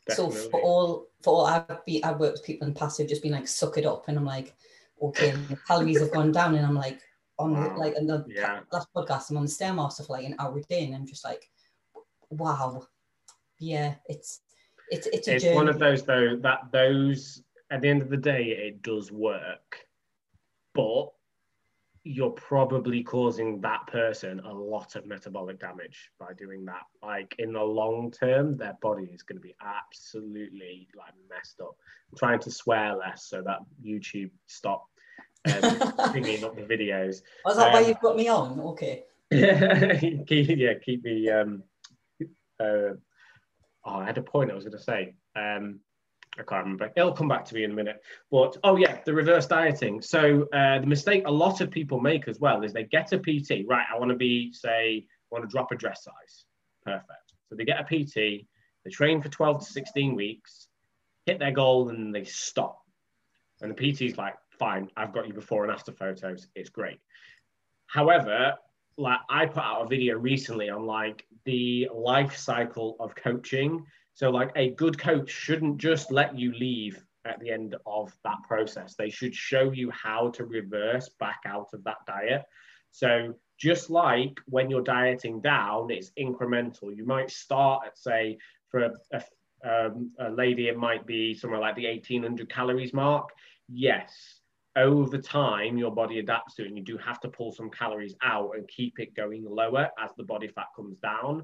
so 0.10 0.30
for 0.30 0.62
all 0.62 1.08
for 1.22 1.34
all 1.34 1.46
I've 1.46 1.86
be 1.86 2.04
I've 2.04 2.20
worked 2.20 2.34
with 2.34 2.46
people 2.46 2.68
in 2.68 2.74
the 2.74 2.80
past 2.80 2.98
who've 2.98 3.10
just 3.10 3.24
been 3.24 3.32
like 3.32 3.48
suck 3.48 3.78
it 3.78 3.86
up 3.86 4.08
and 4.08 4.18
I'm 4.18 4.26
like 4.26 4.56
okay 5.02 5.32
the 5.32 5.58
calories 5.68 6.00
have 6.00 6.12
gone 6.12 6.32
down 6.32 6.56
and 6.56 6.66
I'm 6.66 6.76
like 6.76 7.02
on 7.38 7.54
wow. 7.54 7.78
like 7.78 7.98
in 7.98 8.08
the 8.08 8.26
yeah. 8.28 8.62
last 8.72 8.88
podcast 8.96 9.30
I'm 9.30 9.38
on 9.38 9.46
the 9.46 9.52
stairmaster 9.52 10.06
for 10.06 10.14
like 10.14 10.26
an 10.26 10.36
hour 10.40 10.58
a 10.58 10.62
day 10.64 10.86
and 10.86 10.96
I'm 10.96 11.06
just 11.06 11.26
like 11.26 11.50
wow 12.30 12.88
yeah, 13.60 13.96
it's 14.08 14.42
it's 14.90 15.08
it's 15.08 15.28
a 15.28 15.36
it's 15.36 15.44
journey. 15.44 15.56
one 15.56 15.70
of 15.70 15.80
those 15.80 16.04
though 16.04 16.38
that 16.42 16.72
those 16.72 17.44
at 17.72 17.82
the 17.82 17.90
end 17.90 18.02
of 18.02 18.10
the 18.10 18.18
day 18.18 18.44
it 18.44 18.82
does 18.82 19.12
work, 19.12 19.80
but 20.74 21.12
you're 22.08 22.30
probably 22.30 23.02
causing 23.02 23.60
that 23.60 23.88
person 23.88 24.39
a 24.41 24.54
lot 24.54 24.96
of 24.96 25.08
metabolic 25.08 25.60
damage 25.60 26.12
by 26.20 26.34
doing 26.38 26.63
that. 26.63 26.84
Like 27.02 27.34
in 27.39 27.54
the 27.54 27.63
long 27.63 28.12
term, 28.12 28.56
their 28.56 28.78
body 28.80 29.10
is 29.12 29.24
going 29.24 29.38
to 29.38 29.41
be 29.41 29.56
absolutely 29.60 30.88
like 30.96 31.13
messed 31.28 31.60
up. 31.62 31.76
I'm 32.12 32.18
trying 32.18 32.39
to 32.41 32.52
swear 32.52 32.96
less 32.96 33.26
so 33.26 33.41
that 33.41 33.58
YouTube 33.84 34.30
stop 34.46 34.86
um, 35.48 35.62
bringing 36.12 36.44
up 36.44 36.56
the 36.56 36.62
videos. 36.62 37.24
Was 37.44 37.58
that 37.58 37.68
um, 37.68 37.74
why 37.74 37.80
you've 37.80 38.00
got 38.00 38.15
me 38.15 38.28
on? 38.28 38.60
Okay. 38.60 39.04
yeah, 39.32 40.74
keep 40.86 41.04
me 41.04 41.30
um, 41.32 41.63
uh, 42.60 42.94
oh, 43.84 43.96
I 43.96 44.06
had 44.06 44.20
a 44.20 44.22
point 44.22 44.52
I 44.52 44.54
was 44.54 44.63
going 44.63 44.78
to 44.78 44.84
say. 44.84 45.15
Um, 45.36 45.80
I 46.38 46.43
can't 46.43 46.63
remember. 46.63 46.91
It'll 46.95 47.13
come 47.13 47.28
back 47.28 47.45
to 47.45 47.56
me 47.56 47.63
in 47.63 47.71
a 47.71 47.74
minute. 47.74 48.02
But 48.32 48.58
oh 48.63 48.76
yeah, 48.76 49.00
the 49.06 49.13
reverse 49.13 49.45
dieting. 49.45 50.02
So 50.02 50.48
uh, 50.54 50.80
the 50.80 50.88
mistake 50.88 51.24
a 51.26 51.32
lot 51.32 51.62
of 51.62 51.71
people 51.71 52.00
make 52.00 52.28
as 52.28 52.39
well 52.39 52.63
is 52.63 52.74
they 52.74 52.84
get 52.84 53.13
a 53.13 53.17
PT. 53.17 53.65
Right, 53.67 53.86
I 53.93 53.98
want 53.98 54.10
to 54.12 54.17
be 54.17 54.52
say, 54.54 55.06
I 55.08 55.36
want 55.36 55.43
to 55.43 55.52
drop 55.52 55.71
a 55.71 55.76
dress 55.76 56.04
size. 56.04 56.45
Perfect. 56.84 57.34
So 57.50 57.56
they 57.56 57.65
get 57.65 57.80
a 57.80 57.84
PT. 57.84 58.45
They 58.84 58.91
train 58.91 59.21
for 59.21 59.30
12 59.30 59.65
to 59.65 59.65
16 59.65 60.15
weeks, 60.15 60.67
hit 61.26 61.39
their 61.39 61.52
goal, 61.52 61.89
and 61.89 62.13
they 62.13 62.24
stop. 62.24 62.82
And 63.62 63.71
the 63.71 63.76
PT's 63.76 64.17
like, 64.17 64.36
fine, 64.60 64.89
I've 64.95 65.13
got 65.13 65.28
you 65.28 65.34
before 65.34 65.63
and 65.63 65.74
after 65.74 65.91
photos. 65.91 66.48
It's 66.56 66.69
great. 66.69 67.00
However, 67.88 68.56
like 68.98 69.19
I 69.30 69.45
put 69.45 69.63
out 69.63 69.86
a 69.86 69.88
video 69.88 70.17
recently 70.17 70.69
on 70.69 70.86
like 70.86 71.26
the 71.45 71.89
life 71.93 72.38
cycle 72.38 72.95
of 73.00 73.15
coaching. 73.15 73.86
So 74.15 74.30
like 74.30 74.51
a 74.56 74.71
good 74.71 74.97
coach 74.97 75.30
shouldn't 75.30 75.78
just 75.78 76.10
let 76.10 76.39
you 76.39 76.54
leave 76.54 77.04
at 77.25 77.39
the 77.41 77.51
end 77.51 77.75
of 77.86 78.15
that 78.23 78.38
process. 78.47 78.95
They 78.95 79.10
should 79.10 79.36
show 79.36 79.71
you 79.71 79.91
how 79.91 80.30
to 80.32 80.45
reverse 80.45 81.10
back 81.19 81.41
out 81.45 81.67
of 81.73 81.84
that 81.84 81.97
diet. 82.08 82.43
So 82.91 83.34
just 83.60 83.89
like 83.89 84.39
when 84.45 84.69
you're 84.69 84.82
dieting 84.82 85.41
down, 85.41 85.91
it's 85.91 86.12
incremental. 86.17 86.95
You 86.95 87.06
might 87.06 87.30
start 87.30 87.88
at 87.88 87.97
say 87.97 88.38
for 88.69 88.89
a, 89.12 89.23
um, 89.65 90.12
a 90.17 90.30
lady, 90.30 90.69
it 90.69 90.78
might 90.78 91.06
be 91.06 91.34
somewhere 91.34 91.60
like 91.60 91.75
the 91.75 91.88
1800 91.88 92.49
calories 92.49 92.93
mark. 92.93 93.32
Yes, 93.67 94.39
over 94.78 95.17
time 95.17 95.78
your 95.78 95.91
body 95.91 96.19
adapts 96.19 96.56
to 96.56 96.63
it 96.63 96.67
and 96.67 96.78
you 96.78 96.84
do 96.86 96.97
have 96.97 97.19
to 97.19 97.28
pull 97.28 97.51
some 97.51 97.69
calories 97.69 98.15
out 98.23 98.51
and 98.56 98.65
keep 98.69 98.97
it 98.97 99.13
going 99.13 99.43
lower 99.43 99.89
as 100.01 100.12
the 100.15 100.23
body 100.23 100.47
fat 100.47 100.67
comes 100.73 100.97
down 100.99 101.43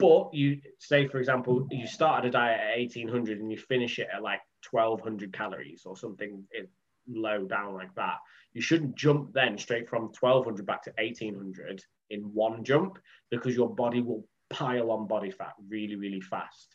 but 0.00 0.32
you 0.32 0.60
say 0.78 1.06
for 1.06 1.18
example 1.18 1.66
you 1.70 1.86
started 1.86 2.28
a 2.28 2.32
diet 2.32 2.60
at 2.60 2.78
1800 2.78 3.40
and 3.40 3.50
you 3.50 3.58
finish 3.58 3.98
it 3.98 4.08
at 4.12 4.22
like 4.22 4.40
1200 4.70 5.32
calories 5.32 5.82
or 5.84 5.96
something 5.96 6.44
eh, 6.56 6.62
low 7.08 7.44
down 7.44 7.74
like 7.74 7.94
that 7.94 8.16
you 8.52 8.60
shouldn't 8.60 8.96
jump 8.96 9.32
then 9.32 9.56
straight 9.58 9.88
from 9.88 10.10
1200 10.18 10.66
back 10.66 10.82
to 10.82 10.92
1800 10.98 11.82
in 12.10 12.22
one 12.34 12.64
jump 12.64 12.98
because 13.30 13.54
your 13.54 13.68
body 13.68 14.00
will 14.00 14.24
pile 14.48 14.90
on 14.90 15.06
body 15.06 15.30
fat 15.30 15.52
really 15.68 15.96
really 15.96 16.20
fast 16.20 16.74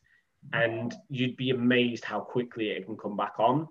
and 0.53 0.93
you'd 1.09 1.35
be 1.35 1.49
amazed 1.49 2.05
how 2.05 2.19
quickly 2.19 2.69
it 2.69 2.85
can 2.85 2.95
come 2.95 3.17
back 3.17 3.33
on 3.39 3.67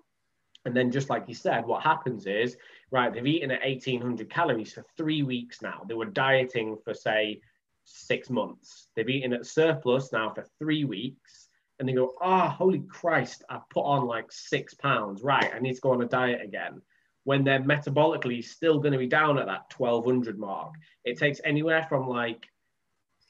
and 0.65 0.75
then, 0.75 0.91
just 0.91 1.11
like 1.11 1.25
you 1.27 1.35
said, 1.35 1.65
what 1.65 1.83
happens 1.83 2.25
is, 2.25 2.57
right, 2.89 3.13
they've 3.13 3.25
eaten 3.25 3.51
at 3.51 3.61
1800 3.61 4.29
calories 4.31 4.73
for 4.73 4.83
three 4.97 5.21
weeks 5.21 5.61
now. 5.61 5.83
They 5.87 5.93
were 5.93 6.05
dieting 6.05 6.77
for, 6.83 6.95
say, 6.95 7.41
six 7.85 8.29
months. 8.29 8.89
They've 8.95 9.07
eaten 9.07 9.33
at 9.33 9.45
surplus 9.45 10.11
now 10.11 10.33
for 10.33 10.45
three 10.59 10.83
weeks. 10.83 11.49
And 11.79 11.87
they 11.87 11.93
go, 11.93 12.13
oh, 12.21 12.47
holy 12.47 12.83
Christ, 12.87 13.43
I've 13.49 13.67
put 13.69 13.81
on 13.81 14.05
like 14.05 14.31
six 14.31 14.73
pounds. 14.73 15.21
Right, 15.23 15.51
I 15.53 15.59
need 15.59 15.75
to 15.75 15.81
go 15.81 15.91
on 15.91 16.01
a 16.01 16.07
diet 16.07 16.41
again. 16.41 16.81
When 17.23 17.43
they're 17.43 17.59
metabolically 17.59 18.43
still 18.43 18.79
going 18.79 18.93
to 18.93 18.99
be 18.99 19.07
down 19.07 19.39
at 19.39 19.47
that 19.47 19.73
1200 19.75 20.37
mark. 20.37 20.73
It 21.03 21.17
takes 21.17 21.41
anywhere 21.43 21.85
from 21.89 22.07
like 22.07 22.45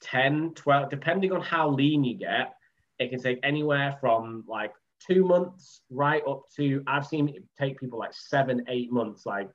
10, 0.02 0.52
12, 0.54 0.90
depending 0.90 1.32
on 1.32 1.40
how 1.40 1.70
lean 1.70 2.04
you 2.04 2.14
get, 2.14 2.54
it 2.98 3.10
can 3.10 3.20
take 3.20 3.40
anywhere 3.42 3.96
from 4.00 4.44
like 4.46 4.72
two 5.06 5.24
months 5.24 5.82
right 5.90 6.22
up 6.26 6.44
to 6.56 6.82
I've 6.86 7.06
seen 7.06 7.28
it 7.28 7.44
take 7.58 7.80
people 7.80 7.98
like 7.98 8.14
seven, 8.14 8.64
eight 8.68 8.90
months, 8.90 9.26
like 9.26 9.50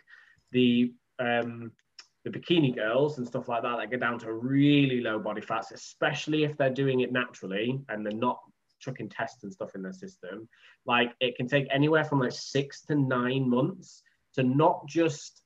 the 0.51 0.93
um 1.19 1.71
the 2.23 2.29
bikini 2.29 2.75
girls 2.75 3.17
and 3.17 3.27
stuff 3.27 3.47
like 3.47 3.63
that 3.63 3.77
that 3.77 3.89
get 3.89 3.99
down 3.99 4.19
to 4.19 4.33
really 4.33 5.01
low 5.01 5.19
body 5.19 5.41
fats, 5.41 5.71
especially 5.71 6.43
if 6.43 6.55
they're 6.57 6.69
doing 6.69 6.99
it 6.99 7.11
naturally 7.11 7.81
and 7.89 8.05
they're 8.05 8.13
not 8.13 8.39
chucking 8.79 9.09
tests 9.09 9.43
and 9.43 9.51
stuff 9.51 9.75
in 9.75 9.81
their 9.81 9.93
system. 9.93 10.47
Like 10.85 11.13
it 11.19 11.35
can 11.35 11.47
take 11.47 11.67
anywhere 11.71 12.03
from 12.03 12.19
like 12.19 12.31
six 12.31 12.81
to 12.85 12.95
nine 12.95 13.49
months 13.49 14.03
to 14.35 14.43
not 14.43 14.85
just 14.87 15.41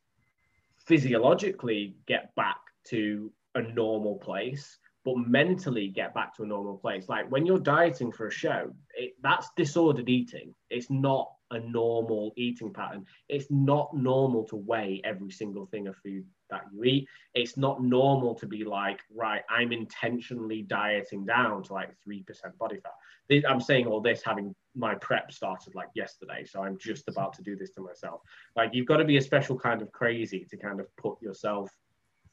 physiologically 0.85 1.95
get 2.07 2.33
back 2.35 2.57
to 2.89 3.31
a 3.55 3.61
normal 3.61 4.15
place, 4.15 4.77
but 5.03 5.17
mentally 5.17 5.87
get 5.87 6.13
back 6.13 6.35
to 6.35 6.43
a 6.43 6.47
normal 6.47 6.77
place. 6.77 7.07
Like 7.07 7.31
when 7.31 7.45
you're 7.45 7.59
dieting 7.59 8.11
for 8.11 8.27
a 8.27 8.31
show, 8.31 8.71
it, 8.95 9.13
that's 9.21 9.49
disordered 9.55 10.09
eating. 10.09 10.53
It's 10.69 10.89
not 10.89 11.31
a 11.51 11.59
normal 11.59 12.33
eating 12.35 12.73
pattern. 12.73 13.05
It's 13.29 13.47
not 13.49 13.95
normal 13.95 14.43
to 14.45 14.55
weigh 14.55 15.01
every 15.03 15.31
single 15.31 15.67
thing 15.67 15.87
of 15.87 15.95
food 15.97 16.25
that 16.49 16.61
you 16.73 16.83
eat. 16.83 17.07
It's 17.33 17.57
not 17.57 17.83
normal 17.83 18.35
to 18.35 18.45
be 18.45 18.63
like, 18.63 18.99
right, 19.13 19.41
I'm 19.49 19.71
intentionally 19.71 20.61
dieting 20.61 21.25
down 21.25 21.63
to 21.63 21.73
like 21.73 21.89
3% 22.07 22.25
body 22.57 22.79
fat. 22.79 23.43
I'm 23.49 23.61
saying 23.61 23.87
all 23.87 24.01
this 24.01 24.21
having 24.23 24.55
my 24.75 24.95
prep 24.95 25.31
started 25.31 25.75
like 25.75 25.89
yesterday. 25.95 26.45
So 26.45 26.63
I'm 26.63 26.77
just 26.77 27.07
about 27.07 27.33
to 27.33 27.43
do 27.43 27.55
this 27.55 27.71
to 27.71 27.81
myself. 27.81 28.21
Like 28.55 28.71
you've 28.73 28.87
got 28.87 28.97
to 28.97 29.05
be 29.05 29.17
a 29.17 29.21
special 29.21 29.57
kind 29.57 29.81
of 29.81 29.91
crazy 29.91 30.45
to 30.49 30.57
kind 30.57 30.79
of 30.79 30.87
put 30.97 31.21
yourself 31.21 31.71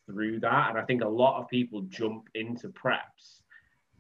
through 0.07 0.41
that. 0.41 0.71
And 0.71 0.79
I 0.79 0.83
think 0.83 1.03
a 1.03 1.09
lot 1.09 1.41
of 1.41 1.49
people 1.49 1.83
jump 1.83 2.29
into 2.35 2.69
preps 2.69 3.41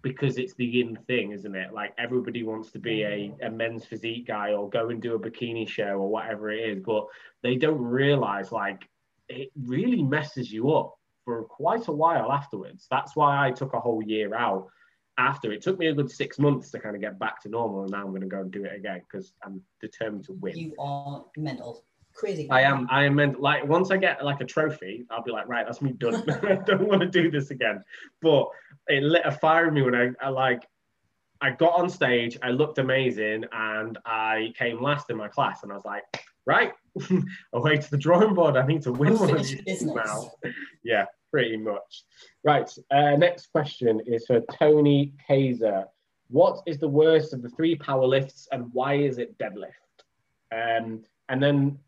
because 0.02 0.36
it's 0.36 0.54
the 0.54 0.80
in 0.80 0.96
thing, 1.06 1.30
isn't 1.30 1.54
it? 1.54 1.72
Like 1.72 1.94
everybody 1.96 2.42
wants 2.42 2.72
to 2.72 2.78
be 2.78 3.04
a, 3.04 3.32
a 3.42 3.50
men's 3.50 3.84
physique 3.84 4.26
guy 4.26 4.52
or 4.52 4.68
go 4.68 4.90
and 4.90 5.00
do 5.00 5.14
a 5.14 5.18
bikini 5.18 5.66
show 5.66 5.98
or 5.98 6.10
whatever 6.10 6.50
it 6.50 6.58
is, 6.58 6.82
but 6.84 7.06
they 7.42 7.54
don't 7.54 7.80
realize 7.80 8.50
like 8.50 8.88
it 9.28 9.50
really 9.56 10.02
messes 10.02 10.52
you 10.52 10.72
up 10.72 10.94
for 11.24 11.44
quite 11.44 11.88
a 11.88 11.92
while 11.92 12.32
afterwards. 12.32 12.86
That's 12.90 13.16
why 13.16 13.46
I 13.46 13.50
took 13.50 13.74
a 13.74 13.80
whole 13.80 14.02
year 14.02 14.34
out 14.34 14.68
after. 15.18 15.52
It 15.52 15.62
took 15.62 15.78
me 15.78 15.88
a 15.88 15.94
good 15.94 16.10
six 16.10 16.38
months 16.38 16.70
to 16.70 16.78
kind 16.78 16.94
of 16.94 17.00
get 17.00 17.18
back 17.18 17.40
to 17.42 17.48
normal, 17.48 17.82
and 17.82 17.90
now 17.92 18.00
I'm 18.00 18.08
going 18.08 18.22
to 18.22 18.28
go 18.28 18.40
and 18.40 18.50
do 18.50 18.64
it 18.64 18.74
again 18.74 19.00
because 19.10 19.32
I'm 19.44 19.62
determined 19.80 20.24
to 20.24 20.32
win. 20.32 20.56
You 20.56 20.74
are 20.78 21.24
mental. 21.36 21.84
crazy. 22.14 22.50
I 22.50 22.62
am. 22.62 22.88
I 22.90 23.04
am 23.04 23.14
meant 23.14 23.40
like 23.40 23.66
once 23.66 23.90
I 23.90 23.96
get 23.96 24.24
like 24.24 24.40
a 24.40 24.44
trophy, 24.44 25.04
I'll 25.10 25.22
be 25.22 25.32
like, 25.32 25.48
right, 25.48 25.64
that's 25.64 25.82
me 25.82 25.92
done. 25.92 26.28
I 26.42 26.56
don't 26.66 26.88
want 26.88 27.00
to 27.02 27.08
do 27.08 27.30
this 27.30 27.50
again. 27.50 27.82
But 28.20 28.48
it 28.88 29.02
lit 29.02 29.22
a 29.24 29.32
fire 29.32 29.68
in 29.68 29.74
me 29.74 29.82
when 29.82 29.94
I, 29.94 30.10
I 30.20 30.28
like 30.28 30.66
I 31.42 31.50
got 31.50 31.74
on 31.74 31.90
stage, 31.90 32.38
I 32.40 32.50
looked 32.50 32.78
amazing, 32.78 33.44
and 33.52 33.98
I 34.06 34.52
came 34.56 34.80
last 34.80 35.10
in 35.10 35.16
my 35.16 35.26
class, 35.26 35.64
and 35.64 35.72
I 35.72 35.74
was 35.74 35.84
like, 35.84 36.04
right, 36.46 36.72
away 37.52 37.76
to 37.76 37.90
the 37.90 37.98
drawing 37.98 38.34
board. 38.34 38.56
I 38.56 38.66
need 38.66 38.82
to 38.82 38.92
win 38.92 39.18
one 39.18 39.30
of 39.30 39.46
these 39.46 39.82
now. 39.82 40.32
yeah, 40.84 41.06
pretty 41.30 41.56
much. 41.56 42.04
Right. 42.44 42.70
Uh, 42.90 43.16
next 43.16 43.46
question 43.52 44.00
is 44.06 44.26
for 44.26 44.40
Tony 44.58 45.14
Kaiser. 45.26 45.84
What 46.28 46.62
is 46.66 46.78
the 46.78 46.88
worst 46.88 47.34
of 47.34 47.42
the 47.42 47.48
three 47.50 47.74
power 47.76 48.06
lifts, 48.06 48.48
and 48.52 48.72
why 48.72 48.94
is 48.94 49.18
it 49.18 49.36
deadlift? 49.38 49.72
Um, 50.50 51.02
and 51.28 51.42
then 51.42 51.78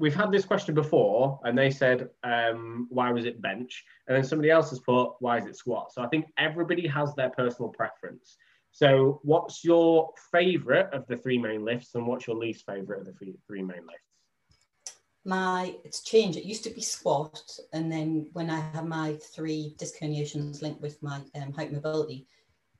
we've 0.00 0.14
had 0.14 0.32
this 0.32 0.44
question 0.44 0.74
before, 0.74 1.38
and 1.44 1.56
they 1.56 1.70
said, 1.70 2.08
um, 2.24 2.86
why 2.90 3.12
was 3.12 3.26
it 3.26 3.40
bench? 3.42 3.84
And 4.08 4.16
then 4.16 4.24
somebody 4.24 4.50
else 4.50 4.70
has 4.70 4.80
put, 4.80 5.12
why 5.20 5.38
is 5.38 5.46
it 5.46 5.56
squat? 5.56 5.92
So 5.92 6.02
I 6.02 6.08
think 6.08 6.26
everybody 6.38 6.86
has 6.88 7.14
their 7.14 7.28
personal 7.30 7.68
preference. 7.70 8.36
So 8.72 9.20
what's 9.22 9.64
your 9.64 10.10
favorite 10.32 10.92
of 10.92 11.06
the 11.06 11.16
three 11.16 11.38
main 11.38 11.64
lifts, 11.64 11.94
and 11.94 12.06
what's 12.06 12.26
your 12.26 12.36
least 12.36 12.64
favorite 12.66 13.00
of 13.00 13.06
the 13.06 13.12
three, 13.12 13.34
three 13.46 13.62
main 13.62 13.80
lifts? 13.86 14.90
My 15.24 15.76
it's 15.84 16.02
changed. 16.02 16.38
It 16.38 16.44
used 16.44 16.64
to 16.64 16.70
be 16.70 16.80
squat, 16.80 17.42
and 17.72 17.90
then 17.90 18.28
when 18.32 18.48
I 18.48 18.60
had 18.60 18.86
my 18.86 19.14
three 19.34 19.74
disc 19.78 19.94
herniations 20.00 20.62
linked 20.62 20.80
with 20.80 21.02
my 21.02 21.20
um, 21.34 21.52
mobility, 21.56 22.26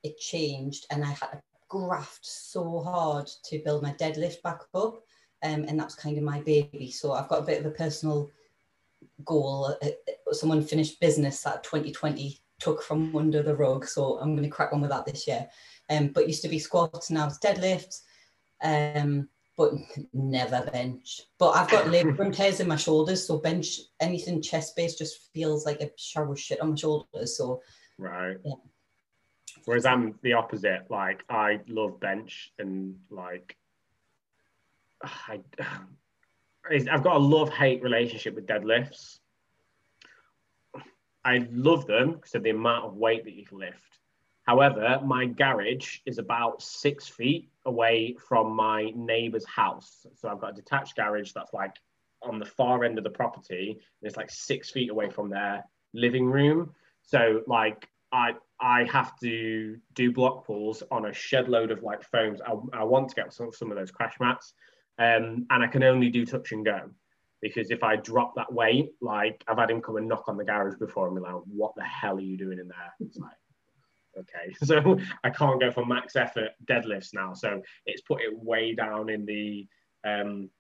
it 0.03 0.19
changed, 0.19 0.87
and 0.91 1.05
I 1.05 1.11
had 1.11 1.33
to 1.33 1.43
graft 1.69 2.25
so 2.25 2.81
hard 2.81 3.29
to 3.45 3.63
build 3.65 3.83
my 3.83 3.93
deadlift 3.93 4.43
back 4.43 4.61
up 4.75 5.03
um, 5.43 5.65
and 5.69 5.79
that's 5.79 5.95
kind 5.95 6.19
of 6.19 6.25
my 6.25 6.41
baby. 6.41 6.91
So 6.91 7.13
I've 7.13 7.29
got 7.29 7.41
a 7.41 7.47
bit 7.47 7.61
of 7.61 7.67
a 7.67 7.71
personal 7.71 8.31
goal. 9.25 9.77
Uh, 9.83 9.87
uh, 9.87 10.33
someone 10.33 10.63
finished 10.63 11.01
business 11.01 11.43
that 11.43 11.65
2020 11.65 12.41
took 12.59 12.83
from 12.83 13.17
under 13.17 13.43
the 13.43 13.57
rug, 13.57 13.87
so 13.87 14.19
I'm 14.19 14.35
going 14.35 14.49
to 14.49 14.55
crack 14.55 14.73
on 14.73 14.81
with 14.81 14.91
that 14.91 15.07
this 15.07 15.27
year. 15.27 15.49
Um, 15.91 16.09
but 16.09 16.29
used 16.29 16.43
to 16.43 16.49
be 16.49 16.59
squats, 16.59 17.11
now 17.11 17.27
it's 17.27 17.39
deadlifts, 17.39 18.03
um, 18.63 19.29
but 19.57 19.73
never 20.13 20.69
bench. 20.71 21.21
But 21.39 21.51
I've 21.51 21.71
got 21.71 21.87
labrum 21.87 22.33
tears 22.37 22.61
in 22.61 22.69
my 22.69 22.77
shoulders, 22.77 23.27
so 23.27 23.39
bench 23.39 23.81
anything 24.01 24.41
chest 24.41 24.77
based 24.77 24.99
just 24.99 25.31
feels 25.35 25.67
like 25.67 25.81
a 25.81 25.91
shower 25.97 26.37
shit 26.37 26.61
on 26.61 26.71
my 26.71 26.77
shoulders. 26.77 27.37
So 27.37 27.61
right. 27.99 28.37
Yeah. 28.45 28.55
Whereas 29.65 29.85
I'm 29.85 30.15
the 30.23 30.35
opposite. 30.35 30.91
Like 30.91 31.25
I 31.29 31.61
love 31.69 32.01
bench 32.01 32.53
and 32.59 32.97
like 33.11 33.57
I, 35.03 35.41
I've 36.71 37.05
got 37.05 37.17
a 37.17 37.19
love 37.19 37.51
hate 37.51 37.83
relationship 37.83 38.35
with 38.35 38.47
deadlifts. 38.47 39.19
I 41.25 41.47
love 41.51 41.87
them 41.87 42.13
because 42.13 42.35
of 42.35 42.43
the 42.43 42.51
amount 42.51 42.87
of 42.87 42.97
weight 42.97 43.25
that 43.25 43.35
you 43.35 43.45
can 43.45 43.59
lift. 43.59 43.99
However, 44.51 45.01
my 45.05 45.27
garage 45.27 45.99
is 46.07 46.19
about 46.19 46.61
six 46.61 47.07
feet 47.07 47.53
away 47.67 48.17
from 48.19 48.51
my 48.51 48.91
neighbour's 48.97 49.47
house. 49.47 50.05
So 50.17 50.29
I've 50.29 50.41
got 50.41 50.51
a 50.51 50.55
detached 50.55 50.97
garage 50.97 51.31
that's 51.31 51.53
like 51.53 51.77
on 52.21 52.41
the 52.41 52.45
far 52.45 52.83
end 52.83 52.99
of 52.99 53.05
the 53.05 53.11
property. 53.11 53.71
And 53.71 54.09
it's 54.09 54.17
like 54.17 54.29
six 54.29 54.69
feet 54.69 54.91
away 54.91 55.09
from 55.09 55.31
their 55.31 55.63
living 55.95 56.27
room. 56.27 56.75
So 57.03 57.43
like 57.47 57.87
I 58.11 58.33
I 58.61 58.87
have 58.91 59.17
to 59.21 59.77
do 59.95 60.11
block 60.11 60.45
pulls 60.47 60.83
on 60.91 61.07
a 61.07 61.13
shed 61.13 61.49
load 61.49 61.71
of 61.71 61.85
like 61.85 62.03
foams. 62.03 62.41
I, 62.41 62.55
I 62.73 62.83
want 62.83 63.09
to 63.11 63.15
get 63.15 63.33
some, 63.33 63.53
some 63.53 63.71
of 63.71 63.79
those 63.79 63.93
crash 63.93 64.17
mats 64.19 64.53
um, 64.99 65.47
and 65.51 65.63
I 65.63 65.69
can 65.69 65.85
only 65.85 66.09
do 66.09 66.27
touch 66.27 66.51
and 66.51 66.65
go 66.65 66.91
because 67.41 67.71
if 67.71 67.85
I 67.85 67.95
drop 67.95 68.35
that 68.35 68.53
weight, 68.53 68.95
like 69.01 69.45
I've 69.47 69.59
had 69.59 69.71
him 69.71 69.81
come 69.81 69.97
and 69.97 70.09
knock 70.09 70.25
on 70.27 70.37
the 70.37 70.45
garage 70.45 70.77
before 70.81 71.07
and 71.07 71.15
be 71.15 71.23
like, 71.23 71.41
"What 71.47 71.73
the 71.77 71.85
hell 71.85 72.17
are 72.17 72.21
you 72.21 72.37
doing 72.37 72.59
in 72.59 72.67
there?" 72.67 72.93
It's 72.99 73.17
like, 73.17 73.40
okay, 74.19 74.55
so 74.63 74.99
I 75.25 75.31
can't 75.31 75.61
go 75.61 75.71
for 75.71 75.85
max 75.85 76.17
effort 76.17 76.51
deadlifts 76.65 77.15
now. 77.15 77.33
So 77.35 77.63
it's 77.87 78.03
put 78.03 78.23
it 78.23 78.37
way 78.37 78.75
down 78.75 79.09
in 79.11 79.27
the 79.27 79.67
um, 80.05 80.51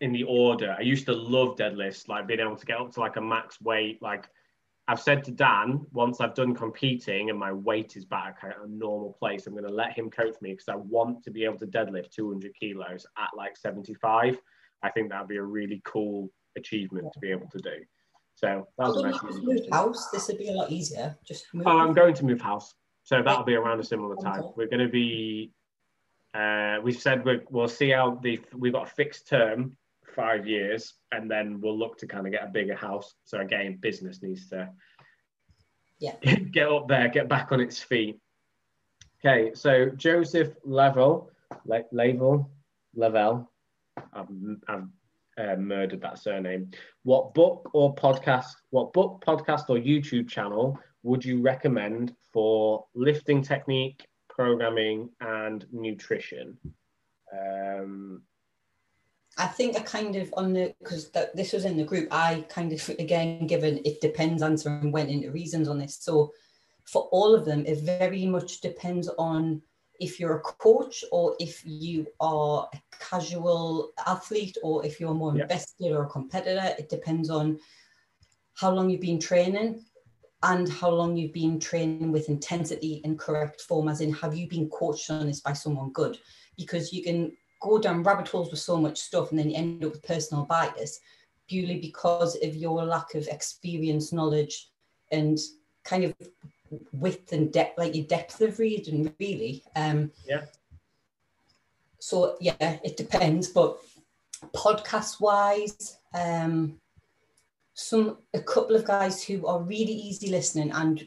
in 0.00 0.12
the 0.12 0.24
order. 0.24 0.74
I 0.78 0.82
used 0.82 1.06
to 1.06 1.14
love 1.14 1.56
deadlifts, 1.56 2.08
like 2.08 2.26
being 2.26 2.40
able 2.40 2.56
to 2.56 2.66
get 2.66 2.80
up 2.80 2.92
to 2.92 3.00
like 3.00 3.16
a 3.16 3.20
max 3.20 3.60
weight, 3.60 4.02
like 4.02 4.28
I've 4.88 5.00
said 5.00 5.24
to 5.24 5.32
Dan, 5.32 5.84
once 5.92 6.20
I've 6.20 6.34
done 6.34 6.54
competing 6.54 7.30
and 7.30 7.38
my 7.38 7.52
weight 7.52 7.96
is 7.96 8.04
back 8.04 8.38
at 8.44 8.56
a 8.62 8.70
normal 8.70 9.16
place, 9.18 9.46
I'm 9.46 9.54
going 9.54 9.66
to 9.66 9.72
let 9.72 9.92
him 9.92 10.10
coach 10.10 10.36
me 10.40 10.50
because 10.52 10.68
I 10.68 10.76
want 10.76 11.24
to 11.24 11.32
be 11.32 11.44
able 11.44 11.58
to 11.58 11.66
deadlift 11.66 12.12
200 12.12 12.52
kilos 12.54 13.04
at 13.18 13.30
like 13.36 13.56
75. 13.56 14.38
I 14.82 14.90
think 14.90 15.10
that'd 15.10 15.26
be 15.26 15.38
a 15.38 15.42
really 15.42 15.82
cool 15.84 16.30
achievement 16.56 17.12
to 17.12 17.18
be 17.18 17.32
able 17.32 17.48
to 17.48 17.58
do. 17.58 17.84
So 18.36 18.68
that 18.76 18.88
was 18.88 18.96
a 18.96 19.40
move 19.40 19.60
house. 19.72 20.10
This 20.10 20.28
would 20.28 20.38
be 20.38 20.48
a 20.48 20.52
lot 20.52 20.70
easier. 20.70 21.16
Just 21.26 21.46
move. 21.54 21.66
Oh, 21.66 21.78
I'm 21.78 21.94
going 21.94 22.14
to 22.14 22.24
move 22.24 22.40
house, 22.40 22.74
so 23.02 23.22
that'll 23.22 23.44
be 23.44 23.54
around 23.54 23.80
a 23.80 23.84
similar 23.84 24.14
time. 24.16 24.42
We're 24.56 24.68
going 24.68 24.86
to 24.86 24.92
be. 24.92 25.52
Uh, 26.34 26.76
we 26.82 26.92
said 26.92 27.24
we 27.24 27.40
will 27.50 27.66
see 27.66 27.90
how 27.90 28.20
the 28.22 28.38
we've 28.54 28.74
got 28.74 28.88
a 28.88 28.90
fixed 28.90 29.26
term 29.26 29.74
five 30.14 30.46
years, 30.46 30.94
and 31.12 31.30
then 31.30 31.62
we'll 31.62 31.78
look 31.78 31.96
to 31.98 32.06
kind 32.06 32.26
of 32.26 32.32
get 32.32 32.44
a 32.44 32.48
bigger 32.48 32.76
house. 32.76 33.14
So 33.24 33.40
again, 33.40 33.78
business 33.80 34.22
needs 34.22 34.50
to 34.50 34.68
yeah 35.98 36.16
get 36.52 36.68
up 36.68 36.88
there, 36.88 37.08
get 37.08 37.30
back 37.30 37.52
on 37.52 37.60
its 37.60 37.82
feet. 37.82 38.18
Okay, 39.24 39.52
so 39.54 39.88
Joseph 39.96 40.54
Level, 40.62 41.30
Le- 41.64 41.84
Level, 41.90 42.50
Level, 42.94 43.50
I've, 44.12 44.28
I've 44.68 44.88
uh, 45.38 45.56
murdered 45.56 46.00
that 46.02 46.18
surname. 46.18 46.70
What 47.02 47.34
book 47.34 47.70
or 47.72 47.94
podcast, 47.94 48.54
what 48.70 48.92
book, 48.92 49.22
podcast, 49.26 49.68
or 49.68 49.76
YouTube 49.76 50.28
channel 50.28 50.78
would 51.02 51.24
you 51.24 51.40
recommend 51.40 52.14
for 52.32 52.84
lifting 52.94 53.42
technique, 53.42 54.06
programming, 54.28 55.10
and 55.20 55.64
nutrition? 55.72 56.58
Um, 57.32 58.22
I 59.38 59.46
think 59.46 59.76
I 59.76 59.80
kind 59.80 60.16
of 60.16 60.32
on 60.36 60.52
the 60.54 60.74
because 60.80 61.10
this 61.34 61.52
was 61.52 61.64
in 61.64 61.76
the 61.76 61.84
group. 61.84 62.08
I 62.10 62.46
kind 62.48 62.72
of 62.72 62.88
again 62.98 63.46
given 63.46 63.80
it 63.84 64.00
depends 64.00 64.42
answer 64.42 64.70
and 64.70 64.92
went 64.92 65.10
into 65.10 65.30
reasons 65.30 65.68
on 65.68 65.78
this. 65.78 65.98
So 66.00 66.32
for 66.84 67.02
all 67.12 67.34
of 67.34 67.44
them, 67.44 67.66
it 67.66 67.80
very 67.80 68.26
much 68.26 68.60
depends 68.60 69.10
on 69.18 69.60
if 70.00 70.18
you're 70.20 70.36
a 70.36 70.40
coach 70.40 71.04
or 71.12 71.36
if 71.40 71.62
you 71.64 72.06
are 72.20 72.68
a 72.72 72.80
casual 72.98 73.92
athlete 74.06 74.56
or 74.62 74.84
if 74.84 75.00
you're 75.00 75.14
more 75.14 75.38
invested 75.38 75.92
or 75.92 76.04
a 76.04 76.08
competitor. 76.08 76.74
It 76.78 76.88
depends 76.88 77.30
on 77.30 77.58
how 78.54 78.72
long 78.72 78.90
you've 78.90 79.00
been 79.00 79.20
training 79.20 79.84
and 80.42 80.68
how 80.68 80.90
long 80.90 81.16
you've 81.16 81.32
been 81.32 81.58
training 81.58 82.12
with 82.12 82.28
intensity 82.28 83.00
and 83.04 83.18
correct 83.18 83.62
form, 83.62 83.88
as 83.88 84.00
in 84.00 84.12
have 84.12 84.36
you 84.36 84.48
been 84.48 84.68
coached 84.68 85.10
on 85.10 85.26
this 85.26 85.40
by 85.40 85.52
someone 85.52 85.92
good? 85.92 86.18
Because 86.56 86.92
you 86.92 87.02
can 87.02 87.32
go 87.60 87.78
down 87.78 88.02
rabbit 88.02 88.28
holes 88.28 88.50
with 88.50 88.60
so 88.60 88.76
much 88.76 88.98
stuff 88.98 89.30
and 89.30 89.38
then 89.38 89.50
you 89.50 89.56
end 89.56 89.84
up 89.84 89.92
with 89.92 90.02
personal 90.02 90.44
bias 90.44 91.00
purely 91.48 91.80
because 91.80 92.36
of 92.42 92.54
your 92.54 92.84
lack 92.84 93.14
of 93.14 93.26
experience, 93.28 94.12
knowledge, 94.12 94.70
and 95.12 95.38
kind 95.84 96.04
of 96.04 96.14
width 96.92 97.32
and 97.32 97.52
depth, 97.52 97.78
like 97.78 97.94
your 97.94 98.06
depth 98.06 98.40
of 98.40 98.58
reading, 98.58 99.12
really. 99.18 99.62
Um, 99.74 100.10
yeah. 100.26 100.44
So 101.98 102.36
yeah, 102.40 102.78
it 102.84 102.96
depends, 102.96 103.48
but 103.48 103.78
podcast 104.54 105.20
wise, 105.20 105.98
um, 106.14 106.78
some 107.74 108.18
a 108.32 108.40
couple 108.40 108.76
of 108.76 108.84
guys 108.84 109.22
who 109.22 109.46
are 109.46 109.60
really 109.60 109.92
easy 109.92 110.30
listening 110.30 110.70
and 110.70 111.06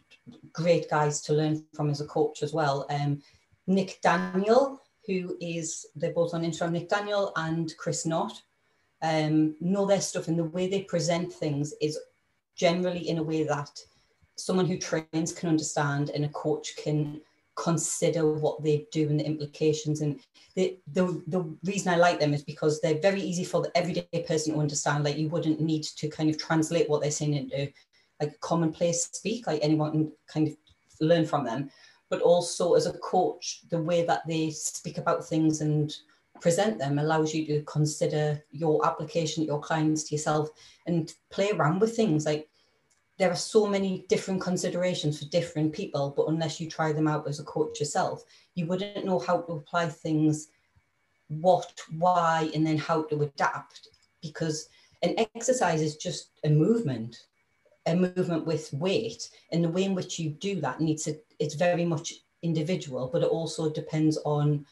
great 0.53 0.89
guys 0.89 1.21
to 1.21 1.33
learn 1.33 1.63
from 1.73 1.89
as 1.89 2.01
a 2.01 2.05
coach 2.05 2.43
as 2.43 2.53
well. 2.53 2.85
Um, 2.89 3.21
Nick 3.67 3.99
Daniel, 4.01 4.81
who 5.05 5.37
is, 5.39 5.85
they're 5.95 6.13
both 6.13 6.33
on 6.33 6.43
Instagram, 6.43 6.71
Nick 6.71 6.89
Daniel 6.89 7.31
and 7.35 7.75
Chris 7.77 8.05
Knott, 8.05 8.41
um, 9.01 9.55
know 9.61 9.85
their 9.85 10.01
stuff 10.01 10.27
and 10.27 10.37
the 10.37 10.43
way 10.43 10.67
they 10.67 10.81
present 10.81 11.31
things 11.31 11.73
is 11.81 11.97
generally 12.55 13.07
in 13.09 13.17
a 13.17 13.23
way 13.23 13.43
that 13.43 13.79
someone 14.39 14.65
who 14.65 14.77
trains 14.77 15.31
can 15.31 15.49
understand 15.49 16.09
and 16.11 16.25
a 16.25 16.29
coach 16.29 16.75
can 16.77 17.21
consider 17.55 18.31
what 18.31 18.63
they 18.63 18.85
do 18.91 19.09
and 19.09 19.19
the 19.19 19.25
implications. 19.25 20.01
And 20.01 20.19
the, 20.55 20.77
the 20.93 21.21
the 21.27 21.41
reason 21.65 21.93
i 21.93 21.97
like 21.97 22.19
them 22.19 22.33
is 22.33 22.43
because 22.43 22.79
they're 22.79 22.99
very 22.99 23.21
easy 23.21 23.43
for 23.43 23.61
the 23.61 23.71
everyday 23.75 24.23
person 24.27 24.53
to 24.53 24.59
understand. 24.59 25.03
Like 25.03 25.17
you 25.17 25.29
wouldn't 25.29 25.59
need 25.59 25.83
to 25.83 26.07
kind 26.09 26.29
of 26.29 26.37
translate 26.37 26.89
what 26.89 27.01
they're 27.01 27.11
saying 27.11 27.33
into 27.33 27.71
like 28.21 28.39
commonplace 28.41 29.09
speak 29.13 29.47
like 29.47 29.59
anyone 29.61 29.91
can 29.91 30.11
kind 30.27 30.47
of 30.47 30.55
learn 31.01 31.25
from 31.25 31.45
them. 31.45 31.69
But 32.09 32.21
also 32.21 32.73
as 32.73 32.85
a 32.85 32.97
coach, 32.99 33.61
the 33.69 33.81
way 33.81 34.03
that 34.05 34.25
they 34.27 34.49
speak 34.49 34.97
about 34.97 35.25
things 35.25 35.61
and 35.61 35.95
present 36.41 36.79
them 36.79 36.97
allows 36.97 37.33
you 37.33 37.45
to 37.45 37.61
consider 37.63 38.41
your 38.51 38.85
application, 38.85 39.43
your 39.43 39.59
clients 39.59 40.03
to 40.05 40.15
yourself, 40.15 40.49
and 40.87 41.13
play 41.29 41.51
around 41.51 41.79
with 41.79 41.95
things. 41.95 42.25
Like 42.25 42.48
there 43.19 43.29
are 43.29 43.35
so 43.35 43.67
many 43.67 44.05
different 44.07 44.41
considerations 44.41 45.19
for 45.19 45.25
different 45.25 45.73
people, 45.73 46.13
but 46.15 46.29
unless 46.29 46.59
you 46.59 46.69
try 46.69 46.93
them 46.93 47.07
out 47.07 47.27
as 47.27 47.39
a 47.39 47.43
coach 47.43 47.79
yourself, 47.79 48.23
you 48.55 48.65
wouldn't 48.65 49.05
know 49.05 49.19
how 49.19 49.41
to 49.41 49.53
apply 49.53 49.87
things 49.89 50.47
what, 51.27 51.79
why, 51.97 52.49
and 52.55 52.65
then 52.65 52.77
how 52.77 53.03
to 53.03 53.21
adapt. 53.21 53.89
Because 54.21 54.69
an 55.03 55.15
exercise 55.35 55.81
is 55.81 55.97
just 55.97 56.31
a 56.45 56.49
movement, 56.49 57.25
a 57.85 57.93
movement 57.93 58.45
with 58.45 58.71
weight, 58.73 59.29
and 59.51 59.63
the 59.63 59.69
way 59.69 59.83
in 59.83 59.95
which 59.95 60.17
you 60.17 60.29
do 60.29 60.61
that 60.61 60.79
needs 60.79 61.03
to, 61.03 61.19
it's 61.39 61.55
very 61.55 61.83
much 61.83 62.13
individual, 62.41 63.09
but 63.11 63.21
it 63.21 63.29
also 63.29 63.69
depends 63.69 64.17
on 64.23 64.65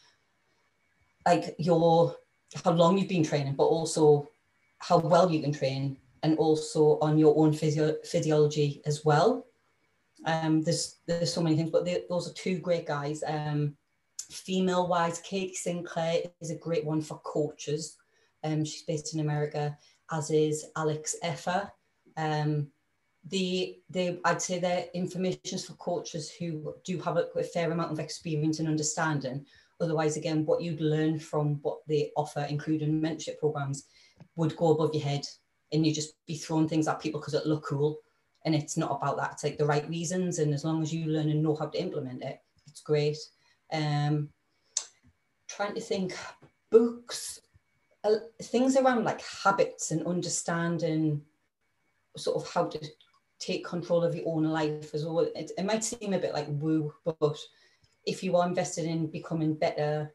like 1.26 1.54
your 1.58 2.16
how 2.64 2.72
long 2.72 2.98
you've 2.98 3.10
been 3.10 3.24
training, 3.24 3.56
but 3.56 3.66
also 3.66 4.30
how 4.80 4.98
well 4.98 5.30
you 5.30 5.42
can 5.42 5.52
train, 5.52 5.98
and 6.24 6.38
also 6.38 7.00
on 7.00 7.18
your 7.18 7.38
own 7.38 7.54
physio- 7.54 7.98
physiology 8.04 8.82
as 8.86 9.06
well. 9.06 9.46
Um, 10.26 10.62
there's 10.62 11.00
there's 11.08 11.34
so 11.34 11.42
many 11.42 11.56
things, 11.56 11.70
but 11.70 11.86
they, 11.86 12.04
those 12.10 12.30
are 12.30 12.34
two 12.34 12.60
great 12.60 12.88
guys. 12.88 13.24
Um, 13.26 13.76
female 14.32 14.88
wise, 14.88 15.20
Kate 15.20 15.56
Sinclair 15.56 16.24
is 16.42 16.52
a 16.52 16.56
great 16.56 16.86
one 16.86 17.02
for 17.02 17.20
coaches. 17.20 17.98
Um, 18.44 18.66
she's 18.66 18.84
based 18.84 19.14
in 19.14 19.20
America, 19.20 19.78
as 20.12 20.32
is 20.32 20.66
Alex 20.76 21.16
Effer. 21.22 21.72
Um, 22.18 22.68
the 23.30 23.80
I'd 24.26 24.42
say 24.42 24.60
they're 24.60 24.86
informations 24.94 25.66
for 25.66 25.74
coaches 25.74 26.32
who 26.32 26.74
do 26.84 27.00
have 27.00 27.18
a, 27.18 27.28
a 27.36 27.44
fair 27.44 27.72
amount 27.72 27.92
of 27.92 28.00
experience 28.00 28.60
and 28.60 28.68
understanding. 28.68 29.46
Otherwise, 29.80 30.18
again, 30.18 30.46
what 30.46 30.62
you'd 30.62 30.82
learn 30.82 31.20
from 31.20 31.60
what 31.62 31.80
they 31.88 32.12
offer, 32.16 32.46
including 32.50 33.00
mentorship 33.02 33.38
programs, 33.38 33.86
would 34.36 34.56
go 34.56 34.72
above 34.72 34.94
your 34.94 35.04
head, 35.04 35.24
and 35.72 35.86
you 35.86 35.94
just 35.94 36.14
be 36.26 36.36
throwing 36.36 36.68
things 36.68 36.88
at 36.88 37.00
people 37.00 37.20
because 37.20 37.34
it 37.34 37.46
look 37.46 37.66
cool, 37.66 38.00
and 38.46 38.56
it's 38.56 38.78
not 38.78 38.92
about 38.92 39.18
that. 39.18 39.34
It's 39.34 39.44
like 39.44 39.58
the 39.58 39.66
right 39.66 39.88
reasons, 39.90 40.40
and 40.40 40.54
as 40.54 40.64
long 40.64 40.82
as 40.82 40.94
you 40.94 41.08
learn 41.08 41.30
and 41.30 41.44
know 41.44 41.56
how 41.56 41.68
to 41.68 41.82
implement 41.82 42.24
it, 42.24 42.40
it's 42.68 42.82
great. 42.82 43.18
Um, 43.72 44.30
trying 45.48 45.76
to 45.76 45.82
think, 45.82 46.16
books, 46.72 47.42
uh, 48.04 48.16
things 48.42 48.78
around 48.78 49.04
like 49.04 49.22
habits 49.22 49.92
and 49.92 50.06
understanding, 50.06 51.22
sort 52.16 52.38
of 52.38 52.52
how 52.52 52.66
to 52.66 52.80
take 53.40 53.66
control 53.66 54.04
of 54.04 54.16
your 54.16 54.28
own 54.28 54.44
life 54.46 54.94
as 54.94 55.06
well. 55.06 55.20
It, 55.20 55.52
it 55.58 55.66
might 55.66 55.84
seem 55.84 56.14
a 56.14 56.20
bit 56.20 56.34
like 56.34 56.48
woo, 56.50 56.94
but 57.04 57.38
if 58.06 58.24
you 58.24 58.36
are 58.38 58.48
invested 58.48 58.86
in 58.86 59.08
becoming 59.08 59.54
better 59.54 60.14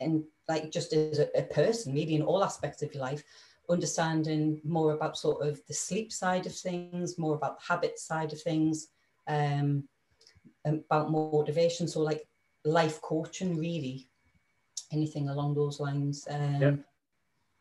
and 0.00 0.24
like 0.48 0.70
just 0.70 0.92
as 0.92 1.18
a, 1.18 1.28
a, 1.36 1.42
person, 1.42 1.94
maybe 1.94 2.14
in 2.14 2.22
all 2.22 2.44
aspects 2.44 2.82
of 2.82 2.92
your 2.92 3.02
life, 3.02 3.22
understanding 3.68 4.60
more 4.64 4.92
about 4.92 5.18
sort 5.18 5.46
of 5.46 5.60
the 5.66 5.74
sleep 5.74 6.12
side 6.12 6.46
of 6.46 6.54
things, 6.54 7.18
more 7.18 7.34
about 7.34 7.58
the 7.58 7.66
habit 7.66 7.98
side 7.98 8.32
of 8.32 8.40
things, 8.40 8.88
um, 9.26 9.84
about 10.64 11.10
motivation. 11.10 11.86
So 11.86 12.00
like 12.00 12.26
life 12.64 13.00
coaching, 13.02 13.58
really, 13.58 14.08
anything 14.92 15.28
along 15.28 15.54
those 15.54 15.80
lines. 15.80 16.26
Um, 16.30 16.62
yeah. 16.62 16.74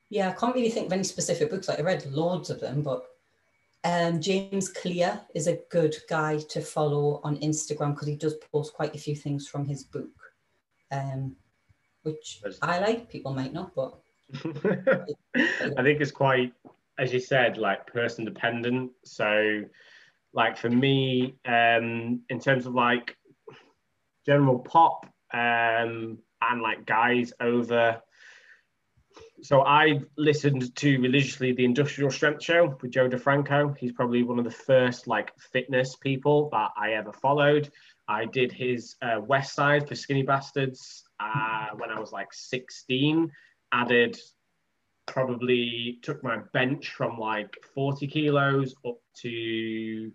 yeah, 0.09 0.29
I 0.29 0.33
can't 0.33 0.55
really 0.55 0.69
think 0.69 0.87
of 0.87 0.93
any 0.93 1.03
specific 1.03 1.49
books. 1.49 1.67
Like 1.67 1.79
I 1.79 1.83
read 1.83 2.05
loads 2.05 2.49
of 2.49 2.59
them, 2.59 2.81
but 2.81 3.05
um, 3.83 4.21
James 4.21 4.69
Clear 4.69 5.21
is 5.35 5.47
a 5.47 5.59
good 5.69 5.95
guy 6.09 6.39
to 6.49 6.61
follow 6.61 7.21
on 7.23 7.37
Instagram 7.37 7.93
because 7.93 8.07
he 8.07 8.15
does 8.15 8.35
post 8.51 8.73
quite 8.73 8.95
a 8.95 8.99
few 8.99 9.15
things 9.15 9.47
from 9.47 9.65
his 9.65 9.83
book, 9.83 10.09
um, 10.91 11.35
which 12.03 12.41
I 12.61 12.79
like. 12.79 13.09
People 13.09 13.33
might 13.33 13.53
not, 13.53 13.75
but 13.75 13.99
I 14.35 15.83
think 15.83 16.01
it's 16.01 16.11
quite, 16.11 16.53
as 16.97 17.13
you 17.13 17.19
said, 17.19 17.57
like 17.57 17.87
person 17.87 18.25
dependent. 18.25 18.91
So, 19.03 19.63
like 20.33 20.57
for 20.57 20.69
me, 20.69 21.35
um, 21.45 22.21
in 22.29 22.39
terms 22.39 22.65
of 22.65 22.73
like 22.73 23.15
general 24.25 24.59
pop 24.59 25.05
um, 25.33 26.17
and 26.41 26.61
like 26.61 26.85
guys 26.85 27.33
over 27.39 28.01
so 29.41 29.61
I 29.61 29.99
listened 30.17 30.75
to 30.75 30.97
religiously 30.99 31.53
the 31.53 31.65
Industrial 31.65 32.09
Strength 32.09 32.43
Show 32.43 32.77
with 32.81 32.91
Joe 32.91 33.07
DeFranco. 33.07 33.77
He's 33.77 33.91
probably 33.91 34.23
one 34.23 34.39
of 34.39 34.45
the 34.45 34.51
first 34.51 35.07
like 35.07 35.31
fitness 35.37 35.95
people 35.95 36.49
that 36.51 36.71
I 36.75 36.93
ever 36.93 37.13
followed. 37.13 37.71
I 38.07 38.25
did 38.25 38.51
his 38.51 38.95
uh, 39.01 39.19
West 39.21 39.53
Side 39.53 39.87
for 39.87 39.95
Skinny 39.95 40.23
Bastards 40.23 41.03
uh, 41.19 41.67
when 41.75 41.91
I 41.91 41.99
was 41.99 42.11
like 42.11 42.33
16. 42.33 43.31
Added 43.71 44.17
probably 45.05 45.99
took 46.01 46.23
my 46.23 46.39
bench 46.53 46.89
from 46.89 47.17
like 47.17 47.55
40 47.73 48.07
kilos 48.07 48.75
up 48.85 48.97
to 49.21 50.11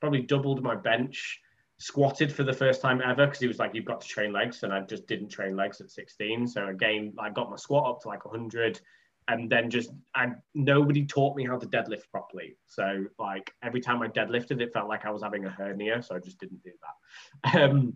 probably 0.00 0.22
doubled 0.22 0.62
my 0.62 0.74
bench 0.74 1.40
squatted 1.78 2.32
for 2.32 2.44
the 2.44 2.52
first 2.52 2.80
time 2.80 3.02
ever 3.04 3.26
because 3.26 3.40
he 3.40 3.48
was 3.48 3.58
like, 3.58 3.74
you've 3.74 3.84
got 3.84 4.00
to 4.00 4.08
train 4.08 4.32
legs. 4.32 4.62
And 4.62 4.72
I 4.72 4.80
just 4.82 5.06
didn't 5.06 5.28
train 5.28 5.56
legs 5.56 5.80
at 5.80 5.90
16. 5.90 6.46
So 6.46 6.68
again, 6.68 7.14
I 7.18 7.30
got 7.30 7.50
my 7.50 7.56
squat 7.56 7.88
up 7.88 8.00
to 8.02 8.08
like 8.08 8.24
100 8.24 8.80
and 9.28 9.50
then 9.50 9.70
just, 9.70 9.90
I, 10.14 10.32
nobody 10.54 11.06
taught 11.06 11.36
me 11.36 11.46
how 11.46 11.58
to 11.58 11.66
deadlift 11.66 12.10
properly. 12.10 12.56
So 12.66 13.06
like 13.18 13.52
every 13.62 13.80
time 13.80 14.02
I 14.02 14.08
deadlifted, 14.08 14.60
it 14.60 14.72
felt 14.72 14.88
like 14.88 15.06
I 15.06 15.10
was 15.10 15.22
having 15.22 15.46
a 15.46 15.50
hernia. 15.50 16.02
So 16.02 16.14
I 16.14 16.18
just 16.18 16.38
didn't 16.38 16.62
do 16.62 16.70
that. 16.82 17.62
Um, 17.62 17.94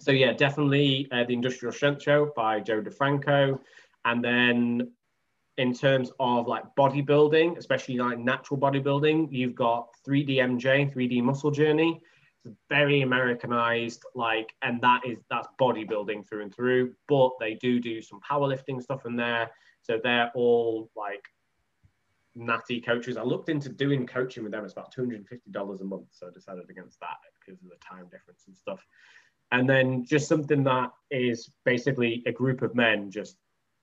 so 0.00 0.10
yeah, 0.10 0.32
definitely 0.32 1.08
uh, 1.12 1.24
the 1.24 1.34
Industrial 1.34 1.72
Strength 1.72 2.02
Show 2.02 2.32
by 2.34 2.60
Joe 2.60 2.82
DeFranco. 2.82 3.60
And 4.04 4.24
then 4.24 4.92
in 5.58 5.74
terms 5.74 6.12
of 6.20 6.46
like 6.46 6.64
bodybuilding, 6.78 7.58
especially 7.58 7.98
like 7.98 8.18
natural 8.18 8.58
bodybuilding, 8.58 9.28
you've 9.30 9.56
got 9.56 9.88
3D 10.06 10.36
MJ, 10.36 10.92
3D 10.94 11.22
Muscle 11.22 11.50
Journey 11.50 12.00
It's 12.44 12.54
very 12.68 13.02
Americanized, 13.02 14.02
like, 14.14 14.54
and 14.62 14.80
that 14.82 15.02
is 15.04 15.18
that's 15.28 15.48
bodybuilding 15.60 16.26
through 16.28 16.42
and 16.42 16.54
through. 16.54 16.94
But 17.08 17.32
they 17.40 17.54
do 17.54 17.80
do 17.80 18.00
some 18.00 18.20
powerlifting 18.20 18.80
stuff 18.80 19.04
in 19.04 19.16
there, 19.16 19.50
so 19.82 19.98
they're 20.02 20.30
all 20.34 20.90
like 20.96 21.24
natty 22.36 22.80
coaches. 22.80 23.16
I 23.16 23.22
looked 23.22 23.48
into 23.48 23.68
doing 23.68 24.06
coaching 24.06 24.44
with 24.44 24.52
them. 24.52 24.64
It's 24.64 24.74
about 24.74 24.92
two 24.92 25.02
hundred 25.02 25.16
and 25.16 25.28
fifty 25.28 25.50
dollars 25.50 25.80
a 25.80 25.84
month, 25.84 26.06
so 26.12 26.28
I 26.28 26.30
decided 26.30 26.70
against 26.70 27.00
that 27.00 27.16
because 27.40 27.60
of 27.62 27.68
the 27.68 27.76
time 27.84 28.04
difference 28.10 28.44
and 28.46 28.56
stuff. 28.56 28.80
And 29.50 29.68
then 29.68 30.04
just 30.04 30.28
something 30.28 30.62
that 30.64 30.90
is 31.10 31.50
basically 31.64 32.22
a 32.26 32.32
group 32.32 32.62
of 32.62 32.74
men 32.74 33.10
just 33.10 33.38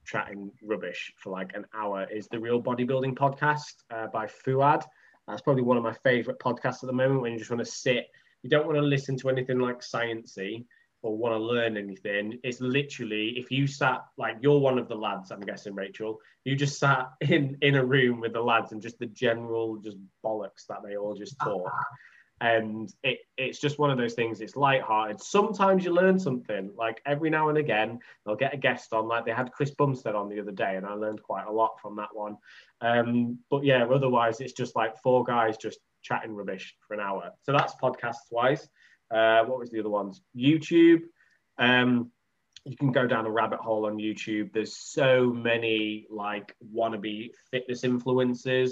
chatting 0.06 0.52
rubbish 0.64 1.14
for 1.18 1.32
like 1.32 1.52
an 1.56 1.66
hour 1.74 2.08
is 2.12 2.28
the 2.28 2.40
Real 2.40 2.62
Bodybuilding 2.62 3.16
Podcast 3.16 3.84
uh, 3.94 4.08
by 4.08 4.28
Fouad. 4.28 4.84
That's 5.28 5.42
probably 5.42 5.64
one 5.64 5.78
of 5.78 5.84
my 5.84 5.94
favorite 6.04 6.40
podcasts 6.40 6.84
at 6.84 6.88
the 6.88 6.94
moment 6.94 7.22
when 7.22 7.34
you 7.34 7.40
just 7.40 7.50
want 7.50 7.66
to 7.66 7.72
sit 7.72 8.08
you 8.46 8.50
don't 8.50 8.68
want 8.68 8.78
to 8.78 8.84
listen 8.84 9.18
to 9.18 9.30
anything 9.30 9.58
like 9.58 9.80
sciency 9.80 10.66
or 11.02 11.18
want 11.18 11.34
to 11.34 11.40
learn 11.40 11.78
anything. 11.78 12.38
It's 12.44 12.62
literally 12.62 13.30
if 13.38 13.50
you 13.50 13.66
sat 13.66 14.02
like 14.20 14.38
you're 14.40 14.60
one 14.60 14.78
of 14.78 14.88
the 14.88 14.94
lads, 14.94 15.32
I'm 15.32 15.40
guessing, 15.40 15.74
Rachel. 15.74 16.20
You 16.44 16.56
just 16.56 16.78
sat 16.78 17.08
in 17.22 17.58
in 17.64 17.74
a 17.74 17.84
room 17.84 18.22
with 18.22 18.34
the 18.34 18.42
lads 18.42 18.72
and 18.72 18.84
just 18.84 19.00
the 19.00 19.08
general 19.08 19.78
just 19.78 19.98
bollocks 20.24 20.68
that 20.70 20.84
they 20.86 20.96
all 20.96 21.16
just 21.16 21.40
talk 21.40 21.72
and 22.42 22.94
it, 23.04 23.20
it's 23.38 23.60
just 23.60 23.80
one 23.80 23.90
of 23.90 23.98
those 23.98 24.14
things 24.14 24.42
it's 24.42 24.56
light-hearted. 24.56 25.22
Sometimes 25.22 25.86
you 25.86 25.94
learn 25.94 26.20
something 26.20 26.72
like 26.78 27.02
every 27.06 27.30
now 27.30 27.50
and 27.50 27.58
again 27.58 28.00
they'll 28.26 28.36
get 28.36 28.54
a 28.54 28.58
guest 28.58 28.92
on 28.94 29.08
like 29.08 29.26
they 29.26 29.32
had 29.32 29.52
chris 29.54 29.72
bumstead 29.72 30.16
on 30.16 30.28
the 30.28 30.40
other 30.40 30.52
day 30.52 30.76
and 30.76 30.86
i 30.86 30.94
learned 30.94 31.24
quite 31.24 31.48
a 31.48 31.52
lot 31.52 31.80
from 31.82 31.96
that 31.96 32.14
one. 32.14 32.38
Um, 32.82 33.40
but 33.50 33.64
yeah 33.64 33.86
otherwise 33.86 34.42
it's 34.42 34.54
just 34.54 34.76
like 34.76 35.02
four 35.02 35.24
guys 35.24 35.58
just 35.58 35.80
chatting 36.02 36.36
rubbish 36.36 36.76
for 36.88 36.94
an 36.94 37.00
hour. 37.00 37.32
So 37.44 37.52
that's 37.54 37.74
podcast 37.82 38.18
wise. 38.32 38.68
Uh, 39.10 39.44
what 39.46 39.60
was 39.60 39.72
the 39.72 39.80
other 39.80 39.90
ones? 39.90 40.22
Youtube. 40.36 41.02
Um, 41.58 42.12
you 42.66 42.76
can 42.76 42.92
go 42.92 43.06
down 43.06 43.28
a 43.28 43.32
rabbit 43.32 43.60
hole 43.60 43.86
on 43.86 43.98
youtube. 43.98 44.52
There's 44.52 44.76
so 44.76 45.32
many 45.32 46.08
like 46.10 46.56
wannabe 46.76 47.30
fitness 47.52 47.84
influencers 47.84 48.72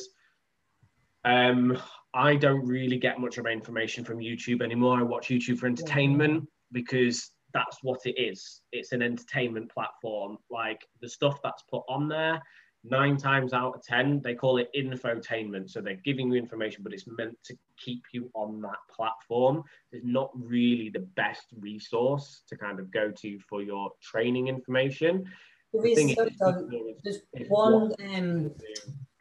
um, 1.26 1.78
I 2.14 2.36
don't 2.36 2.66
really 2.66 2.98
get 2.98 3.20
much 3.20 3.38
of 3.38 3.46
my 3.46 3.52
information 3.52 4.04
from 4.04 4.20
YouTube 4.20 4.62
anymore. 4.62 5.00
I 5.00 5.04
watch 5.04 5.28
YouTube 5.28 5.58
for 5.58 5.68
entertainment 5.68 6.48
because 6.72 7.32
that's 7.54 7.78
what 7.82 8.02
it 8.06 8.20
is. 8.20 8.62
It's 8.72 8.92
an 8.92 9.02
entertainment 9.02 9.72
platform. 9.72 10.38
Like 10.50 10.86
the 11.02 11.10
stuff 11.10 11.40
that's 11.44 11.64
put 11.70 11.84
on 11.88 12.08
there, 12.08 12.42
nine 12.84 13.18
times 13.18 13.54
out 13.54 13.76
of 13.76 13.84
10, 13.84 14.22
they 14.22 14.36
call 14.36 14.58
it 14.58 14.70
infotainment. 14.76 15.70
So 15.70 15.82
they're 15.82 16.02
giving 16.04 16.32
you 16.32 16.38
information, 16.38 16.84
but 16.84 16.94
it's 16.94 17.08
meant 17.08 17.38
to 17.46 17.56
keep 17.78 18.04
you 18.12 18.30
on 18.36 18.62
that 18.62 18.80
platform. 18.94 19.64
It's 19.92 20.06
not 20.06 20.30
really 20.36 20.90
the 20.90 21.08
best 21.16 21.46
resource 21.60 22.44
to 22.50 22.58
kind 22.58 22.80
of 22.80 22.92
go 22.92 23.12
to 23.12 23.40
for 23.48 23.62
your 23.62 23.92
training 24.02 24.50
information. 24.50 25.26
There 25.72 25.86
is, 25.88 25.96
the 25.96 26.94
is, 27.06 27.22
there's 27.34 27.50
one 27.50 27.94
um, 28.14 28.52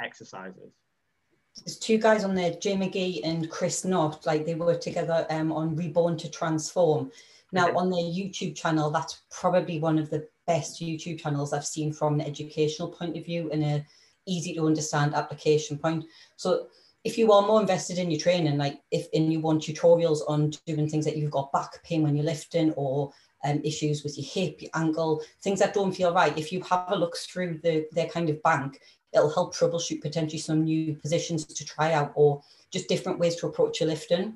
exercises 0.03 0.73
there's 1.65 1.79
two 1.79 1.99
guys 1.99 2.25
on 2.25 2.35
there, 2.35 2.55
Jay 2.55 2.77
McGee 2.77 3.21
and 3.25 3.51
Chris 3.51 3.85
Knott, 3.85 4.27
like 4.27 4.47
they 4.47 4.55
work 4.55 4.81
together 4.81 5.27
um, 5.31 5.53
on 5.53 5.77
Reborn 5.77 6.17
to 6.19 6.31
Transform. 6.31 7.11
Now, 7.53 7.77
on 7.77 7.91
their 7.91 8.01
YouTube 8.01 8.57
channel, 8.57 8.91
that's 8.91 9.23
probably 9.31 9.79
one 9.79 9.99
of 9.99 10.09
the 10.09 10.27
best 10.47 10.81
YouTube 10.81 11.21
channels 11.21 11.53
I've 11.53 11.67
seen 11.67 11.93
from 11.93 12.15
an 12.15 12.27
educational 12.27 12.89
point 12.89 13.17
of 13.17 13.25
view 13.25 13.51
and 13.53 13.63
a 13.63 13.87
easy 14.27 14.55
to 14.55 14.67
understand 14.67 15.15
application 15.15 15.79
point. 15.79 16.05
So 16.37 16.69
if 17.05 17.19
you 17.19 17.33
are 17.33 17.47
more 17.47 17.61
invested 17.61 17.99
in 17.99 18.11
your 18.11 18.21
training, 18.21 18.57
like 18.57 18.81
if 18.91 19.09
and 19.13 19.33
you 19.33 19.41
want 19.41 19.63
tutorials 19.63 20.21
on 20.29 20.53
doing 20.67 20.89
things 20.89 21.05
that 21.05 21.17
you've 21.17 21.31
got 21.31 21.53
back 21.53 21.83
pain 21.83 22.03
when 22.03 22.17
you're 22.17 22.25
lifting 22.25 22.73
or 22.73 23.13
um, 23.45 23.61
issues 23.65 24.05
with 24.05 24.17
your 24.17 24.27
hip, 24.27 24.63
your 24.63 24.71
ankle, 24.75 25.23
things 25.43 25.59
that 25.59 25.75
don't 25.75 25.93
feel 25.93 26.15
right, 26.15 26.37
if 26.39 26.53
you 26.53 26.63
have 26.63 26.87
a 26.89 26.97
look 26.97 27.17
through 27.17 27.59
the 27.63 27.87
their 27.93 28.07
kind 28.07 28.31
of 28.31 28.43
bank, 28.43 28.81
it'll 29.13 29.33
help 29.33 29.55
troubleshoot 29.55 30.01
potentially 30.01 30.39
some 30.39 30.65
new 30.65 30.95
positions 30.95 31.45
to 31.45 31.65
try 31.65 31.93
out 31.93 32.13
or 32.15 32.43
just 32.71 32.89
different 32.89 33.19
ways 33.19 33.37
to 33.37 33.47
approach 33.47 33.81
your 33.81 33.89
lifting. 33.89 34.35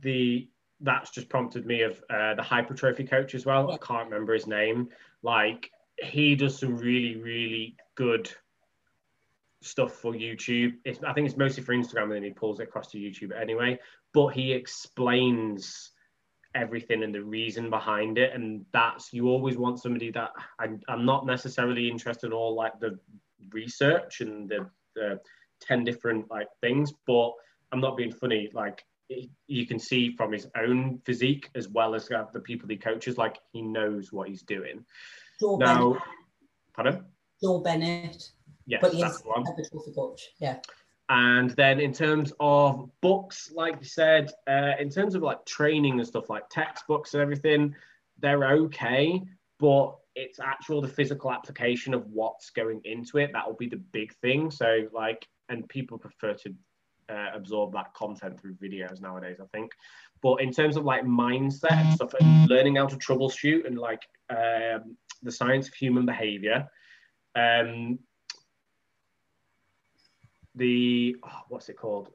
The 0.00 0.48
that's 0.80 1.10
just 1.10 1.28
prompted 1.28 1.66
me 1.66 1.82
of 1.82 2.00
uh, 2.08 2.34
the 2.34 2.42
hypertrophy 2.42 3.04
coach 3.04 3.34
as 3.34 3.44
well. 3.44 3.66
Yeah. 3.68 3.74
I 3.74 3.78
can't 3.78 4.08
remember 4.08 4.32
his 4.32 4.46
name. 4.46 4.88
Like 5.22 5.70
he 6.00 6.36
does 6.36 6.58
some 6.58 6.76
really 6.76 7.16
really 7.16 7.76
good 7.96 8.30
stuff 9.60 9.92
for 9.94 10.12
YouTube. 10.12 10.74
It's, 10.84 11.02
I 11.02 11.12
think 11.12 11.28
it's 11.28 11.36
mostly 11.36 11.62
for 11.62 11.74
Instagram, 11.74 12.04
and 12.04 12.12
then 12.12 12.22
he 12.24 12.30
pulls 12.30 12.60
it 12.60 12.64
across 12.64 12.90
to 12.92 12.98
YouTube 12.98 13.38
anyway. 13.38 13.78
But 14.14 14.28
he 14.28 14.52
explains 14.52 15.90
everything 16.54 17.02
and 17.02 17.14
the 17.14 17.22
reason 17.22 17.70
behind 17.70 18.18
it, 18.18 18.32
and 18.34 18.64
that's 18.72 19.12
you 19.12 19.28
always 19.28 19.56
want 19.56 19.80
somebody 19.80 20.10
that 20.12 20.30
I'm, 20.58 20.80
I'm 20.88 21.04
not 21.04 21.26
necessarily 21.26 21.90
interested 21.90 22.28
in 22.28 22.32
all 22.32 22.54
like 22.54 22.78
the 22.80 22.98
research 23.52 24.20
and 24.20 24.48
the, 24.48 24.68
the 24.94 25.20
ten 25.60 25.84
different 25.84 26.30
like 26.30 26.48
things, 26.60 26.92
but 27.06 27.32
I'm 27.72 27.80
not 27.80 27.96
being 27.96 28.12
funny. 28.12 28.50
Like 28.52 28.84
you 29.46 29.66
can 29.66 29.78
see 29.78 30.14
from 30.16 30.32
his 30.32 30.46
own 30.56 31.00
physique 31.04 31.48
as 31.54 31.68
well 31.68 31.94
as 31.94 32.08
the 32.08 32.40
people 32.44 32.68
he 32.68 32.76
coaches, 32.76 33.16
like 33.16 33.38
he 33.52 33.62
knows 33.62 34.12
what 34.12 34.28
he's 34.28 34.42
doing. 34.42 34.84
Joel 35.40 35.58
now, 35.58 35.76
Bennett. 35.76 36.02
pardon? 36.74 37.04
Joel 37.42 37.62
Bennett. 37.62 38.30
Yes, 38.66 38.80
but 38.82 38.98
that's 38.98 39.22
one. 39.22 39.44
hypertrophy 39.46 39.92
coach. 39.94 40.28
Yeah. 40.40 40.56
And 41.08 41.50
then 41.50 41.80
in 41.80 41.92
terms 41.92 42.34
of 42.38 42.90
books, 43.00 43.50
like 43.54 43.76
you 43.80 43.86
said, 43.86 44.30
uh, 44.46 44.72
in 44.78 44.90
terms 44.90 45.14
of 45.14 45.22
like 45.22 45.46
training 45.46 45.98
and 45.98 46.06
stuff 46.06 46.28
like 46.28 46.50
textbooks 46.50 47.14
and 47.14 47.22
everything, 47.22 47.74
they're 48.18 48.44
okay, 48.44 49.22
but 49.58 49.96
it's 50.18 50.40
actual 50.40 50.80
the 50.80 50.88
physical 50.88 51.30
application 51.30 51.94
of 51.94 52.04
what's 52.06 52.50
going 52.50 52.80
into 52.84 53.18
it 53.18 53.30
that 53.32 53.46
will 53.46 53.54
be 53.54 53.68
the 53.68 53.82
big 53.92 54.12
thing. 54.16 54.50
So 54.50 54.88
like, 54.92 55.24
and 55.48 55.68
people 55.68 55.96
prefer 55.96 56.34
to 56.34 56.54
uh, 57.08 57.28
absorb 57.34 57.72
that 57.72 57.94
content 57.94 58.38
through 58.40 58.54
videos 58.54 59.00
nowadays, 59.00 59.38
I 59.40 59.46
think. 59.56 59.70
But 60.20 60.42
in 60.42 60.50
terms 60.52 60.76
of 60.76 60.84
like 60.84 61.04
mindset 61.04 61.72
and 61.72 61.94
stuff, 61.94 62.14
and 62.20 62.48
learning 62.48 62.76
how 62.76 62.86
to 62.86 62.96
troubleshoot 62.96 63.64
and 63.64 63.78
like 63.78 64.02
um, 64.28 64.96
the 65.22 65.30
science 65.30 65.68
of 65.68 65.74
human 65.74 66.04
behavior, 66.04 66.66
um, 67.36 68.00
the 70.56 71.14
oh, 71.24 71.40
what's 71.48 71.68
it 71.68 71.78
called? 71.78 72.10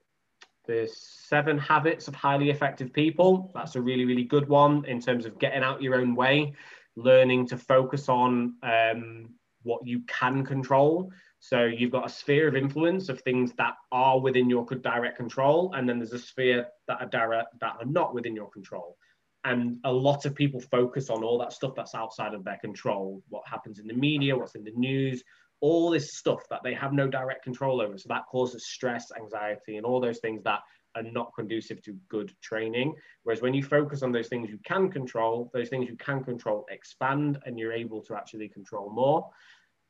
The 0.66 0.90
seven 0.94 1.58
habits 1.58 2.10
of 2.10 2.16
highly 2.16 2.50
effective 2.50 2.92
people. 2.92 3.52
That's 3.56 3.76
a 3.76 3.82
really, 3.82 4.06
really 4.06 4.24
good 4.26 4.50
one 4.50 4.84
in 4.86 5.00
terms 5.00 5.26
of 5.26 5.40
getting 5.40 5.64
out 5.64 5.82
your 5.82 5.96
own 5.96 6.16
way, 6.16 6.54
learning 6.96 7.48
to 7.48 7.58
focus 7.58 8.10
on 8.10 8.56
um, 8.64 9.30
what 9.64 9.86
you 9.86 10.02
can 10.08 10.46
control. 10.46 11.12
So 11.40 11.66
you've 11.66 11.92
got 11.92 12.06
a 12.06 12.10
sphere 12.10 12.48
of 12.48 12.56
influence 12.56 13.10
of 13.10 13.22
things 13.22 13.52
that 13.58 13.74
are 13.92 14.20
within 14.20 14.50
your 14.50 14.66
direct 14.66 15.18
control, 15.18 15.74
and 15.74 15.88
then 15.88 16.00
there's 16.00 16.14
a 16.14 16.20
sphere 16.20 16.68
that 16.88 17.02
are 17.02 17.08
direct 17.08 17.60
that 17.60 17.76
are 17.80 17.86
not 17.86 18.14
within 18.14 18.36
your 18.36 18.50
control. 18.50 18.98
And 19.46 19.78
a 19.84 19.92
lot 19.92 20.26
of 20.26 20.36
people 20.36 20.62
focus 20.62 21.10
on 21.10 21.22
all 21.22 21.38
that 21.40 21.52
stuff 21.52 21.76
that's 21.76 21.96
outside 21.96 22.34
of 22.34 22.46
their 22.46 22.58
control. 22.62 23.22
What 23.28 23.44
happens 23.46 23.80
in 23.80 23.88
the 23.88 23.94
media, 23.94 24.38
what's 24.38 24.56
in 24.56 24.64
the 24.64 24.72
news, 24.72 25.22
all 25.60 25.90
this 25.90 26.18
stuff 26.18 26.44
that 26.50 26.62
they 26.64 26.74
have 26.74 26.94
no 26.94 27.08
direct 27.08 27.44
control 27.44 27.82
over. 27.82 27.98
So 27.98 28.08
that 28.08 28.26
causes 28.32 28.68
stress, 28.68 29.12
anxiety, 29.18 29.76
and 29.76 29.86
all 29.86 30.00
those 30.00 30.20
things 30.20 30.44
that 30.44 30.62
are 30.96 31.04
not 31.04 31.34
conducive 31.36 31.82
to 31.84 31.98
good 32.10 32.34
training. 32.42 32.94
Whereas 33.24 33.42
when 33.42 33.54
you 33.54 33.64
focus 33.64 34.04
on 34.04 34.12
those 34.12 34.28
things 34.28 34.50
you 34.50 34.60
can 34.64 34.90
control, 34.90 35.50
those 35.54 35.70
things 35.70 35.90
you 35.90 35.96
can 35.98 36.24
control 36.24 36.66
expand 36.70 37.40
and 37.46 37.58
you're 37.58 37.74
able 37.74 38.02
to 38.02 38.16
actually 38.16 38.50
control 38.50 38.92
more. 38.92 39.30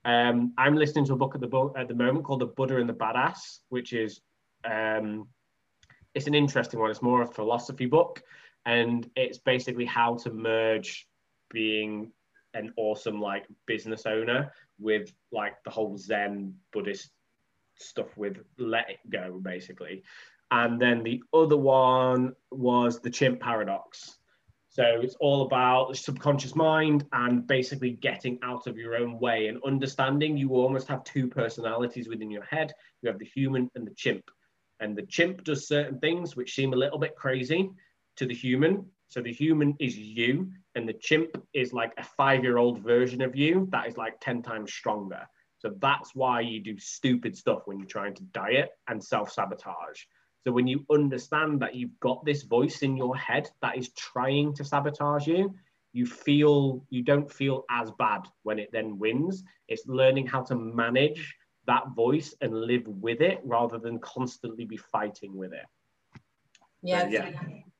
Um, 0.05 0.53
I'm 0.57 0.75
listening 0.75 1.05
to 1.05 1.13
a 1.13 1.17
book 1.17 1.35
at 1.35 1.41
the 1.41 1.47
book 1.47 1.73
at 1.77 1.87
the 1.87 1.95
moment 1.95 2.25
called 2.25 2.41
The 2.41 2.47
Buddha 2.47 2.77
and 2.77 2.89
the 2.89 2.93
Badass, 2.93 3.59
which 3.69 3.93
is 3.93 4.21
um, 4.65 5.27
it's 6.13 6.27
an 6.27 6.35
interesting 6.35 6.79
one. 6.79 6.91
It's 6.91 7.01
more 7.01 7.21
of 7.21 7.29
a 7.29 7.33
philosophy 7.33 7.85
book, 7.85 8.21
and 8.65 9.09
it's 9.15 9.37
basically 9.37 9.85
how 9.85 10.15
to 10.17 10.31
merge 10.31 11.07
being 11.51 12.11
an 12.53 12.73
awesome 12.77 13.19
like 13.19 13.45
business 13.65 14.05
owner 14.05 14.51
with 14.79 15.11
like 15.31 15.55
the 15.63 15.71
whole 15.71 15.97
Zen 15.97 16.53
Buddhist 16.71 17.09
stuff 17.79 18.15
with 18.17 18.37
let 18.57 18.89
it 18.89 18.99
go 19.09 19.39
basically. 19.41 20.03
And 20.53 20.79
then 20.79 21.01
the 21.01 21.23
other 21.33 21.57
one 21.57 22.33
was 22.51 22.99
the 22.99 23.09
chimp 23.09 23.39
paradox. 23.39 24.19
So 24.69 24.83
it's 25.01 25.15
all 25.19 25.41
about 25.41 25.89
the 25.89 25.95
subconscious 25.95 26.55
mind 26.55 27.05
and 27.11 27.47
basically 27.47 27.93
getting 27.93 28.37
out 28.43 28.67
of 28.67 28.77
your 28.77 28.95
own 28.95 29.17
way 29.17 29.47
and 29.47 29.59
understanding 29.65 30.37
you 30.37 30.51
almost 30.51 30.87
have 30.89 31.03
two 31.05 31.27
personalities 31.27 32.07
within 32.07 32.29
your 32.29 32.43
head. 32.43 32.71
You 33.01 33.09
have 33.09 33.17
the 33.17 33.25
human 33.25 33.71
and 33.73 33.87
the 33.87 33.95
chimp. 33.95 34.29
And 34.79 34.95
the 34.95 35.07
chimp 35.07 35.43
does 35.43 35.67
certain 35.67 35.99
things 35.99 36.35
which 36.35 36.53
seem 36.53 36.73
a 36.73 36.77
little 36.77 36.99
bit 36.99 37.15
crazy 37.15 37.71
to 38.17 38.27
the 38.27 38.35
human. 38.35 38.85
So 39.07 39.21
the 39.21 39.33
human 39.33 39.75
is 39.79 39.97
you, 39.97 40.51
and 40.75 40.87
the 40.87 40.93
chimp 40.93 41.35
is 41.53 41.73
like 41.73 41.93
a 41.97 42.03
five 42.03 42.43
year 42.43 42.59
old 42.59 42.77
version 42.77 43.23
of 43.23 43.35
you 43.35 43.67
that 43.71 43.87
is 43.87 43.97
like 43.97 44.19
10 44.21 44.43
times 44.43 44.71
stronger. 44.71 45.25
So 45.57 45.73
that's 45.79 46.13
why 46.13 46.41
you 46.41 46.59
do 46.59 46.77
stupid 46.77 47.35
stuff 47.35 47.63
when 47.65 47.79
you're 47.79 47.87
trying 47.87 48.13
to 48.15 48.23
diet 48.25 48.69
and 48.87 49.03
self 49.03 49.31
sabotage. 49.31 50.03
So 50.45 50.51
when 50.51 50.67
you 50.67 50.85
understand 50.91 51.61
that 51.61 51.75
you've 51.75 51.97
got 51.99 52.25
this 52.25 52.43
voice 52.43 52.81
in 52.81 52.97
your 52.97 53.15
head 53.15 53.49
that 53.61 53.77
is 53.77 53.89
trying 53.93 54.53
to 54.55 54.65
sabotage 54.65 55.27
you, 55.27 55.55
you 55.93 56.05
feel 56.05 56.83
you 56.89 57.03
don't 57.03 57.31
feel 57.31 57.63
as 57.69 57.91
bad 57.91 58.21
when 58.41 58.59
it 58.59 58.69
then 58.73 58.97
wins. 58.99 59.43
It's 59.67 59.87
learning 59.87 60.27
how 60.27 60.41
to 60.43 60.55
manage 60.55 61.35
that 61.65 61.83
voice 61.95 62.35
and 62.41 62.53
live 62.53 62.85
with 62.87 63.21
it 63.21 63.39
rather 63.45 63.77
than 63.77 63.99
constantly 63.99 64.65
be 64.65 64.75
fighting 64.75 65.37
with 65.37 65.53
it. 65.53 65.65
Yeah, 66.81 67.07
yeah. 67.07 67.29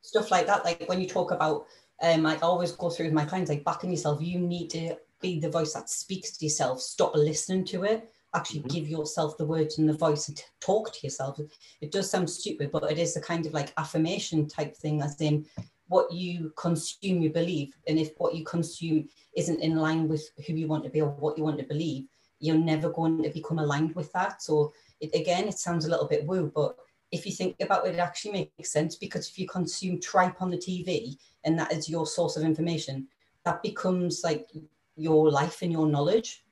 stuff 0.01 0.31
like 0.31 0.45
that. 0.47 0.63
Like 0.63 0.87
when 0.87 1.01
you 1.01 1.07
talk 1.07 1.31
about 1.31 1.65
um, 2.01 2.25
I 2.25 2.37
always 2.37 2.71
go 2.71 2.89
through 2.89 3.05
with 3.05 3.13
my 3.13 3.25
clients, 3.25 3.49
like 3.49 3.63
backing 3.63 3.91
yourself, 3.91 4.21
you 4.21 4.39
need 4.39 4.69
to 4.71 4.97
be 5.21 5.39
the 5.39 5.49
voice 5.49 5.73
that 5.73 5.89
speaks 5.89 6.37
to 6.37 6.45
yourself. 6.45 6.81
Stop 6.81 7.15
listening 7.15 7.65
to 7.65 7.83
it. 7.83 8.11
Actually, 8.35 8.61
mm-hmm. 8.61 8.75
give 8.75 8.87
yourself 8.87 9.37
the 9.37 9.45
words 9.45 9.77
and 9.77 9.87
the 9.87 9.93
voice 9.93 10.27
and 10.27 10.41
talk 10.59 10.91
to 10.93 10.99
yourself. 11.03 11.39
It 11.81 11.91
does 11.91 12.09
sound 12.09 12.29
stupid, 12.29 12.71
but 12.71 12.91
it 12.91 12.97
is 12.97 13.15
a 13.15 13.21
kind 13.21 13.45
of 13.45 13.53
like 13.53 13.73
affirmation 13.77 14.47
type 14.47 14.75
thing, 14.75 15.01
as 15.01 15.19
in 15.21 15.45
what 15.87 16.11
you 16.11 16.51
consume, 16.57 17.21
you 17.21 17.29
believe. 17.29 17.73
And 17.87 17.99
if 17.99 18.11
what 18.17 18.33
you 18.33 18.43
consume 18.43 19.07
isn't 19.37 19.61
in 19.61 19.75
line 19.75 20.07
with 20.07 20.27
who 20.47 20.53
you 20.53 20.67
want 20.67 20.83
to 20.85 20.89
be 20.89 21.01
or 21.01 21.09
what 21.09 21.37
you 21.37 21.43
want 21.43 21.59
to 21.59 21.65
believe, 21.65 22.07
you're 22.39 22.57
never 22.57 22.89
going 22.89 23.21
to 23.23 23.29
become 23.29 23.59
aligned 23.59 23.95
with 23.95 24.11
that. 24.13 24.41
So, 24.41 24.73
it, 24.99 25.13
again, 25.13 25.47
it 25.47 25.59
sounds 25.59 25.85
a 25.85 25.89
little 25.89 26.07
bit 26.07 26.25
woo, 26.25 26.51
but 26.53 26.75
if 27.11 27.25
you 27.27 27.31
think 27.31 27.55
about 27.61 27.85
it, 27.85 27.93
it 27.93 27.99
actually 27.99 28.49
makes 28.57 28.71
sense 28.71 28.95
because 28.95 29.29
if 29.29 29.37
you 29.37 29.47
consume 29.47 30.01
tripe 30.01 30.41
on 30.41 30.49
the 30.49 30.57
TV 30.57 31.15
and 31.43 31.57
that 31.59 31.71
is 31.71 31.87
your 31.87 32.07
source 32.07 32.35
of 32.37 32.43
information, 32.43 33.07
that 33.45 33.61
becomes 33.61 34.21
like 34.23 34.49
your 34.95 35.29
life 35.29 35.61
and 35.61 35.71
your 35.71 35.87
knowledge 35.87 36.42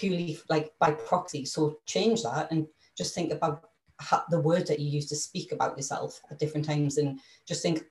purely 0.00 0.38
like 0.48 0.72
by 0.78 0.92
proxy. 0.92 1.44
So 1.44 1.78
change 1.86 2.22
that 2.22 2.50
and 2.50 2.66
just 2.96 3.14
think 3.14 3.32
about 3.32 3.70
how, 3.98 4.24
the 4.30 4.40
words 4.40 4.68
that 4.70 4.80
you 4.80 4.88
use 4.88 5.06
to 5.10 5.16
speak 5.16 5.52
about 5.52 5.76
yourself 5.76 6.20
at 6.30 6.38
different 6.38 6.66
times 6.66 6.96
and 6.96 7.20
just 7.46 7.62
think, 7.62 7.84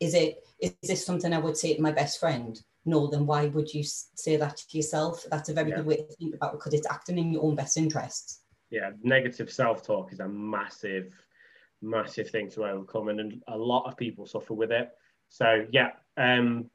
is 0.00 0.14
it 0.14 0.42
is 0.60 0.74
this 0.82 1.04
something 1.04 1.32
I 1.32 1.38
would 1.38 1.56
say 1.56 1.74
to 1.74 1.82
my 1.82 1.92
best 1.92 2.18
friend? 2.18 2.60
No, 2.86 3.06
then 3.06 3.26
why 3.26 3.46
would 3.46 3.72
you 3.72 3.82
say 3.84 4.36
that 4.36 4.56
to 4.56 4.76
yourself? 4.76 5.24
That's 5.30 5.50
a 5.50 5.54
very 5.54 5.70
yeah. 5.70 5.76
good 5.76 5.86
way 5.86 5.96
to 5.96 6.16
think 6.16 6.34
about 6.34 6.54
it 6.54 6.58
because 6.58 6.74
it's 6.74 6.90
acting 6.90 7.18
in 7.18 7.32
your 7.32 7.44
own 7.44 7.54
best 7.54 7.76
interests. 7.76 8.40
Yeah, 8.70 8.90
negative 9.02 9.50
self-talk 9.52 10.12
is 10.12 10.20
a 10.20 10.28
massive 10.28 11.14
massive 11.82 12.30
thing 12.30 12.50
to 12.50 12.64
overcome, 12.64 13.08
and 13.08 13.42
a 13.48 13.56
lot 13.56 13.86
of 13.86 13.96
people 13.96 14.26
suffer 14.26 14.54
with 14.54 14.72
it. 14.72 14.90
So 15.28 15.66
yeah, 15.70 15.90
um, 16.16 16.70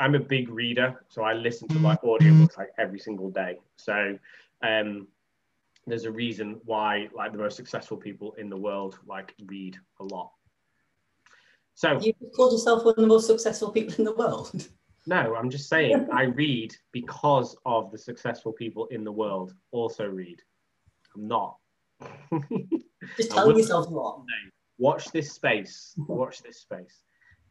I'm 0.00 0.14
a 0.14 0.20
big 0.20 0.48
reader, 0.48 1.04
so 1.08 1.22
I 1.22 1.34
listen 1.34 1.68
to 1.68 1.78
like 1.78 2.00
audiobooks 2.02 2.56
like 2.56 2.70
every 2.78 2.98
single 2.98 3.30
day. 3.30 3.58
So 3.76 4.18
um, 4.62 5.06
there's 5.86 6.06
a 6.06 6.10
reason 6.10 6.60
why 6.64 7.08
like 7.14 7.32
the 7.32 7.38
most 7.38 7.56
successful 7.56 7.96
people 7.96 8.32
in 8.38 8.48
the 8.48 8.56
world 8.56 8.98
like 9.06 9.34
read 9.44 9.76
a 10.00 10.04
lot. 10.04 10.32
So 11.74 12.00
you 12.00 12.12
called 12.34 12.52
yourself 12.52 12.84
one 12.84 12.94
of 12.96 13.00
the 13.00 13.06
most 13.06 13.26
successful 13.26 13.70
people 13.70 13.94
in 13.98 14.04
the 14.04 14.14
world. 14.14 14.68
No, 15.06 15.34
I'm 15.34 15.50
just 15.50 15.68
saying 15.68 16.08
I 16.12 16.24
read 16.24 16.74
because 16.92 17.56
of 17.66 17.90
the 17.90 17.98
successful 17.98 18.52
people 18.52 18.86
in 18.86 19.04
the 19.04 19.12
world 19.12 19.54
also 19.70 20.06
read. 20.06 20.40
I'm 21.14 21.28
not. 21.28 21.56
Just 23.16 23.30
tell 23.30 23.56
yourself 23.56 23.90
what. 23.90 24.20
Watch 24.78 25.10
this 25.12 25.32
space. 25.32 25.94
Watch 26.08 26.42
this 26.42 26.60
space. 26.60 27.02